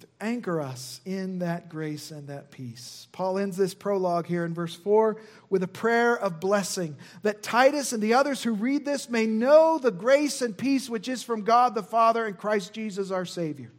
to 0.00 0.06
anchor 0.20 0.60
us 0.60 1.00
in 1.04 1.38
that 1.38 1.68
grace 1.68 2.10
and 2.10 2.26
that 2.26 2.50
peace. 2.50 3.06
Paul 3.12 3.38
ends 3.38 3.56
this 3.56 3.74
prologue 3.74 4.26
here 4.26 4.44
in 4.44 4.52
verse 4.52 4.74
4 4.74 5.16
with 5.48 5.62
a 5.62 5.68
prayer 5.68 6.18
of 6.18 6.40
blessing 6.40 6.96
that 7.22 7.44
Titus 7.44 7.92
and 7.92 8.02
the 8.02 8.14
others 8.14 8.42
who 8.42 8.52
read 8.52 8.84
this 8.84 9.08
may 9.08 9.26
know 9.26 9.78
the 9.78 9.92
grace 9.92 10.42
and 10.42 10.58
peace 10.58 10.90
which 10.90 11.08
is 11.08 11.22
from 11.22 11.42
God 11.42 11.76
the 11.76 11.82
Father 11.84 12.26
and 12.26 12.36
Christ 12.36 12.72
Jesus 12.72 13.12
our 13.12 13.24
Savior. 13.24 13.70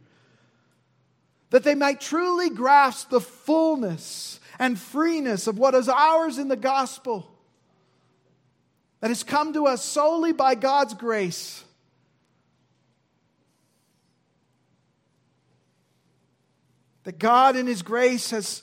That 1.50 1.64
they 1.64 1.74
might 1.74 2.00
truly 2.00 2.48
grasp 2.48 3.10
the 3.10 3.20
fullness 3.20 4.40
and 4.58 4.78
freeness 4.78 5.46
of 5.46 5.58
what 5.58 5.74
is 5.74 5.88
ours 5.88 6.38
in 6.38 6.48
the 6.48 6.56
gospel 6.56 7.30
that 9.00 9.08
has 9.08 9.22
come 9.22 9.52
to 9.52 9.66
us 9.66 9.84
solely 9.84 10.32
by 10.32 10.54
God's 10.54 10.94
grace. 10.94 11.62
That 17.04 17.18
God, 17.18 17.56
in 17.56 17.66
His 17.66 17.82
grace, 17.82 18.30
has 18.30 18.62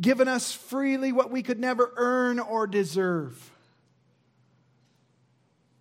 given 0.00 0.28
us 0.28 0.52
freely 0.52 1.12
what 1.12 1.30
we 1.30 1.42
could 1.42 1.60
never 1.60 1.92
earn 1.96 2.38
or 2.38 2.66
deserve 2.66 3.50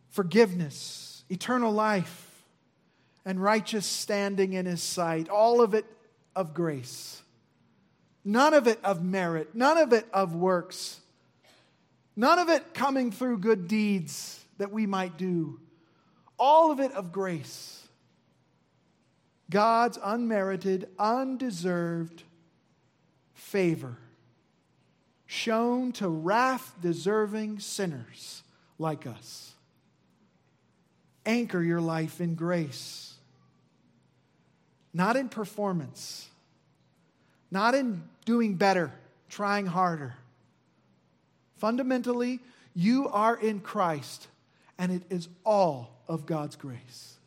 forgiveness, 0.09 1.24
eternal 1.30 1.72
life, 1.72 2.43
and 3.24 3.41
righteous 3.41 3.86
standing 3.86 4.53
in 4.53 4.66
His 4.66 4.84
sight. 4.84 5.30
All 5.30 5.62
of 5.62 5.74
it 5.74 5.86
of 6.36 6.53
grace. 6.53 7.20
None 8.24 8.53
of 8.53 8.67
it 8.67 8.80
of 8.84 9.03
merit, 9.03 9.55
none 9.55 9.78
of 9.78 9.93
it 9.93 10.07
of 10.13 10.36
works, 10.36 10.99
none 12.15 12.39
of 12.39 12.49
it 12.49 12.74
coming 12.74 13.11
through 13.11 13.39
good 13.39 13.67
deeds 13.67 14.43
that 14.57 14.72
we 14.72 14.86
might 14.86 15.17
do. 15.17 15.59
All 16.38 16.72
of 16.72 16.80
it 16.80 16.91
of 16.91 17.11
grace. 17.11 17.88
God's 19.49 19.97
unmerited, 20.01 20.88
undeserved 20.97 22.24
favor 23.34 23.97
shown 25.32 25.93
to 25.93 26.09
wrath 26.09 26.76
deserving 26.82 27.57
sinners 27.57 28.43
like 28.78 29.07
us. 29.07 29.53
Anchor 31.26 31.63
your 31.63 31.80
life 31.80 32.19
in 32.19 32.36
grace, 32.36 33.13
not 34.93 35.15
in 35.15 35.30
performance, 35.30 36.28
not 37.52 37.76
in 37.76 38.04
doing 38.26 38.56
better, 38.56 38.91
trying 39.30 39.68
harder. 39.68 40.16
Fundamentally, 41.58 42.39
you 42.74 43.10
are 43.10 43.36
in 43.36 43.60
Christ, 43.60 44.28
and 44.78 44.91
it 44.91 45.04
is 45.10 45.28
all 45.45 45.91
of 46.08 46.26
God's 46.26 46.56
grace. 46.56 47.18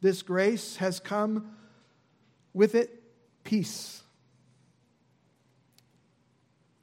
This 0.00 0.22
grace 0.22 0.76
has 0.76 1.00
come 1.00 1.56
with 2.52 2.74
it 2.74 3.02
peace. 3.42 4.02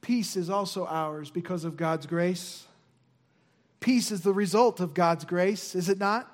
Peace 0.00 0.36
is 0.36 0.50
also 0.50 0.86
ours 0.86 1.30
because 1.30 1.64
of 1.64 1.76
God's 1.76 2.06
grace. 2.06 2.66
Peace 3.78 4.10
is 4.10 4.22
the 4.22 4.32
result 4.32 4.80
of 4.80 4.92
God's 4.92 5.24
grace, 5.24 5.74
is 5.74 5.88
it 5.88 5.98
not? 5.98 6.28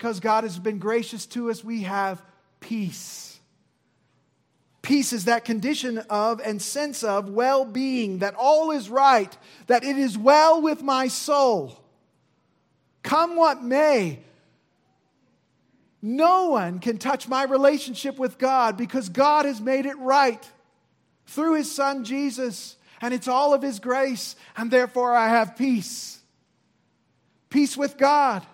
Because 0.00 0.18
God 0.18 0.44
has 0.44 0.58
been 0.58 0.78
gracious 0.78 1.26
to 1.26 1.50
us, 1.50 1.62
we 1.62 1.82
have 1.82 2.22
peace. 2.58 3.38
Peace 4.80 5.12
is 5.12 5.26
that 5.26 5.44
condition 5.44 5.98
of 6.08 6.40
and 6.40 6.62
sense 6.62 7.04
of 7.04 7.28
well 7.28 7.66
being, 7.66 8.20
that 8.20 8.34
all 8.34 8.70
is 8.70 8.88
right, 8.88 9.36
that 9.66 9.84
it 9.84 9.98
is 9.98 10.16
well 10.16 10.62
with 10.62 10.82
my 10.82 11.08
soul. 11.08 11.78
Come 13.02 13.36
what 13.36 13.62
may, 13.62 14.20
No 16.00 16.48
one 16.48 16.78
can 16.78 16.96
touch 16.96 17.28
my 17.28 17.42
relationship 17.42 18.18
with 18.18 18.38
God 18.38 18.78
because 18.78 19.10
God 19.10 19.44
has 19.44 19.60
made 19.60 19.84
it 19.84 19.98
right 19.98 20.42
through 21.26 21.56
his 21.56 21.70
son 21.70 22.04
Jesus, 22.04 22.76
and 23.02 23.12
it's 23.12 23.28
all 23.28 23.52
of 23.52 23.60
his 23.60 23.80
grace, 23.80 24.34
and 24.56 24.70
therefore 24.70 25.14
I 25.14 25.28
have 25.28 25.58
peace. 25.58 26.20
Peace 27.50 27.76
with 27.76 27.98
God, 27.98 28.46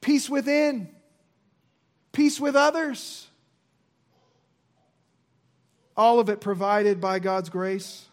peace 0.00 0.28
within, 0.28 0.88
peace 2.12 2.40
with 2.40 2.56
others. 2.56 3.26
All 5.96 6.18
of 6.18 6.28
it 6.28 6.40
provided 6.40 7.00
by 7.00 7.18
God's 7.18 7.48
grace. 7.48 8.06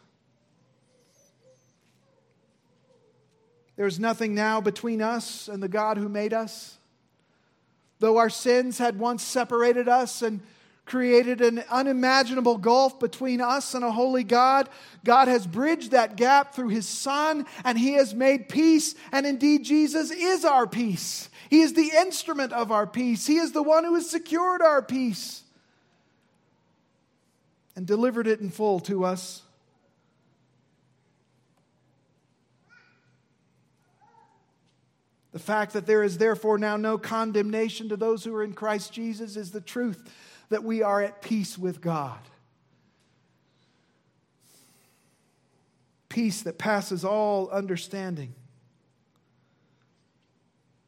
There's 3.77 3.99
nothing 3.99 4.33
now 4.33 4.59
between 4.59 5.01
us 5.01 5.47
and 5.47 5.61
the 5.61 5.67
God 5.67 5.97
who 5.97 6.09
made 6.09 6.33
us. 6.33 6.77
Though 7.99 8.17
our 8.17 8.29
sins 8.29 8.79
had 8.79 8.99
once 8.99 9.23
separated 9.23 9.87
us 9.87 10.21
and 10.21 10.41
created 10.87 11.41
an 11.41 11.63
unimaginable 11.69 12.57
gulf 12.57 12.99
between 12.99 13.41
us 13.41 13.73
and 13.73 13.83
a 13.83 13.91
holy 13.91 14.23
God, 14.23 14.69
God 15.03 15.27
has 15.27 15.45
bridged 15.45 15.91
that 15.91 16.15
gap 16.15 16.55
through 16.55 16.69
His 16.69 16.87
Son, 16.87 17.45
and 17.63 17.77
He 17.77 17.93
has 17.93 18.15
made 18.15 18.49
peace. 18.49 18.95
And 19.11 19.25
indeed, 19.25 19.63
Jesus 19.63 20.09
is 20.09 20.43
our 20.43 20.65
peace. 20.65 21.29
He 21.49 21.61
is 21.61 21.73
the 21.73 21.91
instrument 21.97 22.53
of 22.53 22.71
our 22.71 22.87
peace, 22.87 23.27
He 23.27 23.37
is 23.37 23.51
the 23.51 23.63
one 23.63 23.83
who 23.83 23.95
has 23.95 24.09
secured 24.09 24.61
our 24.61 24.81
peace 24.81 25.43
and 27.75 27.85
delivered 27.85 28.25
it 28.25 28.39
in 28.39 28.49
full 28.49 28.79
to 28.81 29.05
us. 29.05 29.43
The 35.31 35.43
fact 35.43 35.73
that 35.73 35.85
there 35.85 36.01
is 36.01 36.17
therefore 36.17 36.57
now 36.57 36.77
no 36.77 36.97
condemnation 36.97 37.89
to 37.89 37.95
those 37.95 38.23
who 38.23 38.33
are 38.33 38.43
in 38.43 38.53
Christ 38.53 38.91
Jesus 38.91 39.35
is 39.35 39.51
the 39.51 39.61
truth 39.61 40.09
that 40.49 40.63
we 40.63 40.81
are 40.81 41.01
at 41.01 41.21
peace 41.21 41.57
with 41.57 41.81
God. 41.81 42.19
Peace 46.09 46.41
that 46.43 46.57
passes 46.57 47.03
all 47.03 47.49
understanding. 47.49 48.33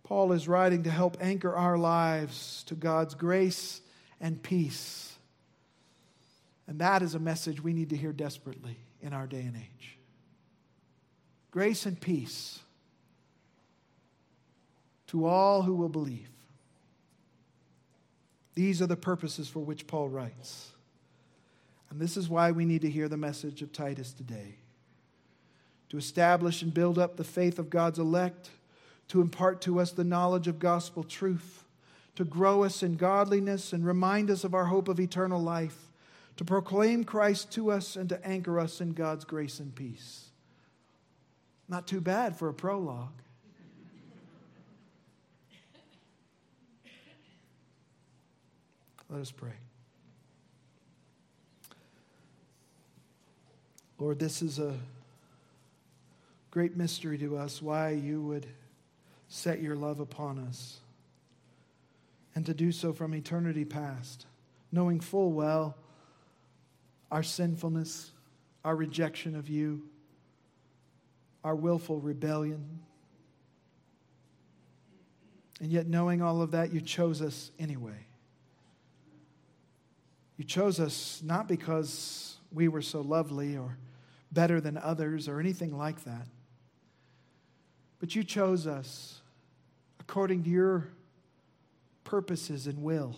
Paul 0.03 0.31
is 0.31 0.47
writing 0.47 0.83
to 0.83 0.89
help 0.89 1.17
anchor 1.21 1.55
our 1.55 1.77
lives 1.77 2.63
to 2.67 2.75
God's 2.75 3.13
grace 3.13 3.81
and 4.19 4.41
peace. 4.41 5.13
And 6.67 6.79
that 6.79 7.01
is 7.01 7.15
a 7.15 7.19
message 7.19 7.61
we 7.61 7.73
need 7.73 7.89
to 7.91 7.97
hear 7.97 8.11
desperately 8.11 8.77
in 9.01 9.13
our 9.13 9.27
day 9.27 9.41
and 9.41 9.55
age. 9.55 9.97
Grace 11.51 11.85
and 11.85 11.99
peace 11.99 12.59
to 15.07 15.25
all 15.25 15.63
who 15.63 15.75
will 15.75 15.89
believe. 15.89 16.29
These 18.59 18.81
are 18.81 18.87
the 18.87 18.97
purposes 18.97 19.47
for 19.47 19.61
which 19.61 19.87
Paul 19.87 20.09
writes. 20.09 20.71
And 21.89 21.97
this 21.97 22.17
is 22.17 22.27
why 22.27 22.51
we 22.51 22.65
need 22.65 22.81
to 22.81 22.89
hear 22.89 23.07
the 23.07 23.15
message 23.15 23.61
of 23.61 23.71
Titus 23.71 24.11
today 24.11 24.55
to 25.87 25.97
establish 25.97 26.61
and 26.61 26.73
build 26.73 26.99
up 26.99 27.15
the 27.15 27.23
faith 27.23 27.57
of 27.57 27.69
God's 27.69 27.99
elect, 27.99 28.49
to 29.07 29.21
impart 29.21 29.61
to 29.61 29.79
us 29.79 29.91
the 29.91 30.03
knowledge 30.03 30.49
of 30.49 30.59
gospel 30.59 31.05
truth, 31.05 31.63
to 32.15 32.25
grow 32.25 32.65
us 32.65 32.83
in 32.83 32.97
godliness 32.97 33.71
and 33.71 33.85
remind 33.85 34.29
us 34.29 34.43
of 34.43 34.53
our 34.53 34.65
hope 34.65 34.89
of 34.89 34.99
eternal 34.99 35.41
life, 35.41 35.77
to 36.35 36.43
proclaim 36.43 37.05
Christ 37.05 37.53
to 37.53 37.71
us 37.71 37.95
and 37.95 38.09
to 38.09 38.27
anchor 38.27 38.59
us 38.59 38.81
in 38.81 38.91
God's 38.91 39.23
grace 39.23 39.61
and 39.61 39.73
peace. 39.73 40.31
Not 41.69 41.87
too 41.87 42.01
bad 42.01 42.35
for 42.35 42.49
a 42.49 42.53
prologue. 42.53 43.21
Let 49.09 49.21
us 49.21 49.31
pray. 49.31 49.53
Lord, 53.97 54.19
this 54.19 54.41
is 54.41 54.59
a 54.59 54.75
great 56.51 56.77
mystery 56.77 57.17
to 57.17 57.37
us 57.37 57.61
why 57.61 57.89
you 57.89 58.21
would 58.21 58.45
set 59.27 59.61
your 59.61 59.75
love 59.75 59.99
upon 59.99 60.39
us 60.39 60.79
and 62.35 62.45
to 62.45 62.53
do 62.53 62.71
so 62.71 62.93
from 62.93 63.13
eternity 63.15 63.65
past, 63.65 64.25
knowing 64.71 64.99
full 64.99 65.31
well 65.31 65.75
our 67.11 67.23
sinfulness, 67.23 68.11
our 68.63 68.75
rejection 68.75 69.35
of 69.35 69.49
you, 69.49 69.81
our 71.43 71.55
willful 71.55 71.99
rebellion. 71.99 72.79
And 75.59 75.71
yet, 75.71 75.87
knowing 75.87 76.21
all 76.21 76.41
of 76.41 76.51
that, 76.51 76.71
you 76.71 76.79
chose 76.79 77.21
us 77.21 77.51
anyway. 77.59 78.05
You 80.39 80.45
chose 80.45 80.79
us 80.79 81.21
not 81.21 81.49
because 81.49 82.37
we 82.53 82.69
were 82.69 82.81
so 82.81 83.01
lovely 83.01 83.57
or 83.57 83.77
better 84.31 84.61
than 84.61 84.77
others 84.77 85.27
or 85.27 85.41
anything 85.41 85.77
like 85.77 86.05
that, 86.05 86.27
but 87.99 88.15
you 88.15 88.23
chose 88.23 88.65
us 88.65 89.19
according 89.99 90.43
to 90.45 90.49
your 90.49 90.87
purposes 92.05 92.67
and 92.67 92.81
will. 92.81 93.17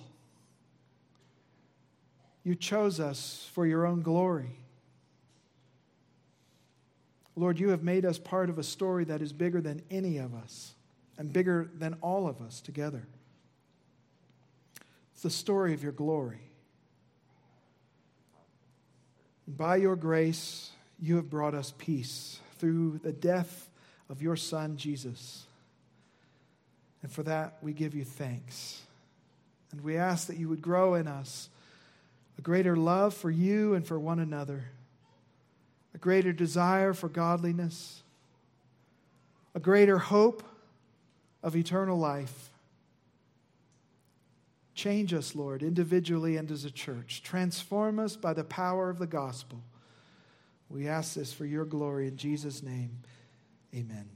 You 2.44 2.56
chose 2.56 3.00
us 3.00 3.48
for 3.54 3.68
your 3.68 3.86
own 3.86 4.02
glory. 4.02 4.58
Lord, 7.36 7.60
you 7.60 7.70
have 7.70 7.84
made 7.84 8.04
us 8.04 8.18
part 8.18 8.50
of 8.50 8.58
a 8.58 8.64
story 8.64 9.04
that 9.04 9.22
is 9.22 9.32
bigger 9.32 9.62
than 9.62 9.84
any 9.92 10.18
of 10.18 10.34
us 10.34 10.74
and 11.20 11.32
bigger 11.32 11.70
than 11.78 11.94
all 12.02 12.28
of 12.28 12.42
us 12.42 12.62
together. 12.62 13.06
It's 15.14 15.22
the 15.22 15.30
story 15.30 15.76
of 15.76 15.84
your 15.84 15.92
glory. 15.92 16.51
By 19.48 19.78
your 19.78 19.96
grace, 19.96 20.72
you 21.00 21.16
have 21.16 21.30
brought 21.30 21.56
us 21.56 21.74
peace 21.78 22.40
through 22.58 23.00
the 23.04 23.12
death 23.12 23.70
of 24.10 24.22
your 24.22 24.36
Son, 24.36 24.78
Jesus. 24.78 25.46
And 27.02 27.12
for 27.12 27.24
that, 27.24 27.58
we 27.62 27.74
give 27.74 27.96
you 27.96 28.06
thanks. 28.06 28.82
And 29.72 29.82
we 29.82 29.98
ask 29.98 30.28
that 30.28 30.38
you 30.38 30.50
would 30.50 30.62
grow 30.62 30.96
in 30.96 31.08
us 31.08 31.50
a 32.38 32.42
greater 32.42 32.76
love 32.76 33.14
for 33.14 33.32
you 33.32 33.74
and 33.74 33.86
for 33.86 34.00
one 34.00 34.20
another, 34.20 34.66
a 35.94 35.98
greater 35.98 36.32
desire 36.32 36.94
for 36.94 37.10
godliness, 37.10 38.04
a 39.56 39.60
greater 39.60 39.98
hope 39.98 40.44
of 41.44 41.56
eternal 41.56 41.98
life 41.98 42.51
Change 44.82 45.14
us, 45.14 45.36
Lord, 45.36 45.62
individually 45.62 46.38
and 46.38 46.50
as 46.50 46.66
a 46.66 46.72
church. 46.72 47.22
Transform 47.22 48.00
us 48.00 48.16
by 48.16 48.34
the 48.34 48.44
power 48.44 48.90
of 48.90 48.98
the 48.98 49.06
gospel. 49.06 49.62
We 50.70 50.88
ask 50.88 51.14
this 51.14 51.32
for 51.32 51.46
your 51.46 51.66
glory 51.66 52.08
in 52.08 52.18
Jesus' 52.18 52.64
name. 52.64 52.98
Amen. 53.76 54.10